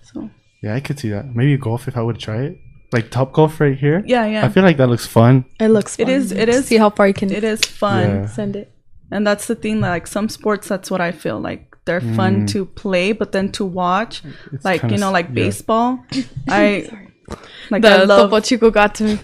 so 0.02 0.30
Yeah, 0.62 0.74
I 0.74 0.80
could 0.80 0.98
see 0.98 1.10
that. 1.10 1.24
Maybe 1.34 1.56
golf 1.56 1.88
if 1.88 1.96
I 1.96 2.02
would 2.02 2.18
try 2.18 2.42
it. 2.48 2.58
Like 2.92 3.10
top 3.10 3.32
golf 3.32 3.60
right 3.60 3.78
here. 3.78 4.02
yeah, 4.06 4.26
yeah. 4.26 4.44
I 4.44 4.48
feel 4.48 4.64
like 4.64 4.76
that 4.78 4.88
looks 4.88 5.06
fun. 5.06 5.44
It 5.60 5.68
looks. 5.68 5.98
It 5.98 6.06
fun. 6.06 6.14
is- 6.14 6.32
it 6.32 6.48
is- 6.48 6.66
See 6.66 6.76
how 6.84 6.90
far 6.90 7.06
you 7.06 7.14
can 7.14 7.30
it 7.30 7.44
is 7.44 7.60
fun. 7.60 8.08
Yeah. 8.08 8.26
send 8.26 8.56
it. 8.56 8.72
And 9.12 9.26
that's 9.26 9.46
the 9.46 9.54
thing, 9.54 9.80
like 9.80 10.06
some 10.06 10.28
sports, 10.28 10.68
that's 10.68 10.90
what 10.90 11.00
I 11.00 11.10
feel 11.12 11.38
like 11.40 11.62
they're 11.84 12.00
fun 12.14 12.46
to 12.46 12.64
play, 12.66 13.12
but 13.12 13.32
then 13.32 13.50
to 13.52 13.64
watch, 13.64 14.22
It's 14.52 14.64
like 14.64 14.82
you 14.92 14.98
know, 14.98 15.10
like 15.10 15.28
yeah. 15.28 15.34
baseball, 15.42 16.04
I 16.48 16.86
like 17.70 17.84
I 17.84 18.02
love 18.04 18.30
Topo 18.30 18.40
Chico 18.40 18.70
got 18.70 18.94
to 18.96 19.04
me. 19.04 19.18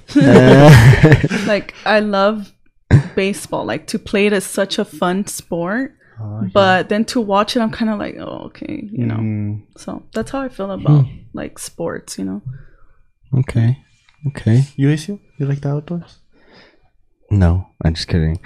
like 1.47 1.75
I 1.85 2.01
love 2.01 2.53
baseball. 3.15 3.65
Like 3.65 3.87
to 3.89 3.99
play 3.99 4.27
it 4.27 4.33
is 4.33 4.45
such 4.45 4.79
a 4.79 4.85
fun 4.85 5.27
sport, 5.27 5.95
Oh, 6.21 6.39
okay. 6.39 6.51
but 6.55 6.89
then 6.89 7.05
to 7.07 7.21
watch 7.21 7.57
it, 7.57 7.61
I'm 7.61 7.71
kind 7.71 7.91
of 7.91 7.99
like, 7.99 8.17
oh, 8.19 8.47
okay, 8.47 8.89
you 8.91 9.05
know. 9.07 9.17
Mm, 9.17 9.63
So 9.77 10.03
that's 10.15 10.31
how 10.31 10.41
I 10.41 10.49
feel 10.49 10.71
about 10.71 11.05
like 11.35 11.59
sports, 11.59 12.19
you 12.19 12.25
know. 12.25 12.43
Okay. 13.35 13.79
Okay. 14.29 14.65
You, 14.77 14.89
Acio? 14.89 15.21
You 15.39 15.47
like 15.47 15.61
the 15.61 15.69
outdoors? 15.71 16.19
No, 17.31 17.67
I'm 17.85 17.95
just 17.95 18.09
kidding. 18.09 18.41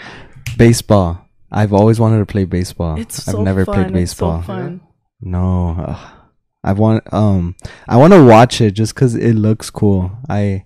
Baseball. 0.57 1.27
I've 1.53 1.73
always 1.73 1.99
wanted 2.01 2.19
to 2.19 2.27
play 2.27 2.45
baseball. 2.45 2.99
It's 2.99 3.29
I've 3.29 3.35
so 3.35 3.43
never 3.43 3.65
fun. 3.65 3.75
played 3.75 3.93
baseball. 3.93 4.39
It's 4.39 4.47
so 4.47 4.53
fun. 4.53 4.81
No. 5.21 5.77
ugh. 5.87 6.20
I 6.63 6.73
want 6.73 7.03
um 7.13 7.57
I 7.89 7.97
want 7.97 8.13
to 8.13 8.23
watch 8.25 8.61
it 8.61 8.73
just 8.73 8.95
cuz 8.95 9.15
it 9.15 9.35
looks 9.35 9.71
cool. 9.71 10.13
I 10.29 10.65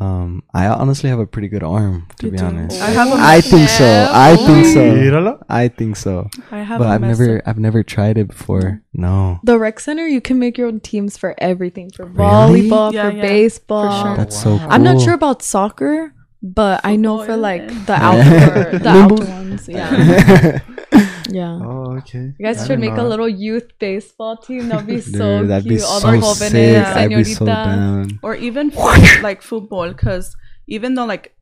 um 0.00 0.42
I 0.54 0.68
honestly 0.68 1.10
have 1.10 1.18
a 1.18 1.26
pretty 1.26 1.48
good 1.48 1.62
arm 1.62 2.06
to 2.18 2.26
You 2.26 2.32
be 2.32 2.38
do. 2.38 2.44
honest. 2.46 2.80
I 2.80 2.90
have 2.90 3.08
a 3.08 3.16
I 3.20 3.40
think 3.42 3.68
so. 3.68 4.08
I 4.10 4.36
think 4.36 4.66
so. 4.72 5.38
I 5.50 5.68
think 5.68 5.96
so. 5.96 6.30
I 6.50 6.62
have 6.62 6.78
But 6.78 6.86
a 6.88 6.90
I've 6.92 7.02
never 7.02 7.36
up- 7.38 7.42
I've 7.46 7.58
never 7.58 7.82
tried 7.82 8.16
it 8.16 8.28
before. 8.28 8.80
No. 8.94 9.38
The 9.44 9.58
rec 9.58 9.78
center, 9.80 10.06
you 10.08 10.22
can 10.22 10.38
make 10.38 10.56
your 10.56 10.68
own 10.68 10.80
teams 10.80 11.18
for 11.18 11.34
everything 11.36 11.90
for 11.90 12.06
Really? 12.06 12.70
volleyball, 12.70 12.92
Yeah, 12.94 13.10
for 13.10 13.16
yeah, 13.16 13.22
baseball. 13.22 13.90
for 13.92 14.06
sure. 14.08 14.16
That's 14.16 14.40
so 14.42 14.56
cool. 14.58 14.66
I'm 14.70 14.82
not 14.82 14.98
sure 15.02 15.12
about 15.12 15.42
soccer, 15.42 16.14
but 16.42 16.80
I 16.84 16.96
know 16.96 17.22
for 17.24 17.36
like 17.36 17.60
yeah. 17.68 17.84
the 17.84 17.96
outdoor, 18.08 18.78
the 18.78 18.88
outdoor 18.96 19.26
ones. 19.28 19.68
Yeah, 19.68 20.58
yeah. 21.28 21.58
Oh, 21.62 21.96
okay. 21.98 22.32
You 22.38 22.44
guys 22.46 22.62
I 22.62 22.66
should 22.66 22.80
make 22.80 22.94
know 22.94 23.06
a 23.06 23.08
little 23.08 23.28
youth 23.28 23.68
baseball 23.78 24.36
team. 24.36 24.68
That'd 24.68 24.86
be 24.86 25.00
so 25.18 25.40
Dude, 25.40 25.50
that'd 25.50 25.64
cute. 25.66 25.78
be 25.80 25.82
All 25.84 26.00
so 26.00 26.10
the 26.10 26.16
jóvenes, 26.18 26.50
sick. 26.50 26.86
I'd 26.86 27.26
so 27.26 27.44
down. 27.46 28.18
or 28.22 28.34
even 28.36 28.70
like 29.22 29.42
football 29.42 29.88
because 29.88 30.34
even 30.68 30.94
though 30.94 31.06
like 31.06 31.34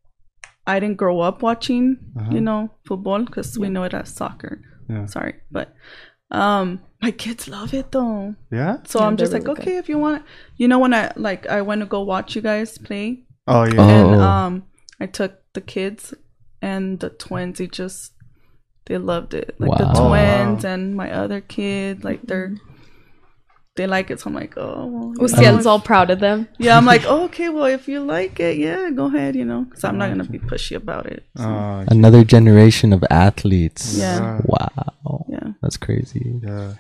I 0.67 0.79
didn't 0.81 0.97
grow 0.99 1.21
up 1.21 1.43
watching 1.43 1.99
Uh-huh. 2.19 2.31
you 2.33 2.41
know 2.41 2.71
football 2.87 3.25
because 3.25 3.59
we 3.59 3.69
know 3.69 3.85
it 3.85 3.95
as 3.95 4.09
soccer. 4.15 4.61
Yeah. 4.89 5.07
Sorry, 5.07 5.35
but 5.51 5.75
um 6.31 6.81
my 7.03 7.11
kids 7.11 7.49
love 7.49 7.73
it 7.75 7.91
though. 7.93 8.35
Yeah? 8.53 8.77
So 8.85 9.01
Yeah, 9.01 9.07
I'm 9.07 9.17
just 9.17 9.33
they're 9.33 9.41
like, 9.41 9.49
really 9.49 9.61
okay, 9.63 9.77
if 9.79 9.89
you 9.89 9.99
want, 9.99 10.25
you 10.57 10.69
know, 10.69 10.79
when 10.79 10.93
I 10.95 11.13
like 11.17 11.47
I 11.47 11.63
went 11.63 11.81
to 11.81 11.87
go 11.87 12.03
watch 12.03 12.37
you 12.37 12.43
guys 12.43 12.77
play, 12.79 13.25
Oh, 13.47 13.65
yeah. 13.65 13.75
Oh. 13.81 14.13
and 14.13 14.21
um 14.21 14.63
I 15.01 15.07
took 15.07 15.41
the 15.55 15.61
kids 15.63 16.13
and 16.63 17.01
the 17.01 17.09
twins. 17.11 17.59
They 17.59 17.67
just 17.67 18.13
they 18.87 18.99
loved 18.99 19.35
it, 19.35 19.55
like 19.59 19.79
the 19.79 19.85
Wow. 19.85 19.93
Oh, 19.95 20.09
twins 20.09 20.65
wow. 20.65 20.71
and 20.71 20.97
my 20.97 21.13
other 21.13 21.41
kid, 21.41 22.05
like 22.05 22.23
they're 22.23 22.55
they 23.77 23.87
like 23.87 24.11
it. 24.11 24.21
So 24.21 24.29
I'm 24.29 24.35
like, 24.35 24.55
oh, 24.57 24.87
well, 24.87 25.31
you 25.31 25.53
know, 25.53 25.71
all 25.71 25.81
proud 25.81 26.11
of 26.11 26.21
them. 26.21 26.49
yeah. 26.59 26.77
I'm 26.77 26.85
like, 26.85 27.05
oh, 27.07 27.25
okay, 27.25 27.49
well, 27.49 27.65
if 27.65 27.89
you 27.89 28.01
like 28.01 28.39
it, 28.41 28.59
yeah, 28.59 28.91
go 28.91 29.07
ahead, 29.07 29.37
you 29.37 29.45
know, 29.45 29.63
because 29.65 29.85
I'm 29.85 29.97
not 29.97 30.09
gonna 30.09 30.25
be 30.25 30.39
pushy 30.39 30.77
about 30.77 31.07
it. 31.07 31.25
So, 31.37 31.45
Oh, 31.45 31.85
Another 31.89 32.25
generation 32.25 32.93
of 32.93 33.05
athletes. 33.11 33.97
Yeah. 33.97 34.41
Wow. 34.45 35.25
yeah, 35.29 35.53
That's 35.63 35.77
crazy. 35.77 36.41
yeah. 36.43 36.75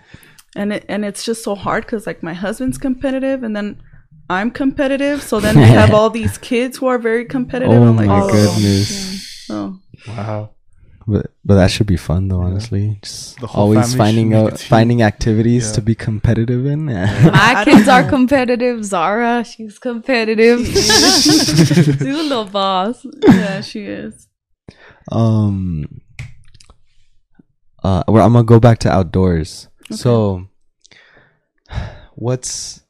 and 0.57 0.73
it 0.73 0.85
and 0.89 1.05
it's 1.05 1.25
just 1.25 1.45
so 1.45 1.55
hard 1.55 1.85
because 1.87 2.07
like 2.07 2.23
my 2.23 2.35
husband's 2.35 2.79
competitive, 2.79 3.43
and 3.43 3.55
then. 3.57 3.83
I'm 4.29 4.53
competitive, 4.53 5.25
so 5.25 5.41
then 5.41 5.57
we 5.65 5.65
have 5.65 5.93
all 5.93 6.09
these 6.09 6.39
kids 6.39 6.77
who 6.79 6.87
are 6.87 6.99
very 7.01 7.25
competitive. 7.25 7.75
Oh 7.83 7.89
I'm 7.89 7.97
like, 7.97 8.07
my 8.07 8.21
oh, 8.21 8.31
goodness. 8.31 9.51
Oh. 9.51 9.77
Wow. 10.07 10.51
But 11.11 11.33
but 11.44 11.57
that 11.57 11.70
should 11.73 11.88
be 11.88 11.96
fun 11.96 12.29
though, 12.29 12.40
honestly. 12.42 12.99
Just 13.03 13.40
The 13.40 13.49
whole 13.49 13.62
always 13.64 13.94
finding 13.96 14.33
out 14.33 14.61
finding 14.61 15.03
activities 15.03 15.66
Yeah. 15.66 15.73
to 15.75 15.83
be 15.83 15.94
competitive 15.96 16.66
in. 16.66 16.85
My 16.87 17.62
kids 17.66 17.88
are 17.88 18.09
competitive. 18.09 18.85
Zara, 18.85 19.42
she's 19.44 19.79
competitive. 19.81 20.64
she's 20.66 22.01
a 22.01 22.05
little 22.05 22.44
boss. 22.44 23.05
yeah, 23.27 23.61
she 23.61 23.81
is. 23.87 24.29
um 25.11 26.01
uh 27.83 28.05
well, 28.07 28.25
I'm 28.25 28.33
gonna 28.33 28.44
go 28.44 28.61
back 28.61 28.79
to 28.81 28.88
outdoors. 28.90 29.66
So 29.90 30.46
what's 32.14 32.83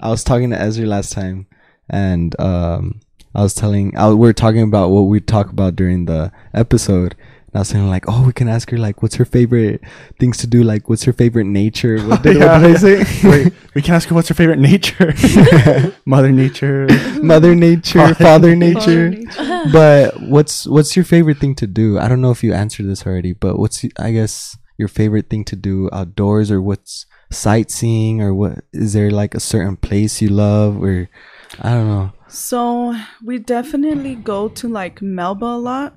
I 0.00 0.08
was 0.08 0.24
talking 0.24 0.50
to 0.50 0.60
Ezra 0.60 0.86
last 0.86 1.12
time 1.12 1.48
and 1.90 2.34
um 2.40 3.00
I 3.38 3.42
was 3.42 3.54
telling 3.54 3.96
I, 3.96 4.08
we 4.08 4.16
were 4.16 4.32
talking 4.32 4.62
about 4.62 4.90
what 4.90 5.02
we 5.02 5.20
talk 5.20 5.50
about 5.50 5.76
during 5.76 6.06
the 6.06 6.32
episode. 6.52 7.14
And 7.46 7.54
I 7.54 7.58
was 7.60 7.68
saying 7.68 7.88
like, 7.88 8.06
oh, 8.08 8.26
we 8.26 8.32
can 8.32 8.48
ask 8.48 8.68
her 8.70 8.76
like, 8.76 9.00
what's 9.00 9.14
her 9.14 9.24
favorite 9.24 9.80
things 10.18 10.38
to 10.38 10.48
do? 10.48 10.64
Like, 10.64 10.88
what's 10.88 11.04
her 11.04 11.12
favorite 11.12 11.44
nature? 11.44 12.00
What 12.00 12.22
did, 12.24 12.38
Yeah, 12.38 12.60
what 12.60 12.66
did 12.66 12.76
I 12.76 13.04
say? 13.04 13.28
Wait, 13.30 13.52
we 13.76 13.82
can 13.82 13.94
ask 13.94 14.08
her 14.08 14.16
what's 14.16 14.26
her 14.26 14.34
favorite 14.34 14.58
nature. 14.58 15.14
Mother 16.04 16.32
Nature. 16.32 16.88
Mother 17.22 17.54
Nature, 17.54 18.12
Father 18.16 18.56
Nature. 18.56 19.10
nature. 19.10 19.62
but 19.72 20.20
what's 20.20 20.66
what's 20.66 20.96
your 20.96 21.04
favorite 21.04 21.38
thing 21.38 21.54
to 21.62 21.68
do? 21.68 21.96
I 21.96 22.08
don't 22.08 22.20
know 22.20 22.32
if 22.32 22.42
you 22.42 22.52
answered 22.52 22.86
this 22.86 23.06
already, 23.06 23.34
but 23.34 23.56
what's 23.56 23.84
I 24.00 24.10
guess 24.10 24.58
your 24.78 24.88
favorite 24.88 25.30
thing 25.30 25.44
to 25.44 25.54
do 25.54 25.88
outdoors, 25.92 26.50
or 26.50 26.60
what's 26.60 27.06
sightseeing, 27.30 28.20
or 28.20 28.34
what 28.34 28.64
is 28.72 28.94
there 28.94 29.12
like 29.12 29.36
a 29.36 29.40
certain 29.40 29.76
place 29.76 30.20
you 30.20 30.28
love, 30.28 30.82
or 30.82 31.08
I 31.60 31.70
don't 31.70 31.86
know. 31.86 32.12
So 32.28 32.94
we 33.24 33.38
definitely 33.38 34.14
go 34.16 34.48
to 34.48 34.68
like 34.68 35.00
Melba 35.02 35.46
a 35.46 35.58
lot. 35.58 35.96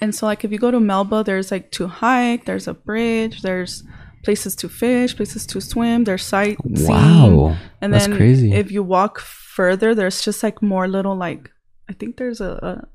And 0.00 0.14
so 0.14 0.26
like 0.26 0.44
if 0.44 0.52
you 0.52 0.58
go 0.58 0.70
to 0.70 0.80
Melba, 0.80 1.24
there's 1.24 1.50
like 1.50 1.70
to 1.72 1.86
hike, 1.86 2.44
there's 2.44 2.68
a 2.68 2.74
bridge, 2.74 3.42
there's 3.42 3.84
places 4.24 4.54
to 4.56 4.68
fish, 4.68 5.16
places 5.16 5.46
to 5.46 5.60
swim, 5.60 6.04
there's 6.04 6.24
sightseeing. 6.24 6.88
Wow, 6.88 7.56
And 7.80 7.92
that's 7.94 8.06
then 8.06 8.16
crazy. 8.16 8.52
if 8.52 8.70
you 8.70 8.82
walk 8.82 9.20
further, 9.20 9.94
there's 9.94 10.20
just 10.22 10.42
like 10.42 10.60
more 10.60 10.86
little 10.88 11.16
like 11.16 11.50
I 11.88 11.94
think 11.94 12.16
there's 12.16 12.40
a, 12.40 12.50
a 12.62 12.88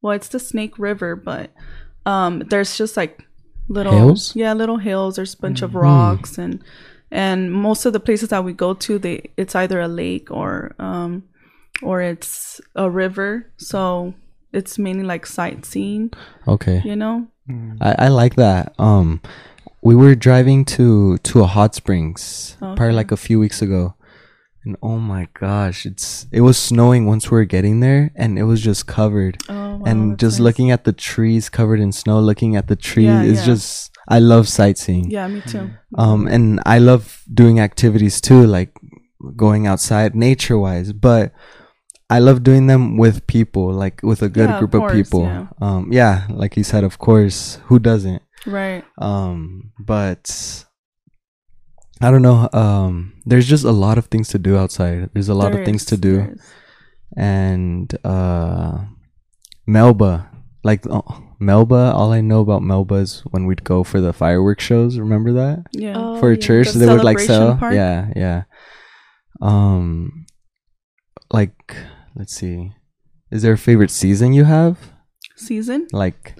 well, 0.00 0.14
it's 0.14 0.28
the 0.28 0.38
Snake 0.38 0.78
River, 0.78 1.14
but 1.16 1.50
um 2.06 2.40
there's 2.48 2.78
just 2.78 2.96
like 2.96 3.22
little 3.68 3.92
Hills? 3.92 4.34
Yeah, 4.34 4.54
little 4.54 4.78
hills. 4.78 5.16
There's 5.16 5.34
a 5.34 5.38
bunch 5.38 5.62
of 5.62 5.72
Mhm. 5.72 5.82
rocks 5.82 6.38
and 6.38 6.62
and 7.10 7.52
most 7.52 7.84
of 7.84 7.92
the 7.92 8.00
places 8.00 8.28
that 8.30 8.44
we 8.44 8.52
go 8.54 8.72
to, 8.74 8.98
they 8.98 9.30
it's 9.36 9.54
either 9.54 9.80
a 9.80 9.88
lake 9.88 10.30
or 10.30 10.74
um 10.78 11.24
or 11.82 12.02
it's 12.02 12.60
a 12.74 12.90
river. 12.90 13.50
So 13.56 14.14
it's 14.52 14.78
mainly 14.78 15.04
like 15.04 15.26
sightseeing, 15.26 16.12
okay, 16.48 16.82
you 16.84 16.96
know? 16.96 17.28
I, 17.80 18.06
I 18.06 18.08
like 18.08 18.36
that. 18.36 18.74
Um, 18.78 19.20
we 19.82 19.94
were 19.96 20.14
driving 20.14 20.64
to 20.76 21.18
to 21.18 21.40
a 21.40 21.46
hot 21.46 21.74
springs 21.74 22.56
probably 22.58 22.92
like 22.92 23.10
a 23.10 23.16
few 23.16 23.40
weeks 23.40 23.60
ago, 23.62 23.94
and 24.64 24.76
oh 24.82 24.98
my 24.98 25.28
gosh, 25.34 25.86
it's 25.86 26.26
it 26.30 26.42
was 26.42 26.58
snowing 26.58 27.06
once 27.06 27.30
we 27.30 27.36
were 27.38 27.44
getting 27.44 27.80
there, 27.80 28.12
and 28.14 28.38
it 28.38 28.44
was 28.44 28.60
just 28.60 28.86
covered. 28.86 29.38
Oh, 29.48 29.76
wow, 29.78 29.82
and 29.86 30.18
just 30.18 30.38
nice. 30.38 30.44
looking 30.44 30.70
at 30.70 30.84
the 30.84 30.92
trees 30.92 31.48
covered 31.48 31.80
in 31.80 31.92
snow, 31.92 32.20
looking 32.20 32.56
at 32.56 32.68
the 32.68 32.76
trees, 32.76 33.06
Yeah, 33.06 33.22
it's 33.22 33.40
yeah. 33.40 33.46
just 33.46 33.90
I 34.06 34.18
love 34.18 34.48
sightseeing. 34.48 35.10
Yeah, 35.10 35.26
me 35.28 35.40
too. 35.40 35.70
Um, 35.96 36.26
and 36.26 36.60
I 36.66 36.78
love 36.78 37.22
doing 37.32 37.58
activities 37.60 38.20
too, 38.20 38.44
like 38.46 38.76
going 39.36 39.66
outside 39.66 40.14
nature 40.14 40.58
wise, 40.58 40.92
but 40.92 41.32
I 42.10 42.18
love 42.18 42.42
doing 42.42 42.66
them 42.66 42.96
with 42.96 43.26
people, 43.26 43.72
like 43.72 44.02
with 44.02 44.20
a 44.22 44.28
good 44.28 44.50
Yeah, 44.50 44.58
group 44.58 44.74
of 44.74 44.80
course, 44.80 44.92
people. 44.92 45.22
yeah. 45.24 45.46
Um, 45.60 45.92
yeah, 45.92 46.26
like 46.28 46.56
you 46.56 46.64
said, 46.64 46.82
of 46.84 46.98
course, 46.98 47.58
who 47.66 47.78
doesn't? 47.78 48.20
Right. 48.46 48.84
Um, 48.98 49.72
but 49.78 50.64
I 52.02 52.10
don't 52.10 52.22
know. 52.22 52.48
Um, 52.52 53.14
there's 53.26 53.46
just 53.46 53.64
a 53.64 53.70
lot 53.70 53.96
of 53.98 54.06
things 54.06 54.28
to 54.28 54.38
do 54.38 54.56
outside. 54.56 55.10
There's 55.14 55.28
a 55.28 55.34
lot 55.34 55.52
There 55.52 55.60
of 55.60 55.66
things 55.66 55.82
is, 55.82 55.88
to 55.88 55.96
do 55.96 56.34
and 57.16 57.90
uh 58.04 58.78
Melba 59.66 60.30
like 60.62 60.86
oh, 60.88 61.22
Melba 61.40 61.92
all 61.92 62.12
I 62.12 62.20
know 62.20 62.40
about 62.40 62.62
Melba 62.62 62.96
is 63.02 63.20
when 63.32 63.46
we'd 63.46 63.64
go 63.64 63.82
for 63.82 64.00
the 64.00 64.12
fireworks 64.12 64.62
shows 64.62 64.96
remember 64.96 65.32
that 65.32 65.64
Yeah. 65.72 65.94
Oh, 65.96 66.20
for 66.20 66.30
a 66.30 66.36
yeah. 66.36 66.40
church 66.40 66.70
The 66.70 66.78
they 66.78 66.86
would 66.86 67.02
like 67.02 67.18
celebration 67.18 67.26
sell 67.34 67.56
part? 67.56 67.74
yeah 67.74 68.10
yeah 68.14 68.42
um 69.42 70.24
like 71.32 71.76
let's 72.20 72.34
see 72.34 72.70
is 73.30 73.40
there 73.42 73.54
a 73.54 73.58
favorite 73.68 73.90
season 73.90 74.32
you 74.34 74.44
have 74.44 74.76
Season? 75.36 75.86
like 75.92 76.36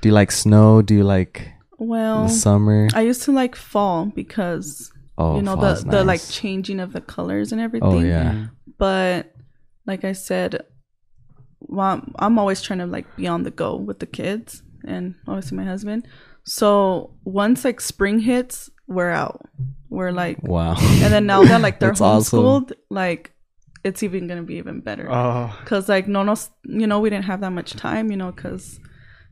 do 0.00 0.08
you 0.08 0.14
like 0.14 0.30
snow 0.32 0.80
do 0.80 0.94
you 0.94 1.04
like 1.04 1.52
Well, 1.78 2.28
summer 2.28 2.88
I 2.94 3.02
used 3.02 3.22
to 3.24 3.32
like 3.32 3.54
fall 3.54 4.06
because 4.06 4.90
oh 5.18 5.36
you 5.36 5.42
know 5.42 5.56
the 5.56 5.74
fall's 5.76 5.84
the 5.84 6.02
like 6.12 6.22
changing 6.40 6.80
of 6.80 6.92
the 6.96 7.02
colors 7.02 7.52
and 7.52 7.60
oh, 7.60 7.64
everything. 7.64 7.88
oh 7.88 8.00
yeah 8.00 8.46
But 8.78 9.34
like 9.86 10.02
I 10.04 10.12
said, 10.12 10.64
well, 11.60 12.00
I'm- 12.16 12.38
always 12.38 12.62
trying 12.62 12.78
to 12.78 12.86
like 12.86 13.06
be 13.16 13.26
on 13.26 13.42
the 13.42 13.50
go 13.50 13.76
with 13.76 13.98
the 13.98 14.06
kids 14.06 14.62
and 14.86 15.14
obviously 15.28 15.56
my 15.58 15.64
husband. 15.64 16.06
So 16.44 17.14
once 17.24 17.64
like 17.64 17.80
spring 17.80 18.18
hits, 18.20 18.70
we're 18.88 19.10
out. 19.10 19.40
We're 19.90 20.12
like, 20.12 20.38
wow 20.42 20.74
and 20.78 21.12
then 21.12 21.26
now 21.26 21.42
that 21.44 21.60
like 21.60 21.78
they're 21.80 21.90
That's 21.90 22.00
awesome. 22.00 22.38
homeschooled, 22.38 22.72
like 22.90 23.31
it's 23.84 24.02
even 24.02 24.26
gonna 24.28 24.42
be 24.42 24.56
even 24.56 24.80
better. 24.80 25.10
Oh, 25.10 25.56
Cause 25.64 25.88
like 25.88 26.08
no, 26.08 26.22
no, 26.22 26.34
you 26.64 26.86
know, 26.86 27.00
we 27.00 27.10
didn't 27.10 27.24
have 27.26 27.40
that 27.40 27.50
much 27.50 27.72
time, 27.74 28.10
you 28.10 28.16
know, 28.16 28.32
cause 28.32 28.78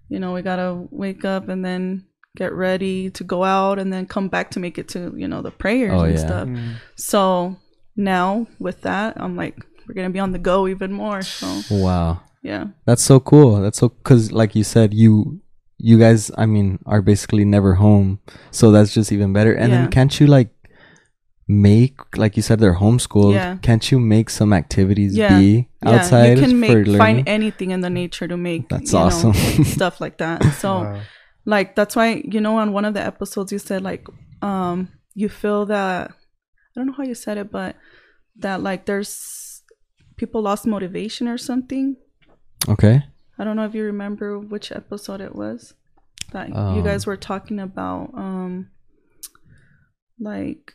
you 0.08 0.18
know 0.18 0.32
we 0.32 0.42
gotta 0.42 0.86
wake 0.90 1.24
up 1.24 1.48
and 1.48 1.64
then 1.64 2.04
get 2.36 2.52
ready 2.52 3.10
to 3.10 3.24
go 3.24 3.42
out 3.44 3.78
and 3.78 3.92
then 3.92 4.06
come 4.06 4.28
back 4.28 4.50
to 4.52 4.60
make 4.60 4.78
it 4.78 4.88
to 4.88 5.12
you 5.16 5.26
know 5.26 5.42
the 5.42 5.50
prayers 5.50 5.92
Oh, 5.92 6.04
and 6.04 6.14
yeah. 6.14 6.26
stuff. 6.26 6.48
Mm. 6.48 6.74
So 6.96 7.56
now 7.96 8.46
with 8.58 8.82
that, 8.82 9.20
I'm 9.20 9.36
like 9.36 9.56
we're 9.86 9.94
gonna 9.94 10.10
be 10.10 10.20
on 10.20 10.32
the 10.32 10.38
go 10.38 10.68
even 10.68 10.92
more. 10.92 11.20
So 11.22 11.62
wow 11.70 12.20
yeah, 12.42 12.68
That's 12.86 13.02
so 13.02 13.20
cool. 13.20 13.60
That's 13.60 13.78
so 13.78 13.90
because, 13.90 14.32
like 14.32 14.54
you 14.54 14.64
said, 14.64 14.94
you 14.94 15.40
you 15.76 15.98
guys, 15.98 16.30
I 16.38 16.46
mean, 16.46 16.78
are 16.86 17.02
basically 17.02 17.44
never 17.44 17.74
home, 17.74 18.18
so 18.50 18.70
that's 18.70 18.94
just 18.94 19.12
even 19.12 19.32
better. 19.34 19.52
And 19.52 19.70
Yeah. 19.70 19.82
then 19.82 19.90
can't 19.90 20.18
you 20.18 20.26
like 20.26 20.48
make 21.50 22.16
like 22.16 22.36
you 22.36 22.42
said 22.42 22.60
they're 22.60 22.76
homeschooled 22.84 23.34
Yeah. 23.34 23.56
can't 23.62 23.90
you 23.90 23.98
make 23.98 24.30
some 24.30 24.52
activities 24.52 25.16
Yeah. 25.16 25.36
be 25.38 25.68
Yeah, 25.82 25.90
outside 25.96 26.38
you 26.38 26.44
can 26.44 26.60
make 26.60 26.86
find 26.96 27.26
anything 27.28 27.70
in 27.72 27.80
the 27.80 27.90
nature 27.90 28.28
to 28.28 28.36
make. 28.36 28.68
That's 28.68 28.92
you 28.92 28.98
know, 28.98 29.04
awesome. 29.06 29.34
stuff 29.76 30.00
like 30.00 30.18
that. 30.18 30.38
So, 30.62 30.70
Wow. 30.84 31.00
like 31.44 31.74
that's 31.74 31.96
why 31.96 32.22
you 32.24 32.40
know 32.40 32.56
on 32.58 32.72
one 32.72 32.84
of 32.84 32.94
the 32.94 33.02
episodes 33.12 33.50
you 33.52 33.58
said 33.58 33.82
like 33.82 34.06
um 34.42 34.88
you 35.14 35.28
feel 35.28 35.66
that 35.66 36.10
I 36.10 36.72
don't 36.76 36.86
know 36.86 36.92
how 37.00 37.02
you 37.04 37.14
said 37.14 37.36
it, 37.36 37.50
but 37.50 37.74
that 38.36 38.62
like 38.62 38.86
there's 38.86 39.62
people 40.16 40.40
lost 40.42 40.66
motivation 40.66 41.26
or 41.28 41.38
something. 41.38 41.96
okay 42.68 43.02
I 43.38 43.44
don't 43.44 43.56
know 43.56 43.64
if 43.64 43.74
you 43.74 43.84
remember 43.84 44.38
which 44.38 44.70
episode 44.70 45.20
it 45.20 45.34
was 45.34 45.74
that 46.32 46.48
you 46.50 46.54
Um. 46.54 46.84
guys 46.84 47.06
were 47.06 47.16
talking 47.16 47.58
about. 47.58 48.12
Um, 48.14 48.68
like, 50.18 50.74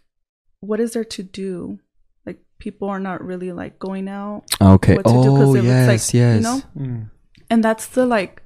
what 0.65 0.79
is 0.79 0.93
there 0.93 1.03
to 1.05 1.23
do? 1.23 1.79
Like, 2.25 2.39
people 2.59 2.89
are 2.89 2.99
not 2.99 3.23
really 3.23 3.51
like 3.51 3.79
going 3.79 4.07
out, 4.07 4.43
okay 4.61 4.95
What 4.95 5.05
to 5.05 5.11
do, 5.11 5.29
'cause 5.29 5.49
oh 5.49 5.55
it 5.55 5.61
looks 5.61 5.65
yes 5.65 5.87
like, 5.87 6.13
yes 6.13 6.35
you 6.37 6.41
know? 6.41 6.61
Mm. 6.77 7.09
and 7.49 7.63
that's 7.63 7.85
the 7.87 8.05
like, 8.05 8.41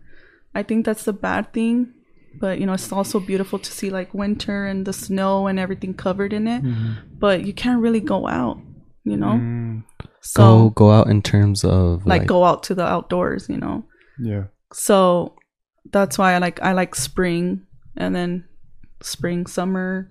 I 0.55 0.63
think 0.63 0.85
that's 0.85 1.05
the 1.05 1.13
bad 1.13 1.53
thing. 1.53 1.93
But 2.39 2.59
you 2.59 2.65
know, 2.67 2.73
it's 2.73 2.91
also 2.91 3.19
beautiful 3.19 3.57
to 3.59 3.71
see 3.71 3.89
like 3.89 4.13
winter 4.13 4.65
and 4.65 4.85
the 4.85 4.93
snow 4.93 5.47
and 5.47 5.59
everything 5.59 5.93
covered 5.95 6.31
in 6.31 6.47
it. 6.47 6.61
But 7.19 7.43
you 7.45 7.53
can't 7.53 7.81
really 7.81 7.99
go 8.01 8.27
out, 8.27 8.57
you 9.03 9.17
know. 9.17 9.33
Mm. 9.41 9.83
So 10.21 10.41
go 10.41 10.69
go 10.69 10.91
out 10.91 11.07
in 11.09 11.21
terms 11.21 11.63
of 11.63 12.05
like 12.05 12.21
like, 12.21 12.27
go 12.27 12.43
out 12.45 12.61
to 12.63 12.75
the 12.75 12.85
outdoors, 12.85 13.49
you 13.49 13.57
know. 13.57 13.83
Yeah. 14.19 14.43
so 14.73 15.33
that's 15.91 16.17
why 16.19 16.33
I 16.35 16.37
like 16.37 16.61
I 16.61 16.73
like 16.73 16.93
spring 16.93 17.61
and 17.97 18.13
then 18.15 18.43
spring 19.01 19.47
summer 19.47 20.09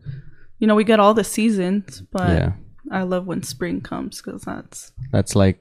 you 0.59 0.67
know 0.67 0.75
we 0.75 0.85
get 0.85 1.01
all 1.01 1.15
the 1.15 1.25
seasons 1.25 2.03
but 2.13 2.29
yeah. 2.31 2.53
I 2.91 3.03
love 3.03 3.27
when 3.27 3.43
spring 3.43 3.81
comes 3.81 4.21
because 4.23 4.43
that's 4.43 4.93
that's 5.13 5.35
like 5.37 5.61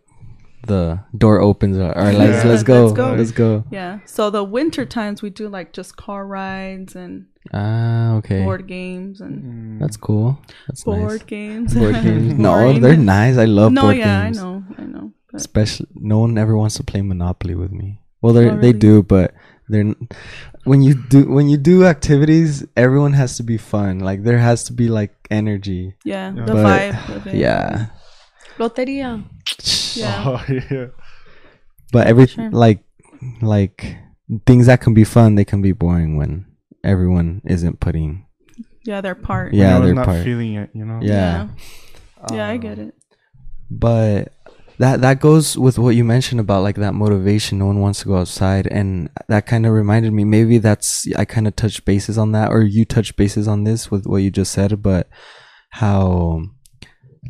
the 0.65 0.99
door 1.17 1.39
opens. 1.39 1.77
All 1.77 1.87
right 1.93 2.15
let's 2.15 2.43
Yeah. 2.43 2.49
let's 2.51 2.63
go. 2.63 2.85
Let's 2.85 2.93
go. 2.97 3.13
let's 3.13 3.31
go. 3.31 3.63
Yeah. 3.71 3.99
So 4.05 4.29
the 4.29 4.43
winter 4.43 4.85
times 4.85 5.21
we 5.21 5.29
do 5.29 5.47
like 5.47 5.71
just 5.71 5.95
car 5.97 6.25
rides 6.25 6.95
and 6.95 7.27
ah 7.53 8.15
okay. 8.15 8.43
board 8.43 8.67
games 8.67 9.21
and 9.21 9.43
Mm. 9.43 9.79
that's 9.79 9.95
cool. 9.97 10.37
That's 10.67 10.83
board 10.83 11.21
nice. 11.21 11.23
games. 11.23 11.73
Board 11.73 11.95
games. 12.03 12.33
No 12.33 12.73
they're 12.79 12.97
nice. 12.97 13.37
I 13.37 13.45
love 13.45 13.71
no 13.71 13.83
board 13.83 13.97
yeah 13.97 14.23
games. 14.25 14.39
I 14.39 14.41
know 14.43 14.63
I 14.77 14.83
know 14.83 15.11
but 15.31 15.39
especially 15.41 15.87
no 15.95 16.19
one 16.19 16.37
ever 16.37 16.57
wants 16.57 16.75
to 16.75 16.83
play 16.83 17.01
monopoly 17.01 17.55
with 17.55 17.71
me. 17.71 17.99
Well 18.21 18.33
they 18.33 18.49
Oh, 18.49 18.57
they 18.59 18.73
do 18.73 19.03
but 19.03 19.33
they're 19.69 19.81
n- 19.81 20.07
when 20.67 20.81
you 20.83 20.93
do 20.93 21.25
when 21.25 21.47
you 21.49 21.57
do 21.57 21.85
activities 21.85 22.65
everyone 22.75 23.13
has 23.13 23.37
to 23.37 23.43
be 23.43 23.57
fun 23.57 23.99
like 23.99 24.23
there 24.23 24.37
has 24.37 24.63
to 24.65 24.73
be 24.73 24.87
like 24.89 25.15
energy 25.31 25.95
yeah 26.03 26.33
Yeah. 26.35 26.45
the 26.45 26.53
But, 26.53 26.65
vibe 26.67 27.15
of 27.15 27.33
yeah 27.33 27.87
Loteria. 28.59 29.23
yeah 29.95 30.23
Oh 30.27 30.41
yeah. 30.47 30.87
but 31.91 32.07
every 32.07 32.27
Sure. 32.27 32.49
like 32.51 32.83
like 33.41 33.97
things 34.45 34.65
that 34.67 34.81
can 34.81 34.93
be 34.93 35.03
fun 35.03 35.35
they 35.35 35.45
can 35.45 35.61
be 35.61 35.71
boring 35.71 36.17
when 36.17 36.45
everyone 36.83 37.41
isn't 37.45 37.79
putting 37.79 38.25
yeah 38.83 39.01
their 39.01 39.15
part 39.15 39.53
Yeah, 39.53 39.65
When 39.65 39.75
I 39.75 39.79
was 39.79 39.87
they're 39.87 39.95
not 39.95 40.05
part. 40.05 40.23
feeling 40.23 40.53
it, 40.55 40.69
you 40.73 40.85
know. 40.85 40.99
yeah, 41.01 41.47
yeah 42.31 42.47
I 42.47 42.55
Um, 42.55 42.59
get 42.61 42.77
it 42.79 42.93
but 43.69 44.31
that 44.79 45.01
that 45.01 45.19
goes 45.19 45.57
with 45.57 45.79
what 45.79 45.95
you 45.95 46.03
mentioned 46.03 46.39
about 46.39 46.63
like 46.63 46.75
that 46.75 46.93
motivation 46.93 47.57
no 47.57 47.65
one 47.65 47.79
wants 47.79 48.01
to 48.01 48.07
go 48.07 48.17
outside 48.17 48.67
and 48.67 49.09
that 49.27 49.45
kind 49.45 49.65
of 49.65 49.71
reminded 49.71 50.13
me 50.13 50.23
maybe 50.23 50.57
that's 50.57 51.07
i 51.15 51.25
kind 51.25 51.47
of 51.47 51.55
touched 51.55 51.85
bases 51.85 52.17
on 52.17 52.31
that 52.31 52.51
or 52.51 52.61
you 52.61 52.85
touched 52.85 53.15
bases 53.15 53.47
on 53.47 53.63
this 53.63 53.89
with 53.89 54.05
what 54.05 54.17
you 54.17 54.29
just 54.29 54.51
said 54.51 54.81
but 54.81 55.09
how 55.71 56.41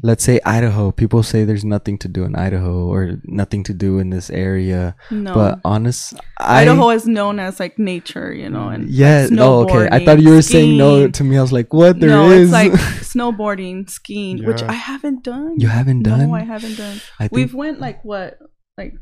let's 0.04 0.24
say 0.24 0.40
idaho 0.46 0.92
people 0.92 1.24
say 1.24 1.44
there's 1.44 1.66
nothing 1.66 1.98
to 1.98 2.08
do 2.08 2.24
in 2.24 2.36
idaho 2.36 2.86
or 2.88 3.18
nothing 3.26 3.64
to 3.64 3.74
do 3.74 4.00
in 4.00 4.10
this 4.10 4.30
area 4.30 4.96
no 5.12 5.34
but 5.34 5.60
honest 5.66 6.14
I, 6.40 6.62
Idaho 6.62 6.90
is 6.92 7.08
known 7.08 7.40
as 7.40 7.60
like 7.60 7.80
nature, 7.80 8.32
you 8.34 8.50
know, 8.50 8.70
and 8.70 8.90
yeah 8.90 9.28
oh 9.40 9.64
okay 9.66 9.90
i 9.92 10.06
thought 10.06 10.20
you 10.22 10.30
were 10.30 10.42
saying 10.44 10.78
no 10.78 11.08
to 11.10 11.24
me 11.24 11.38
i 11.38 11.42
was 11.42 11.52
like 11.52 11.74
what 11.74 12.00
There 12.00 12.10
is. 12.10 12.16
no, 12.16 12.32
it's 12.32 12.52
like 12.52 12.72
snowboarding, 13.14 13.90
skiing, 13.90 14.46
which 14.46 14.62
I 14.62 14.74
haven't 14.74 15.24
done. 15.24 15.56
you 15.60 15.68
haven't 15.68 16.04
done 16.04 16.30
No, 16.30 16.36
I 16.36 16.42
haven't 16.44 16.76
done. 16.78 17.02
I 17.20 17.30
We've 17.32 17.54
went 17.54 17.80
like 17.80 18.04
what, 18.06 18.38
like 18.78 18.94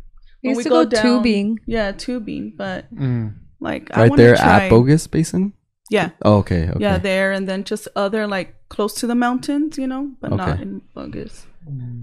We 0.44 0.50
when 0.50 0.56
used 0.56 0.64
to 0.64 0.70
go 0.70 0.86
down- 0.86 1.04
tubing. 1.04 1.60
Yeah, 1.68 1.92
tubing, 1.92 2.54
but 2.58 2.88
Mm. 2.94 3.36
like 3.60 3.90
right 3.96 4.10
wanna 4.10 4.22
there 4.22 4.36
try, 4.36 4.66
at 4.66 4.70
bogus 4.70 5.08
basin 5.08 5.54
Yeah, 5.90 6.10
oh, 6.24 6.38
okay 6.38 6.70
okay 6.70 6.80
yeah, 6.82 6.98
there, 6.98 7.32
and 7.32 7.48
then 7.48 7.64
just 7.64 7.88
other 7.96 8.26
like 8.28 8.56
close 8.70 8.94
to 8.96 9.08
the 9.08 9.16
mountains, 9.16 9.78
you 9.78 9.86
know, 9.88 10.12
but 10.20 10.32
not 10.32 10.50
Okay. 10.58 10.62
in 10.64 10.82
Bogus. 10.94 11.46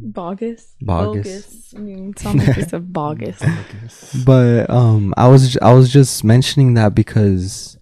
Bogus. 0.03 0.74
bogus 0.80 1.74
I 1.76 1.78
mean, 1.78 2.11
it 2.11 2.18
sounds 2.18 2.47
like 2.47 2.57
it's 2.59 2.72
a 2.72 2.80
bogus. 2.99 3.41
but 4.24 4.68
um 4.70 5.14
i 5.16 5.28
was 5.28 5.57
i 5.62 5.72
was 5.72 5.93
just 5.93 6.24
mentioning 6.24 6.74
that 6.74 6.95
because 6.95 7.78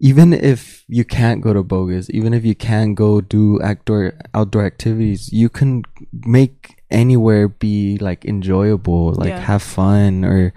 even 0.00 0.32
if 0.32 0.84
you 0.88 1.04
can't 1.04 1.42
go 1.42 1.52
to 1.52 1.62
bogus 1.62 2.08
even 2.10 2.32
if 2.32 2.44
you 2.44 2.54
can't 2.54 2.94
go 2.96 3.20
do 3.20 3.60
outdoor 3.62 4.14
outdoor 4.32 4.64
activities 4.64 5.30
you 5.32 5.48
can 5.50 5.82
make 6.24 6.80
anywhere 6.90 7.48
be 7.48 7.98
like 7.98 8.24
enjoyable 8.24 9.12
like 9.12 9.28
Yeah. 9.28 9.40
have 9.40 9.62
fun 9.62 10.24
or 10.24 10.54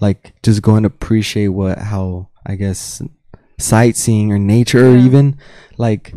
like 0.00 0.32
just 0.42 0.62
go 0.62 0.76
and 0.76 0.86
appreciate 0.86 1.48
what 1.48 1.76
how 1.78 2.28
i 2.46 2.54
guess 2.56 3.02
sightseeing 3.58 4.30
or 4.32 4.38
nature 4.38 4.92
or 4.92 4.96
even 4.96 5.38
like 5.78 6.14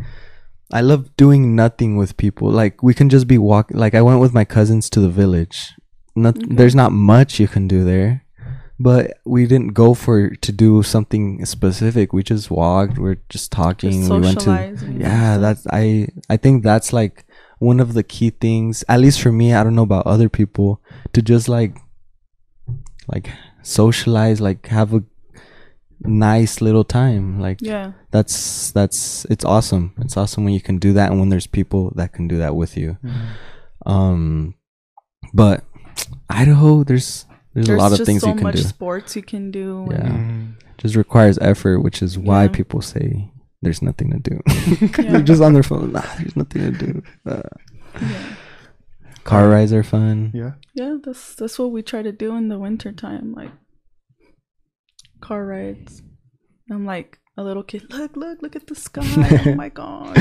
I 0.71 0.81
love 0.81 1.15
doing 1.17 1.55
nothing 1.55 1.97
with 1.97 2.17
people. 2.17 2.49
Like 2.51 2.83
we 2.83 2.93
can 2.93 3.09
just 3.09 3.27
be 3.27 3.37
walk. 3.37 3.71
Like 3.73 3.95
I 3.95 4.01
went 4.01 4.19
with 4.19 4.33
my 4.33 4.45
cousins 4.45 4.89
to 4.91 4.99
the 4.99 5.09
village. 5.09 5.73
Not 6.15 6.37
Okay. 6.37 6.55
there's 6.55 6.75
not 6.75 6.91
much 6.91 7.39
you 7.39 7.47
can 7.47 7.67
do 7.67 7.83
there, 7.83 8.23
but 8.79 9.17
we 9.25 9.47
didn't 9.47 9.73
go 9.73 9.93
for 9.93 10.35
to 10.35 10.51
do 10.51 10.83
something 10.83 11.43
specific. 11.45 12.13
We 12.13 12.23
just 12.23 12.51
walked. 12.51 12.97
We're 12.99 13.21
just 13.29 13.51
talking. 13.51 14.01
Just 14.01 14.11
we 14.11 14.19
went 14.19 14.39
to 14.41 14.77
yeah. 14.99 15.37
That's 15.37 15.65
I 15.71 16.07
I 16.29 16.37
think 16.37 16.63
that's 16.63 16.91
like 16.93 17.25
one 17.59 17.79
of 17.79 17.93
the 17.93 18.03
key 18.03 18.29
things. 18.29 18.83
At 18.87 18.99
least 18.99 19.21
for 19.21 19.31
me, 19.31 19.53
I 19.53 19.63
don't 19.63 19.75
know 19.75 19.83
about 19.83 20.05
other 20.07 20.29
people 20.29 20.81
to 21.13 21.21
just 21.21 21.49
like 21.49 21.77
like 23.07 23.29
socialize, 23.63 24.39
like 24.41 24.67
have 24.67 24.93
a 24.93 25.03
nice 26.01 26.61
little 26.61 26.83
time. 26.83 27.39
Like 27.39 27.59
Yeah, 27.61 27.93
that's 28.11 28.71
that's 28.71 29.25
it's 29.29 29.43
awesome 29.45 29.93
it's 29.99 30.15
awesome 30.17 30.43
when 30.45 30.53
you 30.53 30.61
can 30.61 30.77
do 30.77 30.93
that 30.93 31.11
and 31.11 31.19
when 31.19 31.29
there's 31.29 31.47
people 31.47 31.91
that 31.95 32.13
can 32.13 32.27
do 32.27 32.37
that 32.37 32.55
with 32.55 32.77
you 32.77 32.97
um 33.85 34.53
but 35.33 35.63
idaho 36.29 36.83
there's 36.83 37.25
there's, 37.53 37.67
there's 37.67 37.77
a 37.79 37.81
lot 37.81 37.91
of 37.97 38.05
things 38.05 38.21
so 38.21 38.29
you 38.29 38.35
can 38.35 38.43
much 38.43 38.55
do 38.55 38.61
sports 38.61 39.15
you 39.15 39.21
can 39.23 39.51
do. 39.51 39.87
Yeah. 39.91 40.05
and- 40.05 40.55
just 40.77 40.95
requires 40.95 41.37
effort 41.39 41.79
which 41.81 42.01
is 42.01 42.17
why 42.17 42.43
Yeah. 42.43 42.49
people 42.49 42.81
say 42.81 43.29
there's 43.61 43.81
nothing 43.81 44.11
to 44.11 44.19
do 44.19 44.39
Yeah. 45.03 45.11
they're 45.11 45.21
just 45.21 45.41
on 45.41 45.53
their 45.53 45.63
phone 45.63 45.91
nah, 45.91 46.01
there's 46.17 46.35
nothing 46.37 46.61
to 46.61 46.71
do 46.71 47.03
uh, 47.25 47.41
yeah. 48.01 48.35
car 49.25 49.49
rides 49.49 49.73
are 49.73 49.83
fun 49.83 50.31
Yeah. 50.33 50.53
Yeah, 50.73 50.97
that's 51.03 51.35
that's 51.35 51.59
what 51.59 51.71
we 51.71 51.81
try 51.83 52.01
to 52.01 52.11
do 52.13 52.35
in 52.35 52.47
the 52.47 52.57
winter 52.57 52.91
time, 52.93 53.33
like 53.33 53.51
car 55.21 55.45
rides. 55.45 56.01
I'm 56.71 56.85
like 56.85 57.19
a 57.37 57.43
little 57.43 57.63
kid. 57.63 57.91
Look, 57.91 58.15
look, 58.15 58.41
look 58.41 58.55
at 58.55 58.67
the 58.67 58.75
sky! 58.75 59.29
oh 59.45 59.55
my 59.55 59.69
god! 59.81 60.17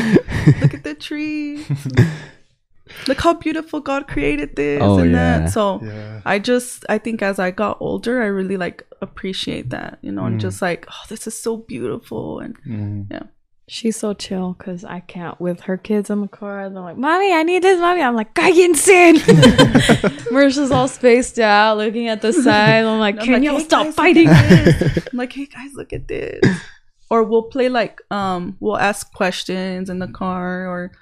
Look 0.61 0.75
at 0.75 0.85
the 0.85 0.95
trees! 0.95 1.69
look 3.07 3.21
how 3.21 3.35
beautiful 3.35 3.81
God 3.81 4.09
created 4.09 4.57
this 4.57 4.81
Oh, 4.83 4.99
and 4.99 5.11
yeah. 5.13 5.39
that. 5.41 5.51
So 5.51 5.81
Yeah. 5.83 6.23
I 6.25 6.39
just, 6.39 6.85
I 6.89 6.99
think 6.99 7.23
as 7.23 7.39
I 7.39 7.51
got 7.51 7.77
older, 7.81 8.23
I 8.23 8.27
really 8.27 8.57
like 8.57 8.87
appreciate 9.03 9.71
that, 9.71 9.99
you 10.03 10.11
know, 10.13 10.25
and 10.25 10.37
Mm. 10.37 10.41
just 10.41 10.63
like, 10.63 10.87
oh, 10.91 11.05
this 11.09 11.27
is 11.27 11.39
so 11.39 11.57
beautiful, 11.59 12.41
and 12.41 12.57
Mm. 12.65 13.31
She's 13.71 13.97
so 13.97 14.15
chill 14.15 14.55
because 14.59 14.83
I 14.83 15.01
can't 15.01 15.39
with 15.39 15.61
her 15.63 15.77
kids 15.77 16.09
in 16.09 16.23
the 16.23 16.29
car. 16.29 16.71
They're 16.71 16.81
like, 16.81 16.97
"Mommy, 16.97 17.33
I 17.35 17.43
need 17.43 17.63
this, 17.63 17.79
mommy." 17.79 18.01
I'm 18.01 18.15
like, 18.17 18.35
"Cállense!" 18.35 19.19
Marisha's 20.33 20.71
all 20.71 20.89
spaced 20.89 21.39
out, 21.39 21.77
looking 21.77 22.09
at 22.09 22.23
the 22.23 22.33
side. 22.33 22.85
I'm 22.85 22.99
like, 22.99 23.17
I'm 23.19 23.25
"Can 23.25 23.33
like, 23.35 23.43
you 23.43 23.57
"Hey, 23.59 23.65
stop 23.65 23.85
guys, 23.87 23.95
fighting?" 23.95 24.29
look 24.29 24.49
this." 24.49 25.09
I'm 25.13 25.19
like, 25.19 25.33
hey 25.33 25.47
guys, 25.47 25.71
look 25.75 25.93
at 25.93 26.09
this. 26.09 26.41
Or 27.11 27.23
we'll 27.25 27.45
play 27.45 27.71
like 27.71 28.03
um 28.11 28.59
we'll 28.61 28.77
ask 28.77 29.11
questions 29.15 29.89
in 29.89 29.99
the 29.99 30.09
car 30.09 30.67
or 30.69 30.93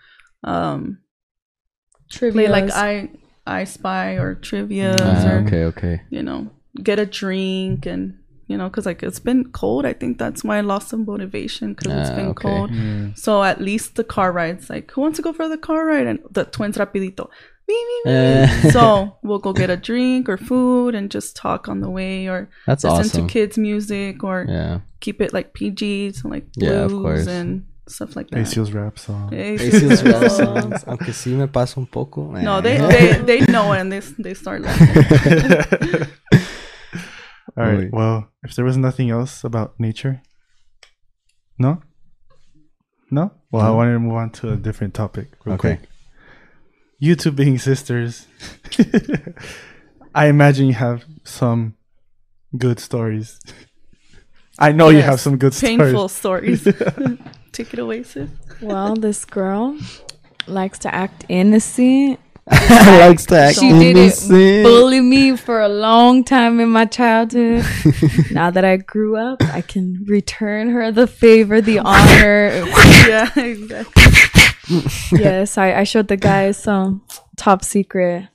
um 0.45 0.99
play 2.13 2.31
Trivia, 2.31 2.49
like 2.49 2.71
I 2.71 3.11
I 3.45 3.65
spy 3.65 4.13
or 4.13 4.37
trivia, 4.37 4.95
Ah, 5.01 5.27
or 5.27 5.39
okay 5.39 5.65
okay 5.65 6.03
you 6.11 6.23
know 6.23 6.49
get 6.81 7.01
a 7.01 7.07
drink 7.07 7.87
and 7.87 8.19
you 8.47 8.57
know 8.57 8.69
because 8.69 8.87
like 8.87 9.03
it's 9.03 9.19
been 9.19 9.51
cold. 9.53 9.85
I 9.85 9.93
think 9.93 10.19
that's 10.19 10.43
why 10.45 10.59
I 10.59 10.61
lost 10.61 10.89
some 10.89 11.05
motivation 11.05 11.75
because 11.75 11.93
it's 11.93 12.11
been 12.11 12.29
okay. 12.29 12.43
cold. 12.49 12.71
Mm. 12.71 13.19
So 13.19 13.43
at 13.43 13.61
least 13.61 13.97
the 13.97 14.05
car 14.05 14.33
rides 14.33 14.69
like 14.71 14.91
who 14.93 15.01
wants 15.01 15.17
to 15.19 15.23
go 15.23 15.33
for 15.33 15.49
the 15.49 15.59
car 15.59 15.87
ride 15.87 16.07
and 16.07 16.19
the 16.31 16.45
twins 16.45 16.77
rapidito. 16.77 17.29
Me, 17.69 17.75
me, 17.75 18.13
me. 18.13 18.13
Eh. 18.17 18.71
so 18.71 19.17
we'll 19.25 19.41
go 19.41 19.53
get 19.53 19.71
a 19.71 19.77
drink 19.77 20.29
or 20.29 20.37
food 20.37 20.95
and 20.95 21.11
just 21.11 21.35
talk 21.35 21.69
on 21.69 21.81
the 21.81 21.91
way 21.91 22.29
or 22.29 22.49
that's 22.65 22.85
listen 22.85 22.99
awesome 23.01 23.27
to 23.27 23.33
kids 23.33 23.59
music 23.59 24.23
or 24.23 24.47
yeah 24.49 24.79
keep 25.01 25.21
it 25.21 25.33
like 25.33 25.53
PG, 25.53 26.13
so 26.13 26.29
like 26.29 26.47
Yeah, 26.57 26.85
of 26.85 26.91
blues 26.91 27.03
course. 27.03 27.27
and 27.27 27.67
stuff 27.89 28.17
like 28.17 28.29
that. 28.31 28.39
ACL's 28.41 28.73
rap 28.73 28.99
song. 28.99 29.31
ACL's 29.31 30.03
rap 30.03 30.31
songs. 30.31 30.85
Aunque 30.87 31.13
sí 31.13 31.33
me 31.37 31.47
pasa 31.47 31.79
un 31.81 31.87
poco. 31.87 32.31
No, 32.33 32.59
Eh. 32.59 32.61
they, 32.61 32.79
they 32.79 33.13
they 33.39 33.53
know 33.53 33.73
and 33.73 33.91
they 33.93 34.01
they 34.19 34.35
start 34.35 34.63
laughing. 34.63 36.09
All 37.57 37.65
right. 37.65 37.79
Wait. 37.79 37.93
Well, 37.93 38.29
if 38.43 38.55
there 38.55 38.65
was 38.65 38.77
nothing 38.77 39.11
else 39.11 39.43
about 39.45 39.79
nature, 39.81 40.21
no, 41.59 41.81
no. 43.11 43.31
Well, 43.51 43.63
I 43.63 43.69
No. 43.69 43.75
wanted 43.77 43.93
to 43.95 43.99
move 44.01 44.15
on 44.15 44.31
to 44.31 44.53
a 44.53 44.57
different 44.57 44.93
topic. 44.95 45.29
Real 45.45 45.55
Okay. 45.55 45.77
quick. 45.77 45.89
You 46.99 47.15
two 47.15 47.31
being 47.33 47.59
sisters, 47.59 48.27
I 50.15 50.27
imagine 50.29 50.67
you 50.67 50.73
have 50.75 51.05
some 51.25 51.75
good 52.57 52.79
stories. 52.81 53.39
I 54.59 54.73
know 54.73 54.89
you 54.89 55.03
have 55.03 55.21
some 55.21 55.37
good 55.37 55.53
Painful 55.55 56.09
stories. 56.09 56.63
stories. 56.63 57.19
Take 57.53 57.73
it 57.75 57.79
away, 57.79 58.03
sis. 58.03 58.31
Well, 58.63 58.97
this 58.97 59.25
girl 59.27 59.79
likes 60.47 60.79
to 60.81 60.95
act 60.95 61.25
innocent. 61.29 62.19
Likes 62.51 63.27
to 63.27 63.37
act 63.39 63.59
She 63.59 63.71
did 63.73 63.97
it 63.97 63.97
innocent. 63.97 64.65
bully 64.65 65.01
me 65.01 65.37
for 65.37 65.61
a 65.61 65.69
long 65.69 66.23
time 66.25 66.61
in 66.61 66.69
my 66.69 66.85
childhood. 66.85 67.65
now 68.31 68.51
that 68.51 68.65
I 68.65 68.77
grew 68.77 69.17
up, 69.17 69.43
I 69.43 69.63
can 69.63 70.05
return 70.07 70.71
her 70.71 70.93
the 70.93 71.07
favor, 71.07 71.61
the 71.61 71.81
honor. 71.81 72.65
Yeah, 73.07 73.31
exactly. 73.39 74.83
yes, 75.21 75.57
I, 75.59 75.75
I 75.81 75.85
showed 75.85 76.09
the 76.09 76.17
guys 76.17 76.57
some 76.57 77.03
top 77.37 77.63
secret 77.65 78.29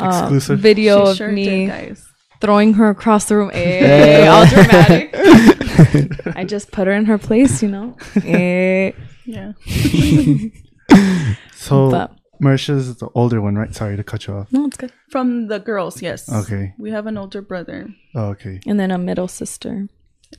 uh, 0.00 0.06
Exclusive. 0.22 0.58
video 0.58 1.04
She 1.06 1.10
of 1.12 1.16
sure 1.18 1.28
me 1.32 1.44
did, 1.44 1.68
guys. 1.68 2.04
throwing 2.40 2.74
her 2.74 2.88
across 2.90 3.26
the 3.26 3.36
room. 3.36 3.50
Hey, 3.50 4.26
all 4.28 4.44
dramatic. 4.46 5.14
I 6.36 6.44
just 6.44 6.72
put 6.72 6.86
her 6.88 6.92
in 6.92 7.04
her 7.06 7.18
place, 7.18 7.62
you 7.62 7.68
know. 7.68 7.96
Eh. 8.24 8.90
Yeah. 9.24 9.52
So, 11.54 11.90
But- 11.90 12.16
Marisha's 12.42 12.96
the 12.96 13.08
older 13.14 13.40
one, 13.40 13.54
right? 13.56 13.74
Sorry 13.74 13.96
to 13.96 14.04
cut 14.04 14.26
you 14.26 14.34
off. 14.34 14.52
No, 14.52 14.66
it's 14.66 14.76
good. 14.76 14.92
From 15.10 15.46
the 15.48 15.58
girls, 15.60 16.02
yes. 16.02 16.30
Okay. 16.30 16.74
We 16.78 16.90
have 16.90 17.06
an 17.06 17.16
older 17.16 17.40
brother. 17.42 17.88
Oh, 18.14 18.30
okay. 18.34 18.60
And 18.66 18.78
then 18.80 18.90
a 18.90 18.98
middle 18.98 19.28
sister. 19.28 19.88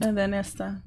And 0.01 0.17
then 0.17 0.33
Esta. 0.33 0.81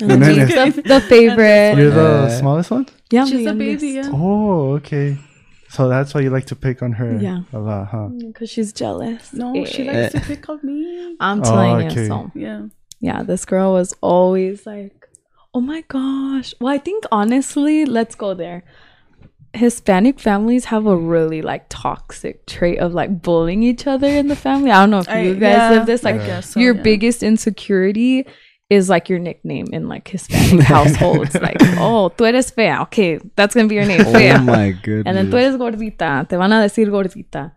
And 0.00 0.12
And 0.12 0.22
then 0.22 0.48
then 0.48 0.70
the, 0.72 0.82
the 0.94 1.00
favorite. 1.02 1.76
You're 1.76 1.90
the 1.90 2.28
Yeah. 2.28 2.38
smallest 2.40 2.70
one? 2.70 2.86
Yeah, 3.10 3.26
She's 3.26 3.44
the 3.44 3.50
a 3.50 3.54
baby, 3.54 3.88
yeah. 3.90 4.10
Oh, 4.12 4.72
okay. 4.76 5.18
So 5.68 5.88
that's 5.88 6.14
why 6.14 6.20
you 6.22 6.30
like 6.30 6.46
to 6.46 6.56
pick 6.56 6.82
on 6.82 6.92
her 6.92 7.18
Yeah. 7.20 7.40
a 7.52 7.58
lot, 7.58 7.88
huh? 7.88 8.08
Because 8.16 8.48
she's 8.48 8.72
jealous. 8.72 9.32
No, 9.34 9.64
she 9.66 9.86
Eh. 9.88 9.92
likes 9.92 10.14
to 10.14 10.20
pick 10.20 10.48
on 10.48 10.60
me. 10.62 11.16
I'm 11.20 11.40
Oh, 11.40 11.44
telling 11.44 11.86
okay. 11.88 12.02
you. 12.02 12.06
So, 12.08 12.30
Yeah. 12.34 12.60
yeah, 13.00 13.22
this 13.24 13.44
girl 13.44 13.72
was 13.74 13.92
always 14.00 14.64
like, 14.66 15.08
oh 15.52 15.60
my 15.60 15.82
gosh. 15.88 16.54
Well, 16.60 16.72
I 16.72 16.78
think 16.78 17.04
honestly, 17.12 17.84
let's 17.84 18.14
go 18.14 18.32
there. 18.34 18.62
Hispanic 19.54 20.18
families 20.20 20.66
have 20.66 20.86
a 20.86 20.96
really 20.96 21.40
like 21.42 21.66
toxic 21.68 22.46
trait 22.46 22.78
of 22.78 22.92
like 22.92 23.22
bullying 23.22 23.62
each 23.62 23.86
other 23.86 24.08
in 24.08 24.28
the 24.28 24.36
family. 24.36 24.70
I 24.70 24.80
don't 24.82 24.90
know 24.90 24.98
if 24.98 25.08
I- 25.08 25.22
you 25.22 25.34
guys 25.34 25.56
yeah, 25.56 25.70
live 25.70 25.86
this. 25.86 26.02
Like, 26.02 26.20
I 26.20 26.26
guess 26.26 26.50
so, 26.50 26.60
your 26.60 26.74
yeah. 26.74 26.82
biggest 26.82 27.22
insecurity 27.22 28.26
is 28.70 28.88
like 28.88 29.08
your 29.08 29.18
nickname 29.18 29.66
in 29.72 29.88
like 29.88 30.08
Hispanic 30.08 30.64
households. 30.76 31.34
Like, 31.34 31.58
oh, 31.78 32.10
tú 32.16 32.26
eres 32.26 32.50
fea. 32.50 32.80
Okay, 32.82 33.20
that's 33.36 33.54
gonna 33.54 33.68
be 33.68 33.74
your 33.76 33.86
name, 33.86 34.00
oh 34.06 34.12
fea. 34.12 34.32
Oh 34.32 34.38
my 34.38 34.70
goodness. 34.82 35.04
and 35.06 35.16
then 35.16 35.30
tú 35.30 35.34
eres 35.38 35.56
gordita. 35.56 36.26
Te 36.28 36.36
van 36.36 36.52
a 36.52 36.62
decir 36.62 36.90
gordita. 36.90 37.52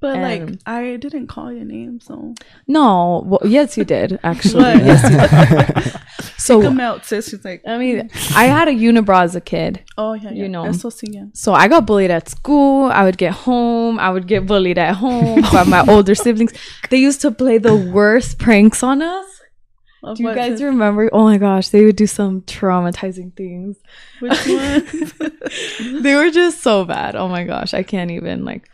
But 0.00 0.18
like, 0.18 0.42
um, 0.42 0.58
I 0.64 0.96
didn't 0.96 1.26
call 1.26 1.52
your 1.52 1.66
name, 1.66 2.00
so 2.00 2.34
No, 2.66 3.22
well, 3.26 3.40
yes, 3.44 3.76
you 3.76 3.84
did 3.84 4.18
actually. 4.24 4.62
Yes, 4.62 5.02
you 5.04 5.86
did. 5.86 6.00
So 6.40 6.62
come 6.62 6.80
out, 6.80 7.04
sis. 7.04 7.28
She's 7.28 7.44
like, 7.44 7.62
I 7.66 7.76
mean, 7.76 8.08
mm. 8.08 8.36
I 8.36 8.44
had 8.44 8.66
a 8.66 8.70
unibrow 8.70 9.22
as 9.22 9.36
a 9.36 9.42
kid. 9.42 9.84
oh 9.98 10.14
yeah, 10.14 10.30
yeah. 10.30 10.42
You 10.42 10.48
know. 10.48 10.64
Eso 10.64 10.90
yeah. 11.02 11.24
So 11.34 11.52
I 11.52 11.68
got 11.68 11.86
bullied 11.86 12.10
at 12.10 12.30
school. 12.30 12.86
I 12.90 13.04
would 13.04 13.18
get 13.18 13.32
home. 13.32 13.98
I 13.98 14.08
would 14.08 14.26
get 14.26 14.46
bullied 14.46 14.78
at 14.78 14.94
home 14.94 15.42
by 15.52 15.64
my 15.64 15.84
older 15.88 16.14
siblings. 16.14 16.54
They 16.88 16.96
used 16.96 17.20
to 17.22 17.30
play 17.30 17.58
the 17.58 17.76
worst 17.76 18.38
pranks 18.38 18.82
on 18.82 19.02
us. 19.02 19.26
Of 20.02 20.16
Do 20.16 20.22
you 20.22 20.34
guys 20.34 20.62
remember? 20.62 21.10
Oh 21.12 21.24
my 21.24 21.36
gosh, 21.36 21.68
they 21.68 21.84
would 21.84 21.96
do 21.96 22.06
some 22.06 22.40
traumatizing 22.42 23.36
things. 23.36 23.76
Which 24.20 24.46
one? 24.46 26.02
They 26.02 26.14
were 26.14 26.30
just 26.30 26.62
so 26.62 26.86
bad. 26.86 27.16
Oh 27.16 27.28
my 27.28 27.44
gosh, 27.44 27.74
I 27.74 27.82
can't 27.82 28.10
even 28.10 28.46
like. 28.46 28.68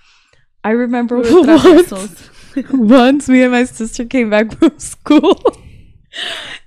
I 0.66 0.70
remember 0.70 1.18
We 1.20 1.46
once, 1.46 2.28
once 2.72 3.28
me 3.28 3.42
and 3.42 3.52
my 3.52 3.62
sister 3.62 4.04
came 4.04 4.30
back 4.30 4.58
from 4.58 4.76
school, 4.80 5.40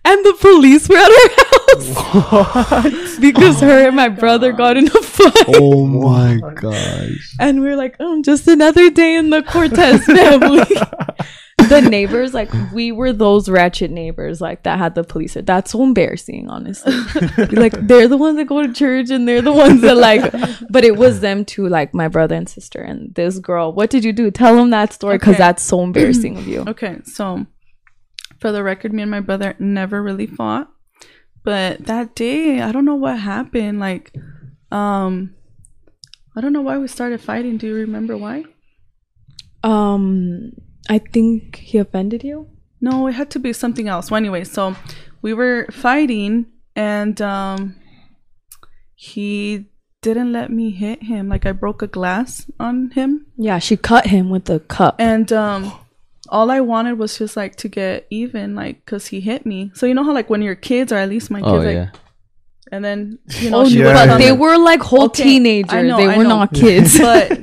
and 0.05 0.25
the 0.25 0.37
police 0.39 0.87
were 0.87 0.95
at 0.95 1.11
our 1.11 2.43
house 2.43 3.19
because 3.19 3.59
her 3.59 3.87
and 3.87 3.87
oh 3.87 3.91
my 3.91 4.07
brother 4.07 4.53
got 4.53 4.77
in 4.77 4.87
a 4.87 5.01
fight. 5.01 5.49
oh 5.49 5.85
my 5.85 6.39
gosh. 6.55 7.35
And 7.41 7.59
we 7.59 7.67
are 7.67 7.75
like, 7.75 7.97
oh, 7.99 8.21
just 8.21 8.47
another 8.47 8.89
day 8.89 9.15
in 9.15 9.31
the 9.31 9.43
Cortez 9.43 10.05
family. 10.05 10.63
The 11.69 11.81
neighbors, 11.81 12.33
like, 12.33 12.51
we 12.73 12.91
were 12.91 13.13
those 13.13 13.47
ratchet 13.49 13.91
neighbors, 13.91 14.41
like, 14.41 14.63
that 14.63 14.77
had 14.79 14.95
the 14.95 15.03
police. 15.03 15.37
That's 15.39 15.71
so 15.71 15.83
embarrassing, 15.83 16.49
honestly. 16.49 16.93
like, 17.51 17.73
they're 17.87 18.07
the 18.07 18.17
ones 18.17 18.37
that 18.37 18.45
go 18.45 18.65
to 18.65 18.73
church 18.73 19.09
and 19.09 19.27
they're 19.27 19.41
the 19.41 19.53
ones 19.53 19.81
that, 19.81 19.97
like, 19.97 20.31
but 20.69 20.83
it 20.83 20.97
was 20.97 21.19
them 21.21 21.45
too, 21.45 21.67
like, 21.67 21.93
my 21.93 22.07
brother 22.07 22.35
and 22.35 22.49
sister. 22.49 22.79
And 22.81 23.13
this 23.15 23.39
girl, 23.39 23.71
what 23.71 23.89
did 23.89 24.03
you 24.03 24.11
do? 24.11 24.31
Tell 24.31 24.55
them 24.55 24.71
that 24.71 24.91
story 24.93 25.17
because 25.17 25.35
Okay. 25.35 25.43
that's 25.43 25.63
so 25.63 25.81
embarrassing 25.81 26.37
of 26.37 26.47
you. 26.47 26.63
Okay, 26.67 26.97
so 27.05 27.45
for 28.39 28.51
the 28.51 28.63
record, 28.63 28.91
me 28.93 29.01
and 29.03 29.11
my 29.11 29.19
brother 29.21 29.55
never 29.59 30.01
really 30.01 30.27
fought. 30.27 30.69
But 31.43 31.85
that 31.85 32.15
day, 32.15 32.61
I 32.61 32.71
don't 32.71 32.85
know 32.85 32.95
what 32.95 33.17
happened. 33.19 33.79
Like, 33.79 34.13
um, 34.71 35.35
I 36.35 36.41
don't 36.41 36.53
know 36.53 36.61
why 36.61 36.77
we 36.77 36.87
started 36.87 37.21
fighting. 37.21 37.57
Do 37.57 37.67
you 37.67 37.75
remember 37.75 38.17
why? 38.17 38.43
Um, 39.63 40.51
I 40.89 40.97
think 40.97 41.57
he 41.57 41.77
offended 41.77 42.23
you. 42.23 42.47
No, 42.81 43.07
it 43.07 43.13
had 43.13 43.29
to 43.31 43.39
be 43.39 43.53
something 43.53 43.87
else. 43.87 44.09
Well, 44.09 44.17
anyway, 44.17 44.43
so 44.43 44.75
we 45.21 45.33
were 45.33 45.67
fighting, 45.71 46.47
and 46.75 47.21
um, 47.21 47.75
he 48.95 49.65
didn't 50.01 50.31
let 50.31 50.51
me 50.51 50.71
hit 50.71 51.03
him. 51.03 51.29
Like 51.29 51.45
I 51.45 51.51
broke 51.51 51.81
a 51.81 51.87
glass 51.87 52.49
on 52.59 52.91
him, 52.91 53.27
Yeah, 53.37 53.59
she 53.59 53.77
cut 53.77 54.07
him 54.07 54.29
with 54.29 54.45
the 54.45 54.59
cup. 54.61 54.95
and 54.99 55.31
um, 55.33 55.71
all 56.29 56.49
I 56.51 56.61
wanted 56.61 56.97
was 56.97 57.17
just 57.17 57.35
like 57.37 57.55
to 57.57 57.67
get 57.67 58.07
even, 58.09 58.55
like 58.55 58.85
because 58.85 59.07
he 59.07 59.19
hit 59.19 59.45
me. 59.45 59.71
So 59.73 59.85
you 59.85 59.93
know 59.93 60.03
how 60.03 60.13
like 60.13 60.29
when 60.29 60.41
you're 60.41 60.55
kids, 60.55 60.91
or 60.91 60.95
at 60.97 61.09
least 61.09 61.29
my 61.31 61.39
kids, 61.39 61.49
Oh 61.51 61.57
like, 61.57 61.73
yeah. 61.75 61.89
and 62.71 62.83
then 62.85 63.19
you 63.39 63.49
know 63.49 63.61
Oh, 63.61 63.69
she 63.69 63.79
yeah. 63.79 64.05
but 64.05 64.17
they 64.19 64.31
were 64.31 64.57
like 64.57 64.81
whole 64.81 65.05
Okay, 65.05 65.23
teenagers. 65.23 65.85
Know, 65.87 65.97
they 65.97 66.07
I 66.07 66.17
were 66.17 66.23
know. 66.23 66.29
not 66.39 66.53
kids. 66.53 66.97
but 66.99 67.39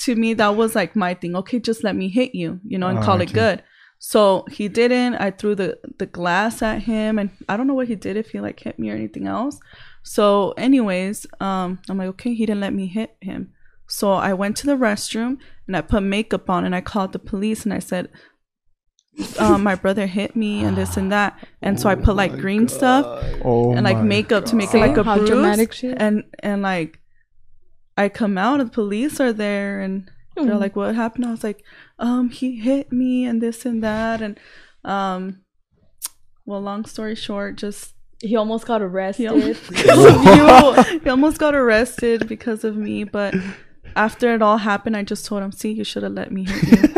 to 0.00 0.14
me 0.16 0.34
that 0.34 0.56
was 0.56 0.74
like 0.74 0.94
my 0.96 1.14
thing. 1.14 1.34
Okay 1.36 1.58
just 1.58 1.82
let 1.84 1.94
me 1.96 2.08
hit 2.08 2.34
you 2.34 2.60
you 2.66 2.78
know 2.78 2.88
and 2.88 2.98
Oh, 2.98 3.02
call 3.02 3.20
it 3.20 3.32
good. 3.32 3.62
So 4.02 4.46
he 4.50 4.68
didn't. 4.68 5.14
I 5.16 5.30
threw 5.30 5.54
the 5.54 5.78
the 5.98 6.06
glass 6.06 6.62
at 6.62 6.82
him 6.82 7.18
and 7.18 7.30
i 7.50 7.56
don't 7.56 7.66
know 7.66 7.74
what 7.74 7.88
he 7.88 7.96
did 7.96 8.16
if 8.16 8.30
he 8.30 8.40
like 8.40 8.58
hit 8.60 8.78
me 8.78 8.90
or 8.90 8.94
anything 8.94 9.26
else. 9.26 9.58
So 10.02 10.52
anyways 10.56 11.26
um 11.40 11.78
i'm 11.88 11.98
like 11.98 12.08
okay 12.14 12.32
he 12.34 12.46
didn't 12.46 12.60
let 12.62 12.72
me 12.72 12.86
hit 12.86 13.16
him. 13.20 13.52
So 13.86 14.12
i 14.12 14.32
went 14.32 14.56
to 14.58 14.66
the 14.66 14.76
restroom 14.76 15.36
and 15.66 15.76
i 15.76 15.80
put 15.82 16.02
makeup 16.02 16.48
on 16.48 16.64
and 16.64 16.74
i 16.74 16.80
called 16.80 17.12
the 17.12 17.18
police 17.18 17.64
and 17.64 17.74
i 17.74 17.78
said 17.80 18.08
um, 19.38 19.62
my 19.62 19.74
brother 19.74 20.06
hit 20.06 20.34
me 20.36 20.62
and 20.64 20.76
this 20.76 20.96
and 20.96 21.10
that. 21.12 21.36
And 21.60 21.78
so 21.80 21.88
i 21.90 21.94
put 21.94 22.16
like 22.16 22.32
green 22.38 22.68
stuff 22.68 23.04
Oh 23.44 23.72
and 23.74 23.84
like 23.84 23.96
my 23.98 24.02
makeup 24.02 24.44
to 24.46 24.56
make 24.56 24.70
See 24.70 24.78
it 24.78 24.80
like 24.86 24.96
a 24.96 25.04
bruise. 25.04 25.28
dramatic 25.28 25.70
and 25.82 26.24
and 26.38 26.62
like 26.62 27.00
I 28.04 28.08
come 28.08 28.36
out 28.38 28.60
and 28.60 28.68
the 28.70 28.74
police 28.74 29.20
are 29.20 29.32
there 29.32 29.80
and 29.80 30.10
they're 30.36 30.46
Mhm. 30.56 30.60
like 30.66 30.76
what 30.76 30.94
happened 30.94 31.24
I 31.26 31.30
was 31.30 31.44
like 31.44 31.60
um 31.98 32.30
he 32.30 32.48
hit 32.68 32.90
me 33.02 33.24
and 33.28 33.42
this 33.44 33.66
and 33.66 33.82
that 33.88 34.22
and 34.22 34.38
um 34.84 35.22
well 36.46 36.62
long 36.62 36.84
story 36.86 37.14
short 37.14 37.56
just 37.56 37.94
he 38.22 38.36
almost 38.36 38.64
got 38.66 38.80
he 38.80 38.86
arrested. 38.86 39.26
almost, 39.28 39.68
because 39.68 40.04
of 40.12 40.24
you, 40.24 41.00
he 41.04 41.08
almost 41.10 41.38
got 41.38 41.54
arrested 41.54 42.26
because 42.28 42.64
of 42.64 42.74
me 42.76 43.04
but 43.04 43.34
after 43.96 44.34
it 44.34 44.40
all 44.42 44.58
happened 44.58 44.96
I 44.96 45.02
just 45.02 45.26
told 45.26 45.42
him 45.42 45.52
see 45.52 45.72
you 45.72 45.84
should 45.84 46.02
have 46.02 46.12
let 46.12 46.30
me 46.32 46.44
hit 46.44 46.62
you 46.82 46.88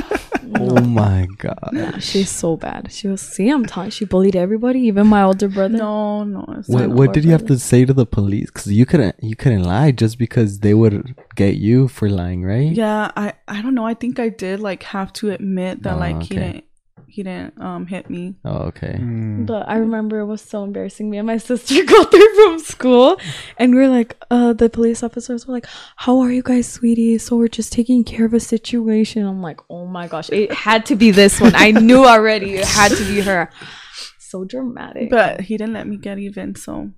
Oh 0.54 0.80
my 0.84 1.26
god. 1.38 1.70
Yeah, 1.72 1.98
she's 1.98 2.30
so 2.30 2.56
bad. 2.56 2.92
She 2.92 3.08
was 3.08 3.20
see, 3.22 3.48
I'm 3.48 3.64
telling 3.66 3.90
she 3.90 4.04
bullied 4.04 4.36
everybody, 4.36 4.80
even 4.80 5.06
my 5.06 5.22
older 5.22 5.48
brother. 5.48 5.78
no 5.78 6.24
no 6.24 6.44
it's 6.58 6.68
What, 6.68 6.88
not 6.88 6.96
what 6.96 7.12
did 7.12 7.24
you 7.24 7.30
have 7.32 7.46
to 7.46 7.58
say 7.58 7.84
to 7.84 7.92
the 7.92 8.06
police? 8.06 8.46
Because 8.50 8.70
you 8.72 8.84
couldn't 8.86 9.16
you 9.22 9.36
couldn't 9.36 9.62
lie 9.64 9.90
just 9.92 10.18
because 10.18 10.60
they 10.60 10.74
would 10.74 11.14
get 11.36 11.56
you 11.56 11.88
for 11.88 12.08
lying, 12.08 12.42
right? 12.44 12.72
yeah 12.72 13.10
I 13.16 13.34
I 13.48 13.62
don't 13.62 13.74
know 13.74 13.86
I 13.86 13.94
think 13.94 14.18
I 14.18 14.28
did 14.28 14.60
like 14.60 14.82
have 14.84 15.12
to 15.14 15.30
admit 15.30 15.82
that 15.84 15.94
Oh, 15.96 15.98
like 15.98 16.22
he 16.22 16.34
okay. 16.36 16.46
didn't 16.52 16.64
he 17.12 17.22
didn't 17.22 17.60
um 17.60 17.86
hit 17.86 18.08
me 18.08 18.34
Oh, 18.44 18.58
okay. 18.70 18.94
Mm. 18.98 19.44
But 19.46 19.68
I 19.68 19.76
remember 19.76 20.20
it 20.20 20.26
was 20.26 20.40
so 20.40 20.64
embarrassing. 20.64 21.10
Me 21.10 21.18
and 21.18 21.26
my 21.26 21.36
sister 21.48 21.84
got 21.84 22.10
there 22.10 22.34
from 22.36 22.58
school 22.58 23.20
and 23.58 23.74
we 23.74 23.80
were 23.82 23.88
like, 23.88 24.16
uh, 24.30 24.52
the 24.54 24.68
police 24.70 25.02
officers 25.02 25.46
were 25.46 25.52
like, 25.54 25.66
How 25.96 26.20
are 26.20 26.30
you 26.32 26.42
guys, 26.42 26.66
sweetie? 26.68 27.18
So 27.18 27.36
we're 27.36 27.48
just 27.48 27.72
taking 27.72 28.02
care 28.04 28.24
of 28.26 28.34
a 28.34 28.40
situation. 28.40 29.26
I'm 29.26 29.42
like, 29.42 29.60
Oh 29.68 29.86
my 29.86 30.08
gosh, 30.08 30.30
it 30.30 30.52
had 30.52 30.86
to 30.86 30.96
be 30.96 31.10
this 31.10 31.40
one. 31.40 31.52
I 31.54 31.70
knew 31.72 32.04
already 32.06 32.54
it 32.54 32.64
had 32.66 32.92
to 32.92 33.04
be 33.04 33.20
her. 33.20 33.50
So 34.18 34.44
dramatic. 34.44 35.10
But 35.10 35.42
he 35.42 35.56
didn't 35.58 35.74
let 35.74 35.86
me 35.86 35.98
get 35.98 36.18
even, 36.18 36.54
so 36.54 36.90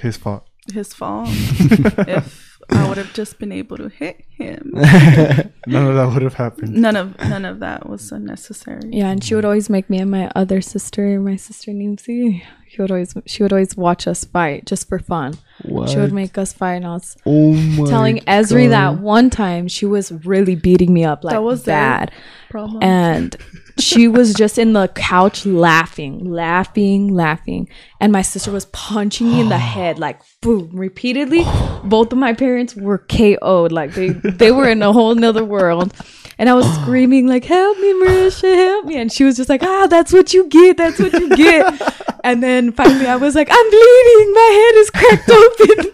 His 0.00 0.16
fault. 0.16 0.44
his 0.72 0.94
fault. 0.94 1.28
if 2.08 2.45
I 2.70 2.86
would 2.88 2.98
have 2.98 3.12
just 3.12 3.38
been 3.38 3.52
able 3.52 3.76
to 3.76 3.88
hit 3.88 4.24
him, 4.28 4.70
None 4.74 5.86
of 5.86 5.94
that 5.94 6.10
would 6.12 6.22
have 6.22 6.34
happened. 6.34 6.74
none 6.74 6.96
of 6.96 7.18
none 7.18 7.44
of 7.44 7.60
that 7.60 7.88
was 7.88 8.10
unnecessary. 8.12 8.80
Yeah, 8.92 9.08
and 9.10 9.22
she 9.22 9.34
would 9.34 9.44
always 9.44 9.68
make 9.70 9.88
me 9.88 9.98
and 9.98 10.10
my 10.10 10.30
other 10.34 10.60
sister, 10.60 11.18
my 11.20 11.36
sister 11.36 11.70
Nimsi, 11.72 12.42
she 12.68 12.82
would 12.82 12.90
always 12.90 13.14
she 13.26 13.42
would 13.42 13.52
always 13.52 13.76
watch 13.76 14.06
us 14.06 14.24
fight 14.24 14.66
just 14.66 14.88
for 14.88 14.98
fun. 14.98 15.34
What? 15.62 15.88
She 15.90 15.96
would 15.98 16.12
make 16.12 16.36
us 16.38 16.52
fight, 16.52 16.74
and 16.74 16.86
I 16.86 16.92
was 16.94 17.16
oh 17.24 17.52
my 17.52 17.88
telling 17.88 18.18
Esri 18.20 18.64
God. 18.68 18.72
that 18.96 19.00
one 19.02 19.30
time 19.30 19.68
she 19.68 19.86
was 19.86 20.12
really 20.24 20.54
beating 20.54 20.92
me 20.92 21.04
up 21.04 21.24
like 21.24 21.32
That 21.34 21.42
was 21.42 21.62
bad, 21.62 22.10
Problem. 22.50 22.82
and 22.82 23.36
she 23.78 24.08
was 24.08 24.34
just 24.34 24.58
in 24.58 24.72
the 24.72 24.88
couch 24.88 25.44
laughing, 25.44 26.30
laughing, 26.30 27.08
laughing, 27.12 27.68
and 28.00 28.12
my 28.12 28.22
sister 28.22 28.50
was 28.50 28.66
punching 28.66 29.28
me 29.30 29.40
in 29.40 29.48
the 29.48 29.58
head 29.74 29.98
like 29.98 30.20
boom 30.40 30.70
repeatedly. 30.72 31.44
Both 31.84 32.12
of 32.12 32.18
my 32.18 32.32
parents 32.32 32.74
were 32.74 32.98
KO'd, 32.98 33.72
like 33.72 33.92
they 33.92 34.10
they 34.10 34.52
were 34.52 34.68
in 34.68 34.82
a 34.82 34.92
whole 34.92 35.14
nother 35.14 35.44
world. 35.44 35.94
And 36.38 36.48
I 36.48 36.54
was 36.54 36.66
screaming 36.80 37.26
like, 37.26 37.44
"Help 37.44 37.78
me, 37.78 37.92
Marisha, 37.94 38.54
help 38.54 38.86
me!" 38.86 38.96
And 38.96 39.12
she 39.12 39.24
was 39.24 39.36
just 39.36 39.48
like, 39.48 39.62
"Ah, 39.62 39.86
that's 39.88 40.12
what 40.12 40.32
you 40.32 40.48
get. 40.48 40.76
That's 40.76 40.98
what 40.98 41.12
you 41.12 41.36
get." 41.36 42.18
and 42.24 42.42
then 42.42 42.72
finally, 42.72 43.06
I 43.06 43.16
was 43.16 43.34
like, 43.34 43.48
"I'm 43.50 43.70
bleeding. 43.70 44.32
My 44.34 44.50
head 44.58 44.74
is 44.80 44.90
cracked 44.90 45.30
open." 45.30 45.90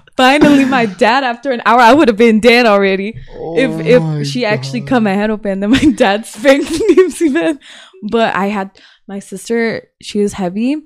finally, 0.16 0.64
my 0.64 0.86
dad, 0.86 1.24
after 1.24 1.52
an 1.52 1.62
hour, 1.66 1.80
I 1.80 1.92
would 1.92 2.08
have 2.08 2.16
been 2.16 2.40
dead 2.40 2.66
already 2.66 3.18
if 3.56 3.86
if 3.86 4.26
she 4.26 4.44
actually 4.44 4.80
cut 4.80 5.00
my 5.00 5.12
head 5.12 5.30
open. 5.30 5.60
Then 5.60 5.70
my 5.70 5.84
dad 5.96 6.26
spanked 6.26 6.70
Nimsi 6.70 7.32
man. 7.32 7.60
But 8.10 8.34
I 8.34 8.46
had 8.46 8.70
my 9.06 9.18
sister. 9.18 9.88
She 10.02 10.20
was 10.20 10.34
heavy, 10.34 10.76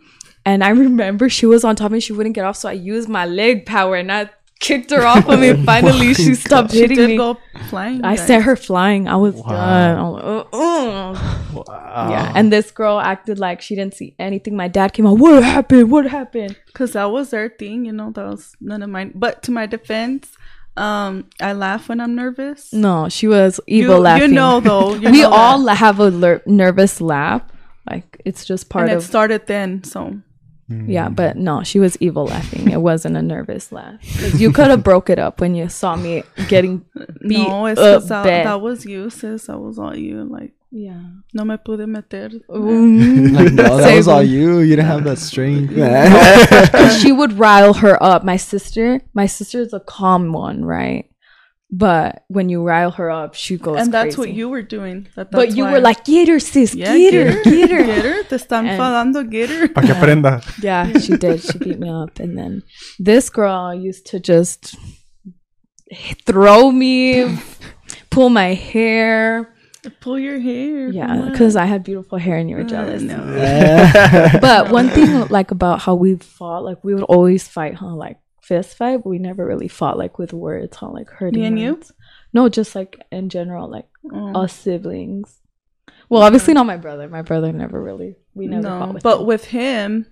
and 0.45 0.63
I 0.63 0.71
remember 0.71 1.29
she 1.29 1.47
was 1.47 1.65
on 1.65 1.77
top 1.77 1.87
of 1.87 1.93
me. 1.93 2.01
She 2.01 2.13
wouldn't 2.13 2.35
get 2.35 2.45
off, 2.45 2.57
so 2.57 2.69
I 2.69 2.73
used 2.73 3.09
my 3.09 3.27
leg 3.27 3.67
power 3.67 3.97
and 3.97 4.13
I 4.13 4.31
kicked 4.61 4.91
her 4.91 5.05
off 5.05 5.29
of 5.29 5.41
me. 5.41 5.65
Finally, 5.65 6.15
she 6.15 6.35
stopped 6.35 6.71
she 6.71 6.81
hitting 6.81 6.97
did 6.97 7.09
me. 7.11 7.17
go 7.17 7.39
flying. 7.69 8.05
I 8.05 8.17
guys. 8.17 8.27
sent 8.27 8.45
her 8.45 8.57
flying. 8.57 9.09
I 9.09 9.17
was 9.17 9.35
done. 9.41 9.99
I 9.99 10.03
was 10.03 10.23
like, 10.23 10.47
uh, 10.53 11.57
uh. 11.57 12.11
Yeah, 12.11 12.33
and 12.35 12.53
this 12.53 12.71
girl 12.71 13.01
acted 13.01 13.39
like 13.39 13.61
she 13.61 13.75
didn't 13.75 13.95
see 13.95 14.15
anything. 14.19 14.55
My 14.57 14.69
dad 14.69 14.93
came 14.93 15.07
out. 15.07 15.19
What 15.19 15.43
happened? 15.43 15.91
What 15.91 16.07
happened? 16.07 16.57
because 16.67 16.93
that 16.93 17.11
was 17.11 17.31
their 17.31 17.49
thing. 17.49 17.85
You 17.87 17.93
know, 17.93 18.11
that 18.13 18.25
was 18.25 18.55
none 18.61 18.83
of 18.83 18.91
mine. 18.91 19.13
But 19.15 19.43
to 19.45 19.51
my 19.51 19.67
defense, 19.67 20.31
um, 20.77 21.29
I 21.41 21.53
laugh 21.53 21.89
when 21.89 22.01
I'm 22.01 22.15
nervous. 22.15 22.73
No, 22.73 23.09
she 23.09 23.27
was 23.27 23.61
evil 23.67 23.97
you, 23.97 24.01
laughing. 24.03 24.29
You 24.31 24.35
know, 24.35 24.61
though. 24.61 24.95
You 25.01 25.11
we 25.11 25.23
know 25.23 25.31
all 25.33 25.63
that. 25.65 25.77
have 25.77 25.99
a 25.99 26.11
ler- 26.11 26.43
nervous 26.47 27.01
laugh. 27.01 27.43
Like 27.89 28.21
it's 28.25 28.45
just 28.45 28.69
part 28.69 28.87
of 28.89 28.93
and 28.93 29.03
it 29.03 29.05
started 29.05 29.47
then. 29.47 29.83
So 29.85 30.21
yeah. 30.71 31.09
But 31.09 31.37
no, 31.37 31.63
she 31.63 31.79
was 31.79 31.97
evil 32.01 32.27
laughing. 32.27 32.71
It 32.71 32.81
wasn't 32.81 33.17
a 33.17 33.23
nervous 33.23 33.73
laugh. 33.73 33.99
you 34.35 34.53
could 34.53 34.69
have 34.69 34.85
broke 34.85 35.11
it 35.11 35.19
up 35.19 35.41
when 35.41 35.55
you 35.55 35.69
saw 35.69 35.97
me 35.97 36.23
getting 36.49 36.85
beat 37.29 37.49
no, 37.49 37.67
it's 37.67 37.81
up 37.81 37.97
just 37.97 38.09
that, 38.09 38.25
bad. 38.25 38.47
that 38.47 38.61
was 38.61 38.85
you, 38.85 39.11
sis. 39.11 39.47
That 39.47 39.59
was 39.59 39.79
all 39.79 39.97
you. 39.97 40.25
Like 40.25 40.53
yeah. 40.71 41.01
no 41.35 41.45
me 41.45 41.57
pude 41.57 41.87
meter. 41.89 42.31
Mm. 42.49 43.33
Like, 43.35 43.53
no, 43.53 43.77
that 43.77 43.85
Same. 43.85 43.97
was 43.97 44.09
all 44.09 44.23
you. 44.23 44.61
You 44.61 44.77
didn't 44.77 44.87
have 44.87 45.05
that 45.05 45.19
strength. 45.19 45.71
she 47.01 47.13
would 47.13 47.33
rile 47.35 47.75
her 47.75 48.01
up. 48.03 48.25
My 48.25 48.37
sister, 48.37 49.01
my 49.13 49.27
sister 49.27 49.61
is 49.61 49.73
a 49.73 49.81
calm 49.81 50.33
one, 50.33 50.65
right? 50.65 51.10
But 51.73 52.25
when 52.27 52.49
you 52.49 52.65
rile 52.65 52.91
her 52.93 53.09
up, 53.11 53.35
she 53.35 53.57
goes 53.57 53.79
and 53.79 53.95
that's 53.95 54.19
what 54.19 54.33
you 54.35 54.49
were 54.49 54.61
doing. 54.63 55.07
That, 55.15 55.31
But 55.31 55.55
you 55.57 55.63
why- 55.65 55.73
were 55.75 55.81
like, 55.81 56.05
get 56.05 56.27
her, 56.29 56.41
sis, 56.41 56.75
yeah, 56.75 56.97
get, 56.99 57.15
her, 57.15 57.43
get 57.45 57.71
her. 57.71 57.85
get 57.85 58.05
her. 58.05 58.23
Te 58.29 58.35
están 58.37 58.67
And- 58.67 58.81
falando, 58.81 59.23
get 59.31 59.51
her. 59.51 59.69
Pa' 59.69 59.81
que 59.83 59.95
aprenda. 59.95 60.43
Yeah, 60.61 60.91
she 60.99 61.17
did. 61.17 61.41
She 61.43 61.59
beat 61.59 61.79
me 61.79 61.89
up, 61.89 62.19
and 62.19 62.37
then 62.37 62.63
this 62.99 63.31
girl 63.31 63.73
used 63.73 64.07
to 64.07 64.19
just 64.19 64.75
throw 66.27 66.71
me, 66.71 67.39
pull 68.11 68.31
my 68.31 68.55
hair. 68.55 69.55
Pull 70.01 70.19
your 70.19 70.39
hair. 70.39 70.91
Yeah, 70.91 71.29
because 71.31 71.57
I 71.57 71.65
had 71.65 71.85
beautiful 71.85 72.19
hair, 72.19 72.37
and 72.37 72.51
you 72.51 72.57
were 72.57 72.63
Uh, 72.63 72.69
jealous. 72.69 73.01
no. 73.03 73.17
But 74.41 74.71
one 74.71 74.89
thing, 74.91 75.27
like 75.29 75.51
about 75.53 75.81
how 75.81 75.95
we 75.95 76.17
fought, 76.17 76.65
like 76.65 76.83
we 76.85 76.95
would 76.95 77.05
always 77.05 77.49
fight, 77.49 77.75
huh? 77.75 77.95
Like 77.95 78.19
fist 78.51 78.77
fight, 78.77 78.99
but 79.03 79.09
we 79.09 79.19
never 79.19 79.47
really 79.47 79.69
fought 79.69 79.97
like 79.97 80.19
with 80.19 80.33
words, 80.33 80.77
huh? 80.77 80.91
Like 80.91 81.09
hurting. 81.09 81.41
Me 81.41 81.47
and 81.47 81.59
you? 81.59 81.81
No, 82.33 82.49
just 82.49 82.75
like 82.75 82.99
in 83.13 83.29
general, 83.29 83.71
like 83.71 83.87
Oh. 84.13 84.43
us 84.43 84.53
siblings. 84.53 85.39
Well, 86.09 86.23
obviously 86.23 86.55
not 86.55 86.67
my 86.67 86.77
brother. 86.77 87.09
My 87.09 87.23
brother 87.23 87.53
never 87.53 87.81
really. 87.81 88.17
We 88.35 88.47
never 88.49 88.63
fought 88.69 88.87
no, 88.89 88.95
with. 88.95 89.03
but 89.05 89.19
him. 89.21 89.27
with 89.27 89.45
him, 89.47 90.07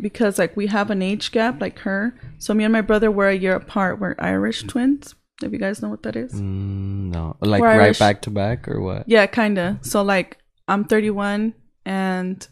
because 0.00 0.38
like 0.38 0.56
we 0.56 0.66
have 0.68 0.90
an 0.90 1.02
age 1.02 1.32
gap, 1.32 1.60
like 1.60 1.78
her. 1.80 2.18
So 2.38 2.54
me 2.54 2.64
and 2.64 2.72
my 2.72 2.80
brother 2.80 3.10
were 3.10 3.28
a 3.28 3.36
year 3.44 3.54
apart. 3.56 4.00
We're 4.00 4.14
Irish 4.18 4.62
twins. 4.64 5.14
If 5.42 5.52
you 5.52 5.58
guys 5.58 5.82
know 5.82 5.90
what 5.90 6.02
that 6.04 6.16
is. 6.16 6.32
Mm, 6.32 7.10
no, 7.12 7.36
like 7.40 7.60
We're 7.60 7.66
right 7.76 7.80
Irish. 7.92 7.98
back 7.98 8.22
to 8.22 8.30
back 8.30 8.68
or 8.68 8.80
what? 8.80 9.04
Yeah, 9.08 9.26
kinda. 9.26 9.78
So 9.82 10.02
like 10.02 10.38
I'm 10.68 10.84
31 10.84 11.52
and 11.84 12.46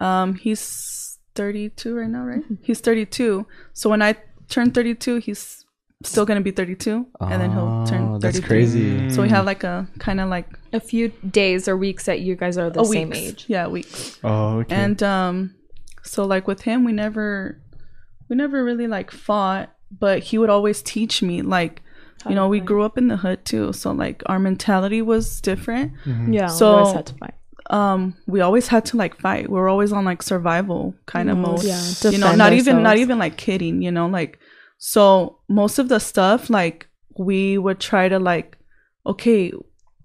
um 0.00 0.34
he's 0.34 1.18
32 1.34 1.96
right 1.96 2.08
now, 2.10 2.24
right? 2.24 2.42
He's 2.62 2.80
32. 2.80 3.46
So 3.72 3.88
when 3.90 4.02
I 4.02 4.16
turn 4.50 4.70
32, 4.70 5.16
he's 5.18 5.64
still 6.02 6.24
gonna 6.26 6.40
be 6.40 6.50
32, 6.50 7.06
and 7.20 7.40
then 7.40 7.50
he'll 7.52 7.84
turn 7.86 8.02
Oh, 8.02 8.18
33. 8.18 8.20
That's 8.20 8.40
crazy. 8.46 9.10
So 9.10 9.22
we 9.22 9.28
have 9.30 9.44
like 9.46 9.64
a 9.64 9.86
kind 9.98 10.20
of 10.20 10.28
like 10.28 10.46
a 10.72 10.80
few 10.80 11.08
days 11.30 11.68
or 11.68 11.76
weeks 11.76 12.04
that 12.06 12.20
you 12.20 12.36
guys 12.36 12.56
are 12.58 12.70
the 12.70 12.80
a 12.80 12.84
same 12.84 13.10
weeks. 13.10 13.18
age. 13.18 13.44
Yeah, 13.48 13.66
weeks. 13.68 14.18
Oh, 14.24 14.58
okay. 14.60 14.74
And 14.74 15.02
um, 15.02 15.54
so 16.02 16.24
like 16.24 16.46
with 16.46 16.62
him, 16.62 16.84
we 16.84 16.92
never, 16.92 17.60
we 18.28 18.36
never 18.36 18.64
really 18.64 18.86
like 18.86 19.10
fought, 19.10 19.70
but 19.90 20.22
he 20.24 20.38
would 20.38 20.50
always 20.50 20.82
teach 20.82 21.22
me 21.22 21.42
like. 21.42 21.82
You 22.28 22.34
know, 22.34 22.48
we 22.48 22.60
grew 22.60 22.82
up 22.82 22.98
in 22.98 23.08
the 23.08 23.16
hood 23.16 23.46
too, 23.46 23.72
so 23.72 23.92
like 23.92 24.22
our 24.26 24.38
mentality 24.38 25.00
was 25.00 25.40
different. 25.40 25.92
Yeah, 26.28 26.48
So- 26.48 26.72
we 26.74 26.78
always 26.80 26.94
had 26.94 27.06
to 27.06 27.14
fight. 27.14 27.34
Um 27.70 28.16
we 28.26 28.40
always 28.40 28.68
had 28.68 28.84
to 28.86 28.96
like 28.96 29.18
fight. 29.18 29.48
We 29.48 29.54
were 29.54 29.68
always 29.68 29.92
on 29.92 30.04
like 30.04 30.22
survival 30.22 30.94
kind 31.06 31.30
of 31.30 31.38
mode. 31.38 31.62
Yeah, 31.62 31.80
you 32.04 32.18
know 32.18 32.26
defend 32.26 32.38
not 32.38 32.52
even 32.52 32.82
not 32.82 32.98
even 32.98 33.18
like 33.18 33.36
kidding 33.36 33.80
you 33.82 33.90
know 33.90 34.06
like 34.06 34.38
so 34.78 35.38
most 35.48 35.78
of 35.78 35.88
the 35.88 36.00
stuff 36.00 36.50
like 36.50 36.88
we 37.16 37.58
would 37.58 37.78
try 37.80 38.08
to 38.08 38.18
like 38.18 38.58
okay 39.06 39.52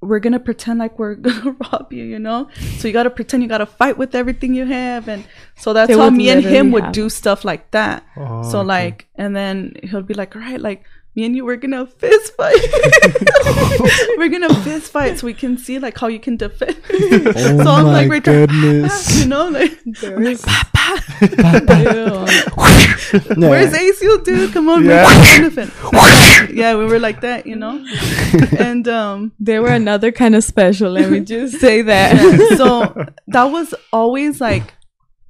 we're 0.01 0.19
gonna 0.19 0.39
pretend 0.39 0.79
like 0.79 0.99
we're 0.99 1.15
gonna 1.27 1.55
rob 1.71 1.91
you 1.91 2.03
you 2.03 2.19
know? 2.19 2.47
So 2.77 2.87
you 2.87 2.93
gotta 2.93 3.09
pretend 3.09 3.43
you 3.43 3.49
gotta 3.49 3.65
fight 3.65 3.97
with 3.97 4.13
everything 4.13 4.53
you 4.53 4.65
have 4.65 5.07
and 5.07 5.25
so 5.55 5.73
that's 5.73 5.87
They 5.87 5.97
how 5.97 6.09
me 6.09 6.29
and 6.29 6.43
him 6.43 6.71
literally 6.71 6.71
would 6.71 6.91
do 6.91 7.09
stuff 7.09 7.43
like 7.43 7.71
that. 7.71 8.05
Oh, 8.15 8.43
so 8.43 8.59
okay. 8.59 8.67
like 8.67 9.07
and 9.15 9.35
then 9.35 9.73
he'll 9.83 10.03
be 10.03 10.13
like 10.13 10.35
all 10.35 10.41
right 10.41 10.59
like 10.59 10.83
me 11.15 11.25
and 11.25 11.35
you 11.35 11.45
we're 11.45 11.55
gonna 11.55 11.85
fist 11.85 12.33
fight 12.35 12.59
we're 14.17 14.29
gonna 14.29 14.53
fist 14.63 14.91
fight 14.91 15.17
so 15.17 15.25
we 15.25 15.33
can 15.33 15.57
see 15.57 15.79
like 15.79 15.97
how 15.97 16.07
you 16.07 16.19
can 16.19 16.35
defend 16.37 16.75
Oh 16.89 17.63
so 17.63 17.71
I'm 17.71 17.85
my 17.85 17.91
like, 18.01 18.09
we're 18.09 18.19
trying- 18.19 18.45
goodness. 18.47 19.19
you 19.21 19.27
know, 19.27 19.47
like, 19.49 19.71
There 20.01 20.17
I'm 20.17 20.23
like, 20.23 20.33
is- 20.33 20.41
Papa, 20.41 21.01
Yeah. 21.83 23.49
where's 23.49 23.73
ACL, 23.73 24.23
dude? 24.23 24.53
Come 24.53 24.69
on, 24.69 24.85
Yeah. 24.85 25.03
yeah. 25.03 25.37
elephant. 25.39 25.73
yeah, 26.53 26.75
we 26.75 26.85
were 26.85 26.99
like 26.99 27.21
that, 27.21 27.45
you 27.47 27.55
know. 27.55 27.83
And 28.59 28.87
um, 28.87 29.31
They 29.39 29.59
were 29.59 29.69
another 29.69 30.11
kind 30.11 30.35
of 30.35 30.43
special. 30.43 30.91
Let 30.91 31.09
me 31.11 31.19
just 31.21 31.59
say 31.59 31.81
that. 31.83 32.15
yeah, 32.15 32.57
so 32.57 33.05
that 33.27 33.45
was 33.45 33.73
always 33.91 34.41
like 34.41 34.73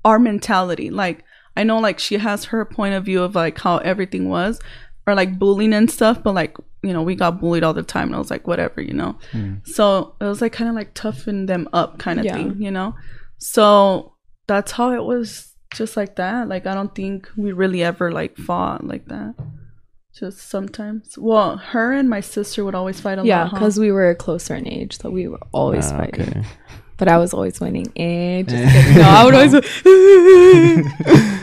our 0.04 0.20
mentality. 0.20 0.90
Like, 0.90 1.24
I 1.58 1.64
know, 1.64 1.80
like, 1.80 2.00
she 2.00 2.18
has 2.18 2.46
her 2.46 2.66
point 2.66 2.96
of 2.96 3.06
view 3.06 3.22
of 3.24 3.36
like 3.36 3.60
how 3.60 3.78
everything 3.78 4.30
was, 4.30 4.60
or 5.08 5.16
like 5.16 5.38
bullying 5.40 5.74
and 5.74 5.90
stuff, 5.90 6.24
but 6.24 6.34
like, 6.34 6.58
you 6.84 6.94
know, 6.94 7.02
we 7.04 7.16
got 7.16 7.40
bullied 7.40 7.64
all 7.64 7.74
the 7.74 7.84
time, 7.84 8.08
and 8.08 8.16
I 8.16 8.20
was 8.20 8.30
like, 8.32 8.48
whatever, 8.48 8.82
you 8.82 8.94
know. 8.94 9.18
So 9.66 10.16
it 10.20 10.26
was 10.26 10.42
like 10.42 10.54
kind 10.54 10.70
of 10.70 10.76
like 10.76 10.94
toughen 10.94 11.46
them 11.46 11.68
up, 11.74 12.00
kind 12.00 12.20
of 12.20 12.26
Yeah. 12.26 12.36
thing, 12.38 12.62
you 12.62 12.72
know. 12.72 12.96
So 13.40 14.14
that's 14.48 14.72
how 14.72 14.92
it 14.92 15.04
was, 15.04 15.54
just 15.74 15.98
like 15.98 16.16
that. 16.16 16.48
Like, 16.48 16.66
I 16.68 16.74
don't 16.74 16.94
think 16.96 17.30
we 17.38 17.52
really 17.52 17.84
ever 17.84 18.12
like 18.12 18.38
fought 18.38 18.86
like 18.86 19.06
that. 19.08 19.36
Just 20.18 20.48
sometimes. 20.50 21.18
Well, 21.18 21.58
her 21.58 21.92
and 21.92 22.10
my 22.10 22.22
sister 22.22 22.64
would 22.64 22.74
always 22.76 23.02
fight 23.02 23.20
a 23.20 23.26
yeah, 23.26 23.42
lot. 23.42 23.50
huh? 23.50 23.58
because 23.58 23.78
we 23.80 23.92
were 23.92 24.16
closer 24.16 24.56
in 24.56 24.66
age, 24.68 24.98
so 24.98 25.10
we 25.10 25.28
were 25.28 25.40
always 25.52 25.92
Ah, 25.92 25.98
fighting. 25.98 26.30
okay. 26.30 26.44
But 26.98 27.10
I 27.10 27.18
was 27.18 27.34
always 27.34 27.60
winning. 27.60 27.92
Eh, 27.98 28.44
just 28.44 28.74
kidding. 28.74 28.96
No, 28.96 29.02
I 29.04 29.26
would 29.26 29.34
always. 29.34 29.54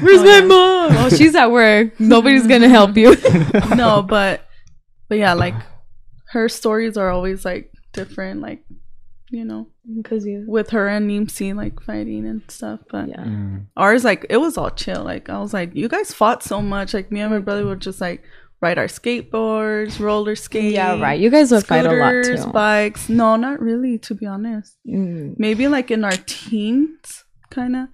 Where's 0.03 0.23
my 0.23 0.41
mom? 0.41 0.93
Oh, 0.97 1.09
she's 1.17 1.35
at 1.35 1.51
work. 1.51 1.99
Nobody's 2.01 2.47
gonna 2.47 2.69
help 2.69 2.97
you. 2.97 3.17
no, 3.77 4.03
but 4.03 4.47
but 5.09 5.19
yeah, 5.19 5.35
like 5.35 5.55
her 6.31 6.49
stories 6.49 6.97
are 6.97 7.11
always 7.11 7.45
like 7.45 7.71
different, 7.93 8.41
like 8.41 8.65
you 9.31 9.45
know, 9.45 9.67
Because 9.97 10.27
you. 10.27 10.45
with 10.47 10.71
her 10.71 10.89
and 10.89 11.11
Nimsi 11.11 11.55
like 11.55 11.81
fighting 11.83 12.27
and 12.27 12.43
stuff. 12.49 12.81
But 12.91 13.09
Yeah. 13.09 13.25
Mm. 13.25 13.67
ours 13.77 14.05
like 14.05 14.27
it 14.31 14.39
was 14.39 14.57
all 14.59 14.71
chill. 14.71 15.05
Like 15.05 15.29
I 15.29 15.39
was 15.39 15.53
like, 15.55 15.75
you 15.75 15.89
guys 15.89 16.13
fought 16.13 16.43
so 16.43 16.61
much. 16.63 16.95
Like 16.95 17.11
me 17.13 17.21
and 17.21 17.31
my 17.33 17.39
brother 17.39 17.65
were 17.65 17.77
just 17.77 18.01
like 18.01 18.23
ride 18.63 18.79
our 18.79 18.87
skateboards, 18.87 19.99
roller 20.01 20.37
skate. 20.37 20.73
Yeah, 20.73 20.99
right. 21.01 21.21
You 21.21 21.29
guys 21.31 21.51
would 21.53 21.67
fight 21.67 21.85
a 21.85 21.91
lot 21.93 22.13
scooters, 22.25 22.45
too. 22.45 22.53
Bikes. 22.53 23.09
No, 23.09 23.37
not 23.37 23.61
really. 23.61 23.99
To 23.99 24.15
be 24.15 24.25
honest, 24.27 24.77
Mm, 24.89 25.35
maybe 25.39 25.69
like 25.69 25.91
in 25.91 26.05
our 26.05 26.17
teens, 26.27 27.25
kind 27.51 27.77
of 27.77 27.89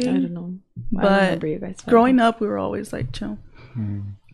I 0.00 0.02
don't 0.02 0.32
know. 0.34 0.54
I 0.98 1.02
But 1.02 1.40
don't 1.40 1.50
you 1.50 1.58
guys. 1.58 1.80
Growing 1.86 2.20
up, 2.20 2.40
we 2.40 2.46
were 2.46 2.58
always 2.58 2.92
like 2.92 3.12
chill. 3.12 3.38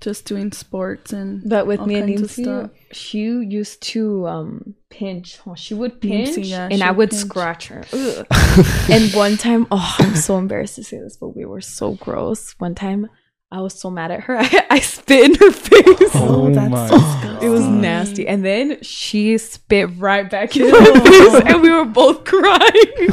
just 0.01 0.27
doing 0.27 0.53
sports 0.53 1.13
and 1.13 1.49
But 1.49 1.67
with 1.67 1.81
all 1.81 1.87
me 1.87 1.95
and 1.97 2.09
kinds 2.09 2.37
Nimsi, 2.37 2.71
she 2.93 3.21
used 3.61 3.81
to 3.95 4.27
um 4.27 4.75
pinch. 4.91 5.39
huh? 5.39 5.55
She 5.55 5.73
would 5.75 6.01
pinch, 6.03 6.31
Nimsi, 6.37 6.49
yeah, 6.51 6.69
and 6.71 6.83
I 6.83 6.91
would 6.91 6.97
would 6.99 7.11
pinch. 7.11 7.23
scratch 7.23 7.69
her. 7.69 7.85
And 8.91 9.13
one 9.15 9.37
time, 9.39 9.67
oh, 9.71 9.97
I'm 9.99 10.17
so 10.17 10.37
embarrassed 10.39 10.77
to 10.77 10.85
say 10.85 10.99
this, 11.01 11.17
but 11.17 11.31
we 11.37 11.45
were 11.47 11.61
so 11.63 11.95
gross. 11.95 12.55
One 12.59 12.75
time, 12.75 13.09
I 13.55 13.61
was 13.61 13.79
so 13.79 13.89
mad 13.91 14.11
at 14.11 14.21
her. 14.25 14.37
I, 14.41 14.67
I 14.69 14.81
spit 14.81 15.31
in 15.31 15.35
her 15.37 15.53
face. 15.53 16.11
Oh, 16.15 16.47
oh 16.47 16.51
that's 16.55 16.71
my 16.71 16.89
disgusting. 16.89 17.43
It 17.49 17.51
was 17.51 17.65
nasty. 17.67 18.27
And 18.27 18.45
then 18.45 18.83
she 18.83 19.39
spit 19.39 19.91
right 19.97 20.29
back 20.29 20.57
in 20.57 20.71
my 20.73 21.01
face, 21.01 21.43
and 21.47 21.63
we 21.63 21.71
were 21.71 21.85
both 21.85 22.25
crying. 22.25 23.09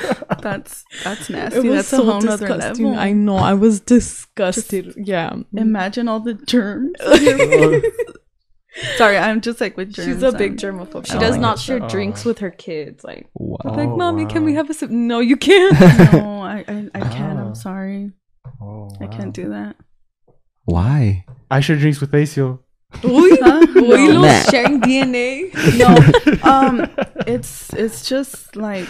That's 0.40 0.84
that's 1.02 1.30
It 1.30 1.32
nasty. 1.32 1.68
was 1.68 1.76
That's 1.76 1.92
a 1.94 1.96
so 1.96 2.04
whole 2.04 2.20
nother 2.20 2.46
disgusting. 2.46 2.86
level. 2.86 3.00
I 3.00 3.12
know. 3.12 3.36
I 3.36 3.54
was 3.54 3.80
disgusted. 3.80 4.92
yeah. 4.96 5.34
Imagine 5.54 6.06
all 6.08 6.20
the 6.20 6.34
germs. 6.34 6.92
Sorry, 8.96 9.16
I'm 9.16 9.40
just 9.40 9.60
like 9.60 9.76
with 9.76 9.92
germs. 9.92 10.08
She's 10.08 10.22
a 10.22 10.32
big 10.32 10.62
I'm- 10.62 10.76
germaphobe. 10.78 11.06
She 11.06 11.14
Oh 11.16 11.20
does 11.20 11.36
not 11.38 11.58
share 11.58 11.78
drinks 11.80 12.26
oh. 12.26 12.30
with 12.30 12.40
her 12.40 12.50
kids. 12.50 13.04
Like, 13.04 13.28
Wow. 13.34 13.56
I'm 13.64 13.76
like, 13.76 13.88
Oh, 13.88 13.96
mommy, 13.96 14.26
can 14.26 14.44
we 14.44 14.54
have 14.54 14.68
a 14.68 14.74
sip? 14.74 14.90
No, 14.90 15.20
you 15.20 15.36
can't. 15.36 15.80
No, 16.12 16.42
I 16.42 16.64
I, 16.68 16.88
I 16.94 17.00
can't. 17.00 17.38
Oh. 17.38 17.46
I'm 17.46 17.54
sorry. 17.54 18.10
Oh, 18.60 18.90
I 19.00 19.06
can't 19.06 19.32
do 19.34 19.48
that. 19.50 19.76
Why? 20.64 21.24
I 21.50 21.60
share 21.60 21.76
drinks 21.76 22.00
with 22.00 22.10
Acio. 22.12 22.60
Uy, 22.94 23.36
Huh? 23.42 23.66
uy, 23.74 24.12
No. 24.14 24.20
lo, 24.20 24.40
sharing 24.50 24.80
DNA. 24.80 25.50
No, 25.78 26.48
um, 26.50 26.88
it's 27.26 27.72
it's 27.74 28.08
just 28.08 28.54
like 28.56 28.88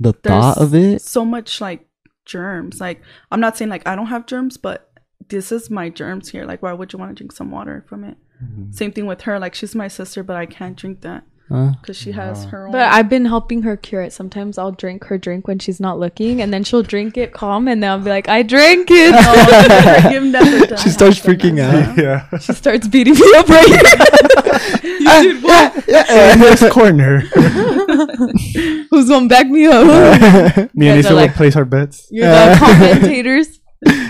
The 0.00 0.12
there's 0.22 0.40
thought 0.40 0.58
of 0.58 0.74
it? 0.74 1.02
so 1.02 1.24
much 1.24 1.60
like 1.60 1.86
germs. 2.26 2.80
Like 2.80 3.02
I'm 3.30 3.40
not 3.40 3.56
saying 3.56 3.70
like 3.70 3.86
I 3.86 3.96
don't 3.96 4.06
have 4.06 4.26
germs, 4.26 4.56
but 4.56 4.90
this 5.28 5.50
is 5.52 5.68
my 5.68 5.88
germs 5.90 6.30
here. 6.30 6.44
Like 6.44 6.62
why 6.62 6.72
would 6.72 6.92
you 6.92 6.98
want 6.98 7.10
to 7.10 7.14
drink 7.14 7.32
some 7.32 7.50
water 7.50 7.84
from 7.88 8.04
it? 8.04 8.16
Mm-hmm. 8.42 8.70
Same 8.72 8.92
thing 8.92 9.06
with 9.06 9.22
her. 9.22 9.38
Like 9.38 9.54
she's 9.54 9.74
my 9.74 9.88
sister, 9.88 10.22
but 10.22 10.36
I 10.36 10.46
can't 10.46 10.76
drink 10.76 11.00
that 11.02 11.24
Huh? 11.24 11.24
Because 11.48 11.96
she 11.96 12.12
has 12.12 12.44
her 12.46 12.66
own. 12.66 12.72
But 12.72 12.92
I've 12.92 13.08
been 13.08 13.24
helping 13.24 13.62
her 13.62 13.76
cure 13.76 14.02
it. 14.02 14.12
Sometimes 14.12 14.58
I'll 14.58 14.72
drink 14.72 15.04
her 15.04 15.16
drink 15.18 15.48
when 15.48 15.58
she's 15.58 15.80
not 15.80 15.98
looking, 15.98 16.42
and 16.42 16.52
then 16.52 16.62
she'll 16.64 16.82
drink 16.82 17.16
it 17.16 17.32
calm, 17.32 17.68
and 17.68 17.82
then 17.82 17.90
I'll 17.90 17.98
be 18.00 18.10
like, 18.10 18.28
I 18.28 18.42
drank 18.42 18.88
it. 18.90 19.14
Oh, 19.16 20.10
you've 20.10 20.24
never 20.24 20.66
done 20.66 20.78
She 20.78 20.90
starts 20.90 21.18
freaking 21.18 21.58
out. 21.60 21.96
yeah. 21.96 22.28
she 22.38 22.52
starts 22.52 22.86
beating 22.88 23.14
me 23.14 23.32
up 23.36 23.48
right 23.48 23.66
You 24.82 25.22
did 25.22 25.42
what? 25.42 25.88
Uh, 25.88 26.32
In 26.32 26.40
this 26.40 26.68
corner. 26.72 27.20
Who's 28.90 29.08
gonna 29.08 29.28
back 29.28 29.48
me 29.48 29.66
up? 29.66 29.86
Uh, 29.86 30.68
me 30.74 30.88
and 30.88 31.02
guys 31.02 31.06
are 31.10 31.14
like- 31.14 31.30
will 31.30 31.36
place 31.36 31.56
our 31.56 31.64
bets. 31.64 32.06
You're 32.10 32.26
the 32.28 32.34
uh, 32.34 32.58
commentators. 32.58 33.60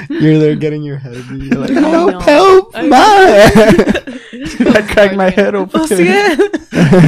You're 0.08 0.38
there 0.38 0.56
getting 0.56 0.82
your 0.82 0.96
head. 0.96 1.22
You're 1.30 1.58
like, 1.60 1.70
I 1.70 1.80
help, 1.80 2.22
help, 2.22 2.70
I 2.74 2.82
man. 2.86 3.97
I 4.60 4.82
cracked 4.82 5.16
my 5.16 5.30
head 5.30 5.54
open. 5.54 5.80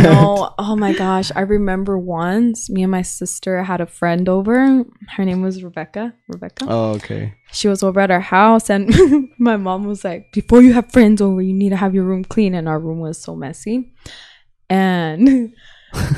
no, 0.03 0.55
oh 0.59 0.77
my 0.77 0.93
gosh. 0.93 1.31
I 1.35 1.41
remember 1.41 1.99
once 1.99 2.69
me 2.71 2.83
and 2.83 2.91
my 2.91 3.03
sister 3.03 3.63
had 3.63 3.81
a 3.81 3.87
friend 3.87 4.29
over. 4.29 4.85
Her 5.09 5.25
name 5.25 5.43
was 5.43 5.63
Rebecca. 5.63 6.15
Rebecca. 6.29 6.67
oh, 6.69 6.91
okay. 6.93 7.35
She 7.53 7.69
was 7.69 7.83
over 7.83 8.01
at 8.01 8.11
our 8.11 8.21
house 8.21 8.71
and 8.71 9.31
my 9.39 9.57
mom 9.57 9.87
was 9.87 10.05
like, 10.05 10.33
Before 10.33 10.63
you 10.63 10.73
have 10.73 10.93
friends 10.93 11.21
over, 11.21 11.43
you 11.43 11.55
need 11.55 11.71
to 11.71 11.77
have 11.77 11.95
your 11.95 12.05
room 12.05 12.25
clean. 12.25 12.55
And 12.55 12.69
our 12.69 12.79
room 12.79 13.01
was 13.01 13.21
so 13.21 13.35
messy. 13.35 13.93
And 14.69 15.53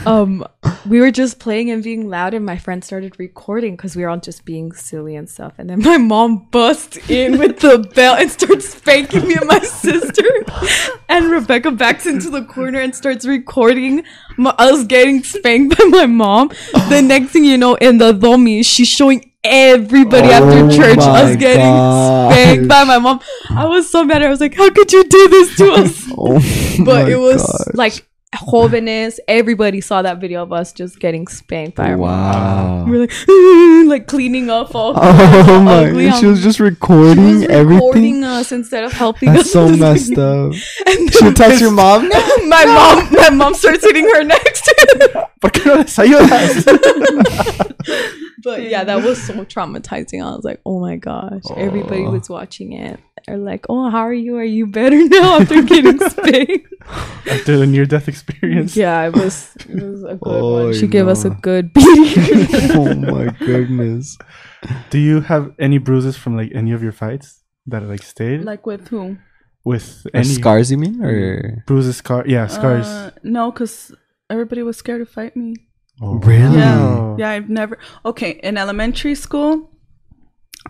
um 0.07 0.45
we 0.87 1.01
were 1.01 1.11
just 1.11 1.39
playing 1.39 1.71
and 1.71 1.83
being 1.83 2.09
loud 2.11 2.35
and 2.35 2.45
my 2.45 2.59
friend 2.59 2.85
started 2.85 3.19
recording 3.19 3.77
because 3.77 3.95
we 3.97 4.03
were 4.03 4.09
all 4.09 4.19
just 4.19 4.45
being 4.45 4.73
silly 4.73 5.15
and 5.17 5.29
stuff. 5.31 5.55
And 5.59 5.71
then 5.71 5.81
my 5.83 5.97
mom 5.97 6.49
busts 6.51 6.99
in 7.09 7.39
with 7.39 7.61
the 7.61 7.79
belt 7.95 8.19
and 8.21 8.31
starts 8.31 8.69
spanking 8.71 9.27
me 9.29 9.35
and 9.35 9.47
my 9.47 9.61
sister. 9.61 10.25
And 11.09 11.31
Rebecca 11.31 11.71
backs 11.71 12.07
into 12.07 12.31
the 12.31 12.45
corner 12.45 12.81
and 12.81 12.95
starts 12.95 13.25
recording 13.27 14.03
my, 14.37 14.51
us 14.59 14.85
getting 14.85 15.23
spanked 15.23 15.79
by 15.79 15.85
my 15.85 16.07
mom. 16.07 16.49
The 16.89 17.01
next 17.03 17.31
thing 17.31 17.45
you 17.45 17.57
know, 17.59 17.75
in 17.77 17.99
the 17.99 18.13
domi, 18.13 18.63
she's 18.65 18.89
showing 18.89 19.31
everybody 19.45 20.29
Oh 20.29 20.33
after 20.33 20.77
church 20.77 20.99
us 20.99 21.37
getting 21.37 21.61
gosh. 21.67 22.33
spanked 22.35 22.69
by 22.69 22.85
my 22.85 22.99
mom. 22.99 23.21
I 23.51 23.67
was 23.67 23.89
so 23.91 24.05
mad. 24.05 24.23
I 24.23 24.29
was 24.29 24.41
like, 24.41 24.55
how 24.55 24.71
could 24.71 24.93
you 24.93 25.05
do 25.05 25.29
this 25.29 25.57
to 25.59 25.73
us? 25.73 26.09
Oh, 26.19 26.41
But 26.85 27.09
it 27.09 27.17
was 27.17 27.43
gosh. 27.43 27.75
like 27.75 28.07
jóvenes. 28.35 29.19
Everybody 29.29 29.81
saw 29.81 30.03
that 30.03 30.21
video 30.21 30.43
of 30.43 30.53
us 30.53 30.73
just 30.73 30.99
getting 30.99 31.27
spanked 31.29 31.77
by 31.77 31.91
our 31.91 31.97
mom. 31.97 32.01
Wow. 32.01 32.85
We 32.85 32.91
were 32.93 32.99
like, 32.99 33.13
like 33.89 34.07
cleaning 34.07 34.51
up 34.51 34.75
all. 34.75 34.95
Oh 35.45 35.61
my! 35.61 35.87
ugly. 35.87 36.11
She 36.13 36.27
was 36.27 36.43
just 36.43 36.59
she 36.59 36.63
recording 36.63 37.25
was 37.25 37.47
recording 37.47 37.53
everything. 37.53 38.25
us 38.25 38.53
instead 38.53 38.85
of 38.85 38.93
helping 38.93 39.33
That's 39.33 39.47
us. 39.47 39.53
so 39.53 39.69
messed 39.77 40.17
up. 40.19 40.53
And 40.87 41.13
She 41.13 41.33
texts 41.33 41.61
your 41.61 41.71
mom. 41.71 42.09
my 42.49 42.65
mom, 42.65 43.13
my 43.13 43.31
mom 43.31 43.55
starts 43.55 43.85
hitting 43.85 44.05
her 44.05 44.23
next. 44.25 44.71
¿Por 45.41 45.51
qué 45.51 45.67
no 45.67 45.75
les 45.77 45.97
ayudas? 45.97 46.65
but 48.43 48.63
yeah, 48.63 48.85
that 48.85 49.03
was 49.05 49.23
so 49.23 49.45
traumatizing. 49.45 50.23
I 50.23 50.35
was 50.35 50.45
like, 50.45 50.61
oh 50.65 50.81
my 50.81 50.97
gosh, 50.97 51.43
everybody 51.57 52.05
oh. 52.05 52.11
was 52.11 52.29
watching 52.29 52.73
it. 52.73 53.01
They're 53.27 53.37
like, 53.39 53.67
oh, 53.69 53.89
how 53.91 54.01
are 54.01 54.13
you? 54.13 54.37
Are 54.37 54.45
you 54.45 54.67
better 54.67 54.97
now 55.09 55.41
after 55.41 55.63
getting 55.63 55.99
spanked? 56.11 56.75
After 57.31 57.57
the 57.57 57.67
near-death 57.67 58.09
experience. 58.09 58.77
yeah, 58.77 59.07
it 59.07 59.15
was. 59.15 59.55
It 59.69 59.83
was 59.83 60.03
a 60.05 60.15
good 60.17 60.19
Oh, 60.23 60.65
one. 60.67 60.75
She 60.75 60.87
gave 60.87 61.07
us 61.09 61.25
a 61.25 61.31
good 61.31 61.73
beating. 61.75 62.71
oh 62.73 62.95
my 62.95 63.27
goodness. 63.39 64.19
Do 64.91 64.99
you 64.99 65.21
have 65.21 65.53
any 65.59 65.79
bruises 65.79 66.17
from 66.17 66.37
like 66.37 66.51
any 66.55 66.73
of 66.73 66.83
your 66.83 66.93
fights 66.93 67.43
that 67.67 67.83
like 67.85 68.03
stayed 68.03 68.43
like 68.45 68.67
with 68.67 68.89
who? 68.89 69.17
with 69.65 70.05
Or 70.13 70.19
any 70.19 70.25
scars, 70.29 70.71
you 70.73 70.79
mean, 70.79 71.01
or 71.05 71.63
bruises, 71.69 71.97
scar? 71.99 72.25
Yeah, 72.27 72.49
scars. 72.49 72.87
Uh, 72.87 73.11
no, 73.23 73.53
because 73.53 73.95
everybody 74.29 74.63
was 74.65 74.77
scared 74.77 75.07
to 75.07 75.07
fight 75.07 75.37
me. 75.37 75.55
oh, 76.01 76.15
really? 76.17 76.57
wow. 76.57 77.15
Yeah, 77.19 77.31
I've 77.31 77.49
never. 77.49 77.79
Okay, 78.05 78.41
in 78.43 78.57
elementary 78.59 79.15
school, 79.15 79.71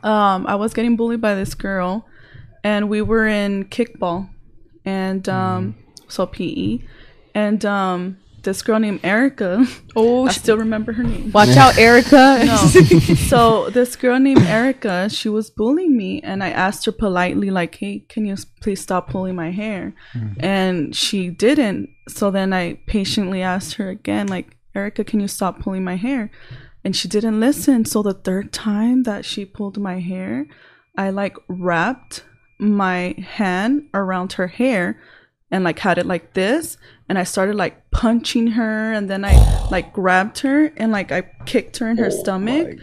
um, 0.03 0.47
I 0.47 0.55
was 0.57 0.75
getting 0.75 0.97
bullied 0.97 1.21
by 1.23 1.35
this 1.35 1.55
girl, 1.55 2.07
and 2.65 2.89
we 2.89 3.03
were 3.03 3.27
in 3.27 3.65
kickball, 3.67 4.29
and 4.85 5.29
um, 5.29 5.75
so 6.09 6.27
PE, 6.27 6.79
and 7.35 7.65
um, 7.65 8.19
this 8.43 8.63
girl 8.63 8.79
named 8.79 9.01
Erica. 9.03 9.65
oh, 9.97 10.27
I 10.27 10.33
still 10.33 10.57
remember 10.57 10.93
her 10.93 11.03
name. 11.03 11.33
watch 11.33 11.57
out, 11.57 11.79
Erica. 11.79 12.43
No. 12.45 12.57
so 13.29 13.71
this 13.71 13.97
girl 13.97 14.19
named 14.19 14.43
Erica, 14.43 15.09
she 15.09 15.29
was 15.29 15.51
bullying 15.51 15.97
me, 15.97 16.21
and 16.23 16.43
I 16.43 16.51
asked 16.51 16.85
her 16.87 16.93
politely, 16.93 17.51
like, 17.51 17.77
"Hey, 17.77 18.01
can 18.09 18.25
you 18.25 18.37
please 18.61 18.81
stop 18.81 19.09
pulling 19.09 19.37
my 19.37 19.51
hair?" 19.51 19.95
And 20.39 20.95
she 20.95 21.31
didn't. 21.31 21.91
So 22.09 22.31
then 22.31 22.53
I 22.53 22.75
patiently 22.87 23.43
asked 23.43 23.75
her 23.75 23.89
again, 23.89 24.27
like, 24.27 24.57
"Erica, 24.75 25.05
can 25.05 25.21
you 25.21 25.29
stop 25.29 25.61
pulling 25.61 25.85
my 25.85 25.97
hair?" 25.97 26.31
And 26.85 26.97
she 26.97 27.07
didn't 27.07 27.39
listen. 27.39 27.85
So 27.85 28.03
the 28.03 28.15
third 28.15 28.53
time 28.53 29.05
that 29.05 29.25
she 29.25 29.45
pulled 29.45 29.79
my 29.79 30.01
hair, 30.01 30.47
I 30.97 31.11
like 31.11 31.37
wrapped 31.49 32.25
my 32.59 33.15
hand 33.19 33.89
around 33.95 34.35
her 34.35 34.47
hair 34.47 35.01
and 35.51 35.65
like 35.65 35.79
had 35.79 35.99
it 35.99 36.07
like 36.07 36.33
this 36.35 36.79
and 37.09 37.19
I 37.19 37.25
started 37.25 37.57
like 37.57 37.91
punching 37.91 38.49
her 38.49 38.93
and 38.93 39.11
then 39.11 39.25
I 39.25 39.69
like 39.71 39.93
grabbed 39.93 40.39
her 40.41 40.73
and 40.79 40.93
like 40.93 41.13
I 41.13 41.23
kicked 41.45 41.77
her 41.79 41.91
in 41.91 41.99
her 41.99 42.11
stomach. 42.11 42.79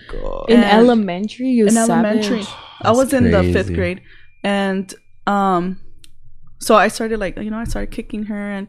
in 0.47 0.63
elementary, 0.63 1.49
you 1.49 1.65
in 1.65 1.71
savage. 1.71 1.89
elementary. 2.27 2.43
I 2.81 2.91
was 2.91 3.11
in 3.11 3.31
the 3.31 3.43
fifth 3.51 3.73
grade, 3.73 4.01
and 4.43 4.93
um, 5.27 5.81
so 6.59 6.75
I 6.75 6.87
started 6.87 7.19
like 7.19 7.37
you 7.37 7.49
know 7.49 7.57
I 7.57 7.63
started 7.63 7.91
kicking 7.91 8.23
her, 8.25 8.51
and 8.51 8.67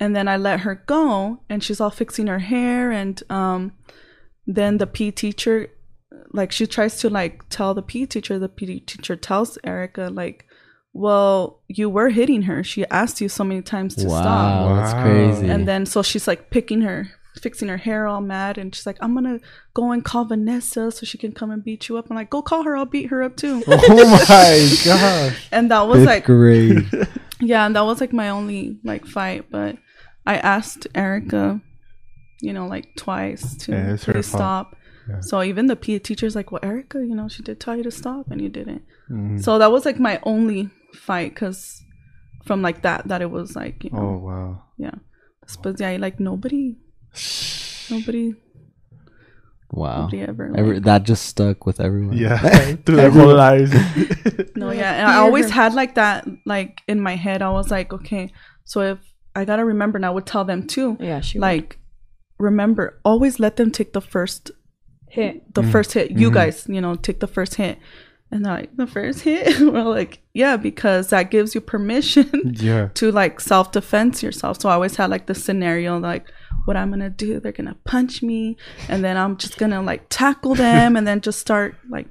and 0.00 0.16
then 0.16 0.26
I 0.26 0.36
let 0.36 0.60
her 0.60 0.82
go, 0.86 1.42
and 1.48 1.62
she's 1.62 1.80
all 1.80 1.90
fixing 1.90 2.26
her 2.26 2.38
hair, 2.38 2.90
and 2.90 3.22
um, 3.30 3.72
then 4.46 4.78
the 4.78 4.86
P 4.86 5.12
teacher, 5.12 5.68
like 6.32 6.52
she 6.52 6.66
tries 6.66 6.98
to 7.00 7.10
like 7.10 7.48
tell 7.48 7.74
the 7.74 7.82
P 7.82 8.06
teacher, 8.06 8.38
the 8.38 8.48
P 8.48 8.80
teacher 8.80 9.16
tells 9.16 9.58
Erica 9.64 10.10
like, 10.12 10.46
well, 10.92 11.60
you 11.68 11.88
were 11.88 12.08
hitting 12.08 12.42
her. 12.42 12.64
She 12.64 12.86
asked 12.86 13.20
you 13.20 13.28
so 13.28 13.44
many 13.44 13.62
times 13.62 13.94
to 13.96 14.06
wow, 14.08 14.20
stop. 14.20 14.76
that's 14.76 15.02
crazy. 15.02 15.48
And 15.48 15.68
then 15.68 15.86
so 15.86 16.02
she's 16.02 16.26
like 16.26 16.50
picking 16.50 16.80
her, 16.80 17.08
fixing 17.40 17.68
her 17.68 17.76
hair 17.76 18.06
all 18.06 18.20
mad, 18.20 18.58
and 18.58 18.74
she's 18.74 18.86
like, 18.86 18.98
I'm 19.00 19.14
gonna 19.14 19.40
go 19.74 19.92
and 19.92 20.04
call 20.04 20.24
Vanessa 20.24 20.90
so 20.90 21.06
she 21.06 21.18
can 21.18 21.32
come 21.32 21.50
and 21.50 21.62
beat 21.62 21.88
you 21.88 21.96
up. 21.98 22.06
I'm 22.10 22.16
like, 22.16 22.30
go 22.30 22.42
call 22.42 22.64
her, 22.64 22.76
I'll 22.76 22.84
beat 22.84 23.10
her 23.10 23.22
up 23.22 23.36
too. 23.36 23.62
Oh 23.68 24.10
my 24.10 24.76
gosh. 24.84 25.48
and 25.52 25.70
that 25.70 25.86
was 25.86 25.98
fifth 25.98 26.06
like 26.06 26.24
great 26.24 26.78
yeah, 27.40 27.66
and 27.66 27.76
that 27.76 27.82
was 27.82 28.00
like 28.00 28.12
my 28.12 28.30
only 28.30 28.78
like 28.84 29.06
fight. 29.06 29.50
But 29.50 29.76
I 30.26 30.36
asked 30.36 30.86
Erica, 30.94 31.60
you 32.40 32.52
know, 32.52 32.66
like 32.66 32.94
twice 32.96 33.56
to 33.56 33.72
Yeah, 33.72 33.82
her 33.82 33.96
please 33.96 34.28
fault. 34.30 34.40
stop. 34.40 34.76
Yeah. 35.08 35.20
So 35.20 35.42
even 35.42 35.66
the 35.66 35.76
PE 35.76 35.98
teacher's 36.00 36.34
like, 36.36 36.52
well, 36.52 36.60
Erica, 36.62 36.98
you 36.98 37.14
know, 37.14 37.28
she 37.28 37.42
did 37.42 37.58
tell 37.60 37.76
you 37.76 37.82
to 37.84 37.90
stop 37.90 38.30
and 38.30 38.40
you 38.40 38.48
didn't. 38.48 38.82
Mhm. 39.10 39.42
So 39.42 39.58
that 39.58 39.72
was 39.72 39.84
like 39.86 39.98
my 39.98 40.20
only 40.24 40.68
fight 40.94 41.34
because 41.34 41.82
from 42.44 42.60
like 42.62 42.82
that, 42.82 43.08
that 43.08 43.22
it 43.22 43.30
was 43.30 43.56
like, 43.56 43.84
you 43.84 43.90
know, 43.90 43.98
Oh 44.00 44.18
wow. 44.18 44.62
yeah. 44.76 44.94
But 45.62 45.80
yeah, 45.80 45.96
like 45.98 46.20
nobody, 46.20 46.76
nobody 47.90 48.34
Wow. 49.70 50.04
Nobody 50.04 50.22
ever. 50.22 50.48
like- 50.50 50.58
Every, 50.60 50.78
that 50.80 51.02
just 51.02 51.26
stuck 51.26 51.66
with 51.66 51.78
everyone. 51.80 52.16
Yeah, 52.16 52.38
through 52.86 52.96
their 52.96 53.10
whole 53.10 53.34
lives. 53.34 53.72
No, 54.56 54.70
yeah, 54.72 54.94
and 54.94 55.06
I 55.08 55.16
always 55.18 55.50
had 55.50 55.74
like 55.74 55.94
that, 55.94 56.26
like 56.46 56.80
in 56.88 57.00
my 57.00 57.14
head. 57.16 57.42
I 57.42 57.50
was 57.50 57.70
like, 57.70 57.92
okay, 57.92 58.32
so 58.64 58.80
if 58.80 58.98
I 59.36 59.44
gotta 59.44 59.64
remember, 59.64 59.96
and 59.98 60.06
I 60.06 60.10
would 60.10 60.26
tell 60.26 60.44
them 60.44 60.66
too, 60.66 60.96
Yeah, 61.00 61.20
she 61.20 61.38
like, 61.38 61.77
remember, 62.38 62.98
always 63.04 63.38
let 63.38 63.56
them 63.56 63.70
take 63.70 63.92
the 63.92 64.00
first, 64.00 64.50
hit. 65.08 65.36
Mm-hmm. 65.36 65.60
the 65.60 65.70
first 65.70 65.92
hit. 65.92 66.10
You 66.10 66.28
mm-hmm. 66.28 66.34
guys, 66.34 66.66
you 66.68 66.80
know, 66.80 66.94
take 66.94 67.20
the 67.20 67.26
first 67.26 67.54
hit, 67.56 67.78
and 68.30 68.44
they're 68.44 68.52
like, 68.54 68.76
the 68.76 68.86
first 68.86 69.20
hit. 69.20 69.58
We're 69.60 69.82
like, 69.82 70.20
yeah, 70.34 70.56
because 70.56 71.08
that 71.08 71.30
gives 71.30 71.54
you 71.54 71.60
permission 71.60 72.30
yeah. 72.60 72.88
to 72.94 73.10
like 73.10 73.40
self 73.40 73.72
defense 73.72 74.22
yourself. 74.22 74.60
So 74.60 74.68
I 74.68 74.74
always 74.74 74.96
had 74.96 75.10
like 75.10 75.26
the 75.26 75.34
scenario 75.34 75.98
like 75.98 76.30
what 76.64 76.76
I'm 76.76 76.90
gonna 76.90 77.10
do, 77.10 77.40
they're 77.40 77.52
gonna 77.52 77.76
punch 77.84 78.22
me, 78.22 78.56
and 78.88 79.02
then 79.02 79.16
I'm 79.16 79.36
just 79.36 79.56
gonna 79.56 79.82
like 79.82 80.06
tackle 80.10 80.54
them 80.54 80.96
and 80.96 81.06
then 81.06 81.20
just 81.20 81.38
start 81.38 81.74
like 81.88 82.08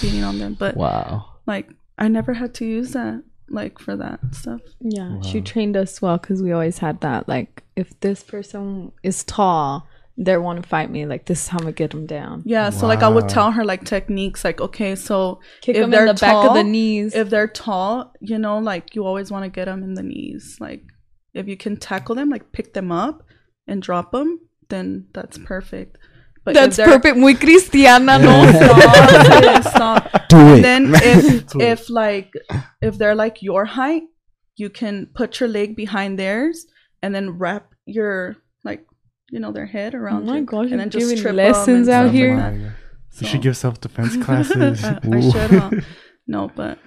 beating 0.00 0.22
on 0.22 0.38
them. 0.38 0.54
But 0.54 0.76
Wow. 0.76 1.26
like 1.46 1.70
I 1.98 2.08
never 2.08 2.34
had 2.34 2.54
to 2.54 2.64
use 2.64 2.92
that 2.92 3.24
like 3.50 3.78
for 3.78 3.96
that 3.96 4.20
stuff. 4.32 4.60
Yeah, 4.80 5.20
she 5.22 5.40
trained 5.40 5.76
us 5.76 6.00
well 6.00 6.18
because 6.18 6.42
we 6.42 6.52
always 6.52 6.78
had 6.78 7.00
that. 7.00 7.28
Like, 7.28 7.62
if 7.76 7.98
this 8.00 8.22
person 8.22 8.92
is 9.02 9.24
tall, 9.24 9.86
they 10.16 10.36
want 10.36 10.62
to 10.62 10.68
fight 10.68 10.90
me. 10.90 11.06
Like, 11.06 11.26
this 11.26 11.42
is 11.42 11.48
how 11.48 11.58
I'm 11.58 11.64
gonna 11.64 11.72
get 11.72 11.90
them 11.90 12.06
down. 12.06 12.42
Yeah, 12.44 12.70
so 12.70 12.86
like 12.86 13.02
I 13.02 13.08
would 13.08 13.28
tell 13.28 13.52
her 13.52 13.64
like 13.64 13.84
techniques 13.84 14.44
like 14.44 14.60
okay, 14.60 14.94
so 14.94 15.40
Kick 15.60 15.76
if 15.76 15.82
them 15.82 15.90
they're 15.90 16.06
in 16.06 16.14
the 16.14 16.20
back 16.20 16.48
of 16.48 16.54
the 16.54 16.64
knees. 16.64 17.14
if 17.14 17.30
they're 17.30 17.48
tall, 17.48 18.12
you 18.20 18.38
know, 18.38 18.58
like 18.58 18.94
you 18.94 19.06
always 19.06 19.30
want 19.30 19.44
to 19.44 19.50
get 19.50 19.66
them 19.66 19.82
in 19.82 19.94
the 19.94 20.02
knees. 20.02 20.56
Like 20.60 20.82
if 21.34 21.46
you 21.48 21.56
can 21.56 21.76
tackle 21.76 22.14
them, 22.14 22.30
like 22.30 22.52
pick 22.52 22.74
them 22.74 22.90
up 22.90 23.22
and 23.66 23.80
drop 23.82 24.12
them, 24.12 24.40
then 24.68 25.06
that's 25.12 25.38
perfect. 25.38 25.98
But 26.48 26.54
That's 26.60 26.76
perfect. 26.76 27.16
Muy 27.16 27.34
cristiana, 27.34 28.18
no. 28.20 28.34
Stop, 28.52 29.64
stop. 29.74 30.28
Do 30.28 30.36
And 30.36 30.58
it. 30.58 30.62
then 30.62 30.82
if 30.94 31.54
if 31.60 31.90
like 31.90 32.32
if 32.80 32.98
they're 32.98 33.14
like 33.14 33.42
your 33.42 33.64
height, 33.64 34.02
you 34.56 34.70
can 34.70 35.06
put 35.14 35.40
your 35.40 35.48
leg 35.48 35.76
behind 35.76 36.18
theirs 36.18 36.66
and 37.02 37.14
then 37.14 37.38
wrap 37.38 37.74
your 37.86 38.36
like 38.64 38.84
you 39.30 39.40
know 39.40 39.52
their 39.52 39.66
head 39.66 39.94
Oh 39.94 39.98
around. 39.98 40.26
my 40.26 40.38
you, 40.38 40.44
gosh, 40.44 40.70
and 40.72 40.80
you're 40.80 41.00
giving 41.02 41.16
trip 41.18 41.30
'em 41.30 41.36
lessons 41.36 41.88
out 41.88 42.04
stuff 42.04 42.06
like 42.06 42.14
here. 42.14 42.36
that. 42.36 42.54
You 43.20 43.26
should 43.28 43.42
give 43.42 43.56
self 43.56 43.80
defense 43.80 44.16
classes. 44.24 44.84
I, 44.84 44.98
I 45.12 45.20
should. 45.20 45.50
Huh? 45.50 45.70
No, 46.26 46.50
but 46.54 46.78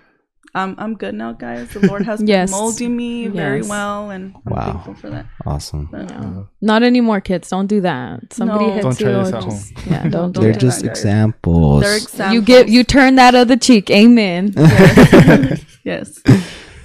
I'm 0.53 0.75
I'm 0.77 0.95
good 0.95 1.15
now, 1.15 1.31
guys. 1.31 1.69
The 1.69 1.87
Lord 1.87 2.03
has 2.03 2.21
been 2.21 2.49
molding 2.51 2.95
me 2.97 3.27
very 3.27 3.61
well, 3.61 4.09
and 4.09 4.35
I'm 4.45 4.51
Wow. 4.53 4.65
thankful 4.73 4.95
for 4.95 5.09
that. 5.09 5.25
Awesome. 5.45 5.87
But, 5.91 6.09
No. 6.09 6.41
Uh, 6.41 6.43
Not 6.61 6.83
anymore, 6.83 7.21
kids. 7.21 7.49
Don't 7.49 7.67
do 7.67 7.79
that. 7.81 8.33
Somebody 8.33 8.65
No. 8.67 8.73
hits 8.73 8.83
Don't 8.83 8.97
try 8.99 9.11
you. 9.11 9.17
this 9.23 9.33
at 9.33 9.43
just, 9.43 9.87
yeah, 9.87 10.07
don't 10.09 10.31
do 10.33 10.41
They're 10.41 10.51
do 10.53 10.59
just 10.59 10.81
that, 10.81 10.89
examples. 10.89 11.83
They're 11.83 11.95
examples. 11.97 12.33
You 12.33 12.41
get 12.41 12.67
you 12.67 12.83
turn 12.83 13.15
that 13.15 13.33
other 13.33 13.55
cheek. 13.55 13.89
Amen. 13.89 14.53
yes. 15.85 16.19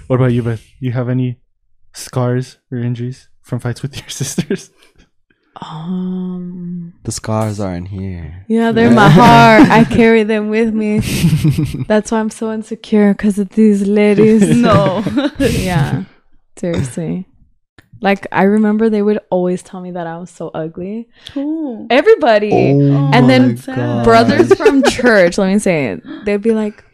What 0.06 0.16
about 0.16 0.32
you, 0.32 0.42
Beth? 0.42 0.64
You 0.78 0.92
have 0.92 1.08
any 1.08 1.40
scars 1.92 2.58
or 2.70 2.78
injuries 2.78 3.28
from 3.42 3.58
fights 3.58 3.82
with 3.82 3.96
your 3.96 4.08
sisters? 4.08 4.70
Um. 5.62 6.92
the 7.04 7.12
scars 7.12 7.60
are 7.60 7.74
in 7.74 7.86
here. 7.86 8.44
Yeah, 8.48 8.72
they're 8.72 8.90
my 8.90 9.08
heart. 9.20 9.68
I 9.70 9.84
carry 9.84 10.22
them 10.24 10.48
with 10.50 10.74
me. 10.74 11.00
That's 11.88 12.10
why 12.10 12.20
I'm 12.20 12.30
so 12.30 12.52
insecure 12.52 13.12
because 13.14 13.38
of 13.38 13.50
these 13.50 13.86
ladies. 13.86 14.42
No. 14.56 15.02
yeah, 15.38 16.04
seriously. 16.56 17.26
Like 18.02 18.26
I 18.32 18.42
remember 18.42 18.90
they 18.90 19.00
would 19.02 19.20
always 19.30 19.62
tell 19.62 19.80
me 19.80 19.92
that 19.92 20.06
I 20.06 20.18
was 20.18 20.30
so 20.30 20.50
ugly. 20.52 21.08
Ooh. 21.36 21.86
Everybody. 21.88 22.50
Oh 22.52 23.10
And 23.12 23.28
then 23.30 23.48
my 23.50 23.54
sad. 23.54 23.76
God. 23.76 24.04
brothers 24.04 24.52
from 24.54 24.82
church, 24.82 25.38
let 25.38 25.52
me 25.52 25.58
say 25.58 25.86
it. 25.92 26.02
They'd 26.24 26.42
be 26.42 26.52
like, 26.52 26.84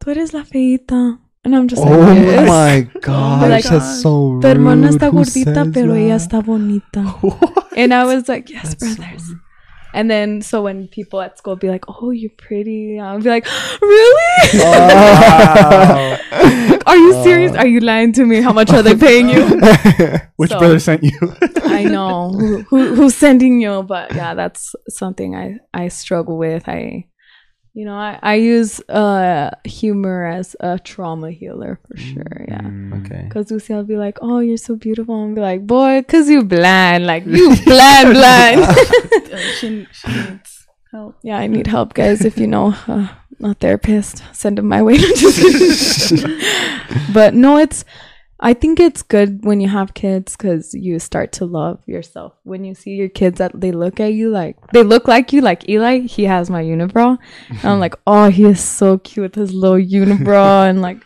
"Tú 0.00 0.08
eres 0.16 0.32
la 0.32 0.42
feita," 0.42 1.18
and 1.46 1.54
I'm 1.54 1.68
just 1.68 1.80
like, 1.80 1.92
Oh 1.92 2.12
yes. 2.12 2.48
my 2.48 2.90
gosh, 3.00 3.48
Like, 3.48 3.64
that's 3.64 4.02
so 4.02 4.30
rude. 4.30 4.42
Tu 4.42 4.48
hermana 4.48 4.88
está 4.88 5.10
Who 5.10 5.18
gordita, 5.18 5.64
pero 5.72 5.94
ella 5.94 6.16
está 6.16 6.42
bonita. 6.44 7.14
And 7.76 7.94
I 7.94 8.04
was 8.04 8.28
like, 8.28 8.50
yes, 8.50 8.74
That's 8.74 8.96
so 8.96 8.96
brothers. 8.96 9.30
And 9.94 10.10
then, 10.10 10.42
so 10.42 10.62
when 10.62 10.88
people 10.88 11.20
at 11.20 11.38
school 11.38 11.54
be 11.54 11.68
like, 11.68 11.84
oh, 11.88 12.10
you're 12.10 12.32
pretty, 12.36 12.98
I'll 12.98 13.20
be 13.20 13.30
like, 13.30 13.46
really? 13.80 14.58
Wow. 14.58 16.18
Oh. 16.32 16.78
Are 16.86 16.96
you 16.96 17.14
oh. 17.14 17.22
serious? 17.22 17.52
Are 17.52 17.66
you 17.66 17.78
lying 17.78 18.12
to 18.14 18.24
me? 18.26 18.40
How 18.42 18.52
much 18.52 18.70
are 18.70 18.82
they 18.82 18.96
paying 18.96 19.28
you? 19.28 19.42
Which 20.36 20.50
So- 20.50 20.58
brother 20.58 20.80
sent 20.80 21.04
you? 21.04 21.18
I 21.64 21.84
know 21.84 22.30
who, 22.32 22.62
who 22.62 22.94
who's 22.94 23.14
sending 23.14 23.60
you, 23.60 23.82
but 23.82 24.14
yeah, 24.14 24.34
that's 24.34 24.74
something 24.88 25.34
I 25.34 25.58
I 25.74 25.88
struggle 25.88 26.38
with. 26.38 26.68
I, 26.68 27.06
you 27.76 27.84
know, 27.84 27.94
I 27.94 28.18
I 28.22 28.34
use 28.36 28.80
uh 28.88 29.50
humor 29.64 30.24
as 30.24 30.56
a 30.60 30.78
trauma 30.78 31.30
healer 31.30 31.78
for 31.86 31.96
sure. 31.98 32.38
Yeah. 32.48 32.64
okay. 33.00 33.28
Cause 33.28 33.50
Lucy, 33.50 33.74
I'll 33.74 33.84
be 33.84 33.98
like, 33.98 34.16
"Oh, 34.22 34.38
you're 34.40 34.56
so 34.56 34.76
beautiful," 34.76 35.22
and 35.22 35.34
be 35.34 35.42
like, 35.42 35.66
"Boy, 35.66 36.02
cause 36.08 36.30
you 36.30 36.42
blind, 36.42 37.04
like 37.06 37.26
you 37.26 37.54
blind, 37.68 38.14
blind." 38.16 38.60
She 39.60 39.86
she 39.92 40.08
needs 40.08 40.66
help. 40.90 41.16
yeah, 41.22 41.36
I 41.36 41.46
need 41.46 41.66
help, 41.66 41.92
guys. 41.92 42.24
If 42.24 42.38
you 42.38 42.46
know 42.46 42.72
uh, 42.88 43.08
a 43.44 43.52
therapist, 43.54 44.24
send 44.32 44.56
them 44.56 44.68
my 44.68 44.80
way. 44.82 44.96
But 47.12 47.34
no, 47.34 47.58
it's. 47.58 47.84
I 48.38 48.52
think 48.52 48.78
it's 48.78 49.02
good 49.02 49.44
when 49.44 49.60
you 49.60 49.68
have 49.68 49.94
kids 49.94 50.36
because 50.36 50.74
you 50.74 50.98
start 50.98 51.32
to 51.32 51.46
love 51.46 51.82
yourself. 51.86 52.34
When 52.44 52.64
you 52.64 52.74
see 52.74 52.90
your 52.90 53.08
kids 53.08 53.38
that 53.38 53.58
they 53.58 53.72
look 53.72 53.98
at 53.98 54.12
you 54.12 54.28
like 54.30 54.56
they 54.72 54.82
look 54.82 55.08
like 55.08 55.32
you, 55.32 55.40
like 55.40 55.68
Eli, 55.68 56.00
he 56.00 56.24
has 56.24 56.50
my 56.50 56.62
unibrow. 56.62 57.16
And 57.48 57.64
I'm 57.64 57.80
like, 57.80 57.94
oh, 58.06 58.28
he 58.28 58.44
is 58.44 58.60
so 58.62 58.98
cute 58.98 59.22
with 59.22 59.34
his 59.34 59.54
little 59.54 59.78
unibrow, 59.78 60.68
and 60.68 60.82
like, 60.82 61.02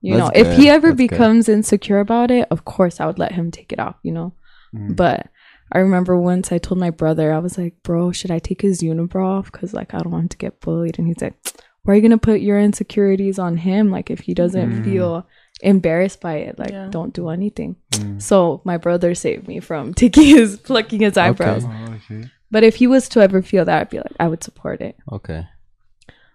you 0.00 0.16
That's 0.16 0.34
know, 0.34 0.40
if 0.40 0.52
he 0.56 0.68
ever 0.70 0.88
That's 0.88 0.98
good. 0.98 1.10
becomes 1.10 1.48
insecure 1.48 2.00
about 2.00 2.30
it, 2.30 2.48
of 2.50 2.64
course 2.64 3.00
I 3.00 3.06
would 3.06 3.18
let 3.18 3.32
him 3.32 3.50
take 3.50 3.72
it 3.72 3.78
off. 3.78 3.96
You 4.02 4.12
know, 4.12 4.34
Mm. 4.74 4.96
but 4.96 5.28
I 5.70 5.78
remember 5.80 6.18
once 6.18 6.50
I 6.52 6.56
told 6.58 6.80
my 6.80 6.88
brother, 6.90 7.32
I 7.32 7.38
was 7.38 7.58
like, 7.58 7.82
bro, 7.82 8.12
should 8.12 8.30
I 8.30 8.38
take 8.38 8.62
his 8.62 8.80
unibrow 8.82 9.38
off? 9.38 9.52
Because, 9.52 9.74
like, 9.74 9.92
I 9.92 9.98
don't 9.98 10.12
want 10.12 10.24
him 10.24 10.28
to 10.30 10.36
get 10.38 10.60
bullied. 10.60 10.98
And 10.98 11.06
he's 11.06 11.20
like, 11.20 11.34
why 11.82 11.92
are 11.92 11.96
you 11.96 12.02
going 12.02 12.10
to 12.12 12.18
put 12.18 12.40
your 12.40 12.58
insecurities 12.58 13.38
on 13.38 13.56
him? 13.58 13.90
Like, 13.90 14.10
if 14.10 14.20
he 14.20 14.32
doesn't 14.34 14.70
Mm. 14.70 14.84
feel 14.84 15.26
embarrassed 15.62 16.20
by 16.20 16.34
it, 16.36 16.58
like, 16.58 16.70
Yeah. 16.70 16.88
don't 16.90 17.14
do 17.14 17.28
anything. 17.28 17.76
Mm. 17.92 18.20
So 18.20 18.60
my 18.64 18.76
brother 18.76 19.14
saved 19.14 19.46
me 19.48 19.60
from 19.60 19.94
taking 20.02 20.24
his, 20.26 20.56
plucking 20.58 21.00
his 21.00 21.16
eyebrows. 21.16 21.64
Oh, 21.64 21.94
okay. 22.10 22.28
But 22.50 22.64
if 22.64 22.76
he 22.76 22.86
was 22.86 23.08
to 23.10 23.20
ever 23.20 23.40
feel 23.40 23.64
that, 23.64 23.80
I'd 23.80 23.90
be 23.90 23.98
like, 23.98 24.12
I 24.20 24.28
would 24.28 24.42
support 24.44 24.80
it. 24.82 24.96
Okay. 25.10 25.46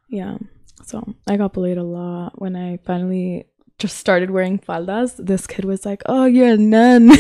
Yeah. 0.09 0.37
So 0.85 1.13
I 1.27 1.37
got 1.37 1.53
bullied 1.53 1.77
a 1.77 1.83
lot 1.83 2.39
when 2.41 2.55
I 2.55 2.77
finally 2.85 3.45
just 3.77 3.97
started 3.97 4.31
wearing 4.31 4.57
faldas. 4.57 5.13
This 5.23 5.45
kid 5.45 5.65
was 5.65 5.85
like, 5.85 6.01
oh, 6.07 6.25
you're 6.25 6.53
a 6.53 6.57
nun. 6.57 7.09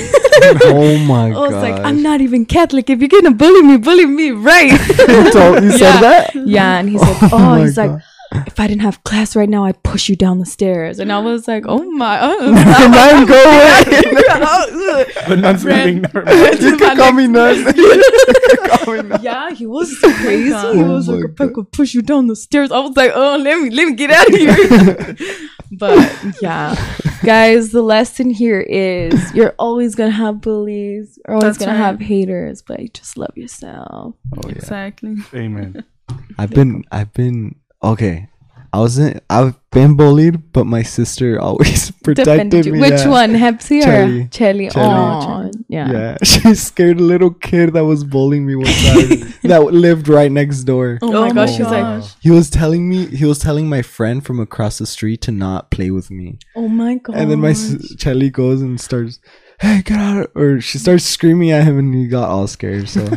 oh 0.63 0.97
my 1.05 1.29
god 1.29 1.35
I 1.37 1.39
was 1.41 1.51
god. 1.51 1.61
like, 1.63 1.81
I'm 1.85 2.01
not 2.01 2.21
even 2.21 2.45
Catholic. 2.45 2.89
If 2.89 2.99
you're 2.99 3.09
gonna 3.09 3.31
bully 3.35 3.61
me, 3.61 3.77
bully 3.77 4.05
me 4.05 4.31
right. 4.31 4.71
you 5.07 5.31
told, 5.31 5.63
you 5.63 5.71
said 5.71 5.81
Yeah. 5.81 6.01
that? 6.01 6.35
yeah, 6.35 6.79
and 6.79 6.89
he 6.89 6.97
said, 6.97 7.17
Oh 7.23 7.29
"Oh, 7.33 7.55
he's 7.61 7.75
God. 7.75 7.91
like, 7.91 8.01
if 8.45 8.59
I 8.59 8.67
didn't 8.67 8.81
have 8.81 9.03
class 9.03 9.35
right 9.35 9.49
now, 9.49 9.65
I'd 9.65 9.81
push 9.83 10.09
you 10.09 10.15
down 10.15 10.39
the 10.39 10.45
stairs." 10.45 10.99
And 10.99 11.11
I 11.11 11.19
was 11.19 11.47
like, 11.47 11.63
"Oh 11.67 11.83
my, 11.91 12.19
uh, 12.21 12.51
Nun, 12.51 13.25
go 13.25 13.33
away. 13.33 13.83
The 15.27 15.35
nun's 15.37 15.63
Friend. 15.63 15.85
leaving. 15.85 16.01
Never 16.01 16.23
mind. 16.23 16.59
you 16.61 16.77
can 16.77 16.97
call 16.97 17.11
me 17.13 17.27
nun. 17.27 17.57
yeah, 19.21 19.51
he 19.51 19.65
was 19.65 19.99
so 19.99 20.11
crazy. 20.13 20.45
he 20.47 20.53
Oh 20.53 20.93
was 20.93 21.07
my 21.07 21.15
like, 21.15 21.25
"If 21.31 21.41
I 21.41 21.47
could 21.49 21.71
push 21.71 21.93
you 21.93 22.01
down 22.01 22.27
the 22.27 22.35
stairs," 22.35 22.71
I 22.71 22.79
was 22.79 22.95
like, 22.95 23.11
"Oh, 23.13 23.37
let 23.37 23.59
me, 23.61 23.69
let 23.69 23.87
me 23.87 23.93
get 23.95 24.11
out 24.11 24.27
of 24.27 24.35
here." 24.35 25.15
but 25.71 25.97
yeah, 26.41 26.75
guys, 27.23 27.71
the 27.71 27.81
lesson 27.81 28.29
here 28.29 28.61
is 28.61 29.33
you're 29.33 29.53
always 29.59 29.95
gonna 29.95 30.11
have 30.11 30.41
bullies, 30.41 31.19
you're 31.27 31.35
always 31.35 31.43
That's 31.43 31.65
gonna 31.65 31.77
have 31.77 31.99
haters, 31.99 32.61
but 32.61 32.79
you 32.79 32.89
just 32.89 33.17
love 33.17 33.35
yourself. 33.35 34.15
Oh 34.35 34.41
yeah. 34.49 34.51
Exactly. 34.55 35.15
Amen. 35.33 35.83
I've 36.37 36.51
been 36.51 36.83
I've 36.91 37.13
been 37.13 37.55
okay. 37.83 38.29
I 38.73 38.79
wasn't 38.79 39.23
I've 39.29 39.55
been 39.71 39.95
bullied, 39.95 40.51
but 40.51 40.65
my 40.65 40.83
sister 40.83 41.39
always 41.47 41.89
protected 42.03 42.25
Defended 42.51 42.65
you. 42.65 42.73
me. 42.73 42.79
Which 42.81 42.99
yeah. 42.99 43.07
one, 43.07 43.31
Hepsi 43.33 43.81
Chelly. 43.81 44.21
or 44.23 44.27
Chelly? 44.27 44.69
Chelly. 44.69 44.85
Oh, 44.85 45.51
yeah. 45.69 45.91
Yeah, 45.91 46.17
she 46.23 46.53
scared 46.53 46.99
a 46.99 47.03
little 47.03 47.31
kid 47.31 47.73
that 47.73 47.85
was 47.85 48.03
bullying 48.03 48.45
me 48.45 48.55
one 48.55 48.65
time 48.65 49.33
that 49.43 49.63
lived 49.71 50.09
right 50.09 50.29
next 50.31 50.65
door. 50.65 50.99
Oh 51.01 51.11
my 51.11 51.29
Oh 51.29 51.33
gosh, 51.33 51.51
she's 51.55 51.65
like. 51.65 52.03
He 52.19 52.29
was 52.29 52.49
telling 52.49 52.89
me 52.89 53.05
he 53.07 53.23
was 53.25 53.39
telling 53.39 53.69
my 53.69 53.81
friend 53.81 54.23
from 54.23 54.39
across 54.39 54.79
the 54.79 54.85
street 54.85 55.21
to 55.21 55.31
not 55.31 55.71
play 55.71 55.89
with 55.89 56.11
me, 56.11 56.37
oh 56.55 56.67
my 56.67 56.95
god. 56.95 57.15
and 57.15 57.31
then 57.31 57.39
my 57.39 57.51
s- 57.51 57.95
Chelly 57.97 58.29
goes 58.29 58.61
and 58.61 58.79
starts, 58.81 59.19
"Hey, 59.61 59.81
get 59.81 59.97
out!" 59.97 60.29
Or 60.35 60.59
she 60.59 60.77
starts 60.77 61.05
screaming 61.05 61.51
at 61.51 61.63
him, 61.63 61.79
and 61.79 61.95
he 61.95 62.07
got 62.07 62.29
all 62.29 62.47
scared. 62.47 62.89
So 62.89 63.07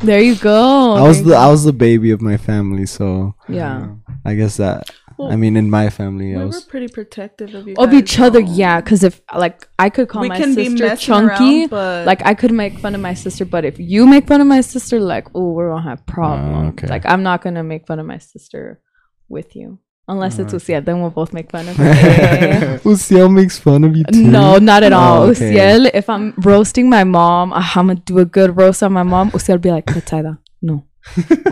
There 0.00 0.20
you 0.20 0.36
go. 0.36 0.94
I 0.94 1.02
was 1.02 1.22
the 1.22 1.30
you 1.30 1.34
I 1.34 1.48
was 1.48 1.64
the 1.64 1.72
baby 1.72 2.10
of 2.10 2.20
my 2.20 2.36
family, 2.36 2.86
so 2.86 3.34
yeah. 3.48 3.88
I 4.24 4.34
guess 4.34 4.56
that 4.58 4.90
Well, 5.18 5.32
I 5.32 5.36
mean, 5.36 5.56
in 5.56 5.70
my 5.70 5.88
family, 5.88 6.34
I 6.34 6.38
we 6.38 6.44
were 6.50 6.60
pretty 6.68 6.88
protective 6.88 7.54
of 7.54 7.66
you. 7.66 7.74
of 7.78 7.90
guys, 7.90 7.98
each 8.00 8.18
other 8.20 8.42
though. 8.42 8.52
yeah 8.52 8.80
because 8.80 9.02
if 9.02 9.22
like 9.34 9.66
i 9.78 9.88
could 9.88 10.08
call 10.08 10.22
We 10.22 10.28
my 10.28 10.36
can 10.38 10.52
sister 10.54 10.84
messing 10.84 11.06
chunky 11.06 11.60
around, 11.62 11.70
but- 11.70 12.06
like 12.06 12.22
i 12.26 12.34
could 12.34 12.52
make 12.52 12.78
fun 12.78 12.94
of 12.94 13.00
my 13.00 13.14
sister 13.14 13.44
but 13.44 13.64
if 13.64 13.78
you 13.78 14.06
make 14.06 14.26
fun 14.26 14.40
of 14.40 14.46
my 14.46 14.60
sister 14.60 15.00
like 15.00 15.26
oh 15.34 15.52
we're 15.52 15.70
gonna 15.70 15.88
have 15.88 16.02
oh, 16.06 16.12
problems 16.12 16.68
okay. 16.72 16.88
like 16.88 17.06
i'm 17.06 17.22
not 17.22 17.40
gonna 17.42 17.62
make 17.64 17.86
fun 17.86 17.98
of 17.98 18.06
my 18.06 18.18
sister 18.18 18.80
with 19.28 19.56
you 19.56 19.78
unless 20.08 20.38
it's 20.38 20.54
Okay. 20.54 20.74
Uciel, 20.74 20.84
then 20.84 21.00
we'll 21.00 21.10
both 21.10 21.32
make 21.32 21.50
fun 21.50 21.68
of 21.68 21.76
her 21.76 22.78
Uciel 22.84 23.28
makes 23.32 23.58
fun 23.58 23.84
of 23.84 23.96
you 23.96 24.04
too. 24.04 24.22
no 24.22 24.58
not 24.58 24.82
at 24.82 24.92
all 24.92 25.22
Oh, 25.24 25.30
okay. 25.30 25.52
Uciel, 25.54 25.90
if 25.94 26.08
i'm 26.08 26.32
roasting 26.38 26.88
my 26.90 27.04
mom 27.04 27.52
uh, 27.52 27.62
i'm 27.74 27.88
gonna 27.88 28.00
do 28.12 28.18
a 28.18 28.24
good 28.24 28.56
roast 28.56 28.82
on 28.82 28.92
my 28.92 29.02
mom 29.02 29.30
Uciel 29.32 29.60
be 29.60 29.70
like 29.70 29.86
Betsaida, 29.86 30.38
no 30.62 30.84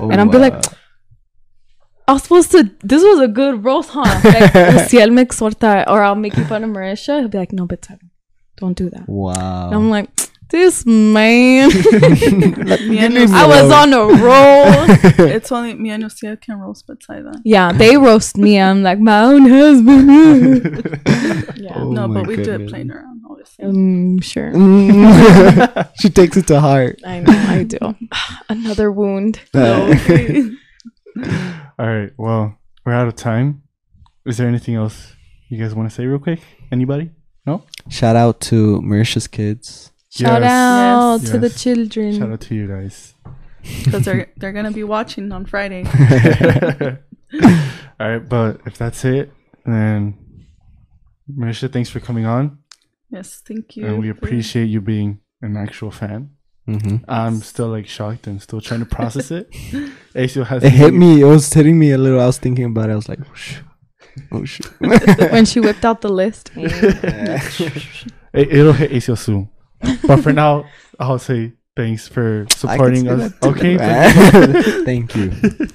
Oh, 0.01 0.09
and 0.11 0.21
I'll 0.21 0.29
be 0.29 0.39
like. 0.39 0.55
I 2.07 2.13
was 2.13 2.23
supposed 2.25 2.51
to. 2.51 2.71
This 2.83 3.03
was 3.03 3.19
a 3.21 3.29
good 3.29 3.65
roast, 3.65 3.91
huh? 3.93 4.03
Like, 4.25 4.53
me 5.11 5.23
exhorta, 5.25 5.85
or 5.87 6.03
I'll 6.03 6.15
make 6.25 6.37
you 6.37 6.45
fun 6.45 6.63
of 6.65 6.71
Marisha. 6.71 7.21
He'll 7.21 7.29
be 7.29 7.39
like, 7.39 7.53
no, 7.53 7.65
but 7.67 7.89
don't 8.59 8.77
do 8.77 8.91
that. 8.91 9.09
wow. 9.09 9.67
And 9.69 9.75
I'm 9.77 9.89
like, 9.91 10.11
this 10.51 10.85
man. 10.87 11.69
Me 12.89 12.99
I 13.01 13.47
was 13.47 13.71
on 13.73 13.93
a 13.93 14.05
roll. 14.23 15.27
It's 15.35 15.51
only 15.53 15.75
me 15.75 15.91
and 15.91 16.03
Lucia 16.03 16.37
can 16.37 16.59
roast 16.61 16.87
beside 16.87 17.25
that. 17.25 17.41
yeah, 17.45 17.73
they 17.73 17.97
roast 17.97 18.37
me. 18.37 18.61
I'm 18.61 18.83
like 18.83 18.99
my 18.99 19.23
own 19.23 19.49
husband. 19.49 21.03
yeah, 21.57 21.73
Oh 21.77 21.91
no, 21.91 22.09
but 22.09 22.27
we 22.27 22.37
do 22.37 22.53
it 22.53 22.69
playing 22.69 22.91
around, 22.91 23.23
obviously. 23.29 23.65
um, 23.65 24.21
sure. 24.21 24.53
she 26.01 26.11
takes 26.11 26.37
it 26.37 26.47
to 26.49 26.61
heart. 26.61 27.01
I 27.05 27.21
know, 27.21 27.33
I 27.33 27.65
do. 27.65 27.79
Another 28.49 28.91
wound. 28.93 29.41
No. 29.53 29.93
All 31.79 31.87
right. 31.87 32.11
Well, 32.17 32.57
we're 32.85 32.93
out 32.93 33.09
of 33.09 33.17
time. 33.17 33.63
Is 34.27 34.37
there 34.39 34.49
anything 34.49 34.75
else 34.75 35.15
you 35.49 35.59
guys 35.59 35.75
want 35.75 35.89
to 35.89 35.95
say 35.95 36.07
real 36.07 36.19
quick? 36.19 36.41
Anybody? 36.73 37.11
No. 37.47 37.65
Shout 37.89 38.17
out 38.17 38.41
to 38.43 38.81
Marisha's 38.83 39.27
kids. 39.27 39.91
Shout 40.17 40.43
Yes. 40.43 40.51
out 40.51 41.21
Yes. 41.23 41.31
to 41.31 41.39
the 41.39 41.51
children. 41.51 42.19
Shout 42.19 42.31
out 42.33 42.41
to 42.43 42.55
you 42.55 42.69
guys. 42.69 43.15
because 43.85 44.05
they're 44.05 44.29
they're 44.37 44.53
gonna 44.53 44.71
be 44.71 44.85
watching 44.85 45.33
on 45.33 45.45
Friday. 45.47 45.85
All 48.01 48.09
right, 48.11 48.19
but 48.29 48.61
if 48.67 48.77
that's 48.79 49.05
it, 49.05 49.33
then 49.65 50.15
Marisha, 51.31 51.73
thanks 51.73 51.89
for 51.91 52.01
coming 52.01 52.27
on, 52.27 52.59
Yes, 53.11 53.43
thank 53.47 53.77
you. 53.77 53.87
and 53.87 53.99
we 53.99 54.09
appreciate 54.11 54.67
you 54.67 54.81
being 54.81 55.21
an 55.43 55.57
actual 55.57 55.91
fan. 55.91 56.31
hmm 56.67 56.97
I'm 57.09 57.41
still 57.41 57.69
like 57.69 57.87
shocked 57.87 58.27
and 58.27 58.41
still 58.43 58.61
trying 58.61 58.81
to 58.81 58.87
process 58.87 59.31
it. 59.31 59.51
Acio 60.15 60.45
has 60.47 60.63
It 60.63 60.71
hit 60.73 60.95
me. 60.95 61.21
It 61.23 61.25
was 61.25 61.53
hitting 61.53 61.79
me 61.79 61.91
a 61.93 61.99
little. 61.99 62.21
I 62.21 62.27
was 62.27 62.39
thinking 62.39 62.67
about 62.67 62.89
it. 62.91 62.93
I 62.93 62.97
was 62.97 63.09
like, 63.09 63.21
oh, 63.21 63.35
shit. 63.35 63.63
Oh, 64.31 64.45
shit. 64.45 64.67
when 65.33 65.45
she 65.45 65.59
whipped 65.61 65.85
out 65.85 66.01
the 66.03 66.09
list. 66.09 66.51
It, 66.57 68.49
it'll 68.53 68.73
hit 68.73 68.91
Acio 68.93 69.17
soon, 69.17 69.49
but 70.07 70.21
for 70.23 70.33
now, 70.33 70.65
I'll 70.99 71.19
say 71.19 71.53
thanks 71.77 72.07
for 72.09 72.47
supporting 72.51 73.09
us. 73.09 73.33
Okay, 73.43 73.77
Thank 74.85 75.15
you. 75.17 75.33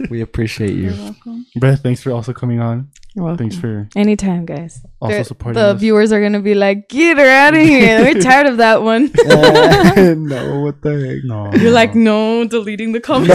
We 0.10 0.22
appreciate 0.22 0.72
you. 0.72 0.92
You're 0.92 0.94
welcome. 0.94 1.46
Beth, 1.56 1.82
thanks 1.82 2.02
for 2.02 2.12
also 2.12 2.32
coming 2.34 2.60
on. 2.60 2.90
You're 3.16 3.26
welcome. 3.26 3.50
Thanks 3.50 3.58
for 3.58 3.90
Anytime, 3.96 4.46
guys. 4.46 4.82
also 5.02 5.16
They're- 5.16 5.24
supporting 5.24 5.60
the 5.62 5.70
us. 5.70 5.80
viewers 5.80 6.12
are 6.12 6.22
gonna 6.22 6.40
be 6.42 6.54
like, 6.56 6.88
"Get 6.90 7.18
her 7.18 7.26
out 7.28 7.54
of 7.56 7.62
here! 7.62 8.02
We're 8.04 8.22
tired 8.30 8.48
of 8.48 8.58
that 8.58 8.82
one." 8.84 9.12
no, 9.26 10.62
what 10.62 10.82
the 10.82 10.94
heck? 11.06 11.24
No, 11.26 11.52
You're 11.62 11.72
like, 11.72 11.96
no. 11.96 12.44
"No, 12.44 12.48
deleting 12.48 12.92
the 12.94 13.00
comment." 13.02 13.34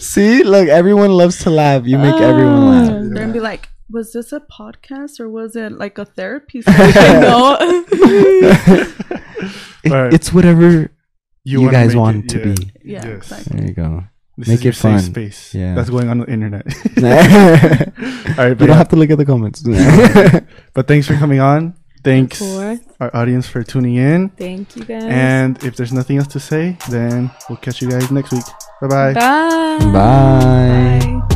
See, 0.00 0.42
look, 0.44 0.68
everyone 0.68 1.10
loves 1.10 1.38
to 1.44 1.50
laugh. 1.50 1.86
You 1.86 1.98
make 1.98 2.14
everyone 2.14 2.54
ah. 2.54 2.70
laugh. 2.70 2.88
They're 2.90 3.14
gonna 3.24 3.32
be 3.32 3.40
like, 3.40 3.68
was 3.90 4.12
this 4.12 4.32
a 4.32 4.40
podcast 4.40 5.20
or 5.20 5.28
was 5.28 5.56
it 5.56 5.72
like 5.72 5.98
a 5.98 6.04
therapy 6.04 6.62
session? 6.66 7.20
no. 7.20 7.56
It- 9.84 10.14
It's 10.14 10.32
whatever 10.32 10.90
you, 11.44 11.60
wanna 11.60 11.72
guys 11.72 11.94
want 11.96 12.24
it- 12.24 12.28
to 12.30 12.38
yeah. 12.38 12.44
be. 12.54 12.72
yeah, 12.84 13.06
Yes. 13.06 13.16
exactly. 13.16 13.58
There 13.58 13.68
you 13.68 13.74
go. 13.74 14.04
This 14.36 14.48
Make 14.48 14.58
is 14.58 14.64
your 14.64 14.70
it 14.72 14.76
fun. 14.76 14.98
safe 14.98 15.10
space. 15.10 15.54
Yeah. 15.54 15.74
that's 15.74 15.90
going 15.90 16.08
on 16.08 16.18
the 16.18 16.26
internet. 16.30 16.64
you 16.96 17.06
All 17.06 17.12
right, 17.12 18.54
but, 18.56 18.58
don't 18.58 18.68
yeah. 18.68 18.74
have 18.74 18.88
to 18.88 18.96
look 18.96 19.10
at 19.10 19.18
the 19.18 19.24
comments. 19.26 19.62
but 20.72 20.88
thanks 20.88 21.06
for 21.06 21.14
coming 21.16 21.38
on. 21.40 21.74
Thanks 22.02 22.38
Cool. 22.38 22.78
our 23.00 23.14
audience 23.16 23.46
for 23.46 23.62
tuning 23.62 23.94
in. 23.96 24.30
Thank 24.30 24.76
you, 24.76 24.84
guys. 24.84 25.04
And 25.04 25.62
if 25.62 25.76
there's 25.76 25.92
nothing 25.92 26.18
else 26.18 26.26
to 26.28 26.40
say, 26.40 26.76
then 26.90 27.30
we'll 27.48 27.58
catch 27.58 27.80
you 27.80 27.88
guys 27.90 28.10
next 28.10 28.32
week. 28.32 28.44
Bye 28.80 28.88
bye. 28.88 29.12
Bye. 29.14 29.92
Bye. 29.92 31.33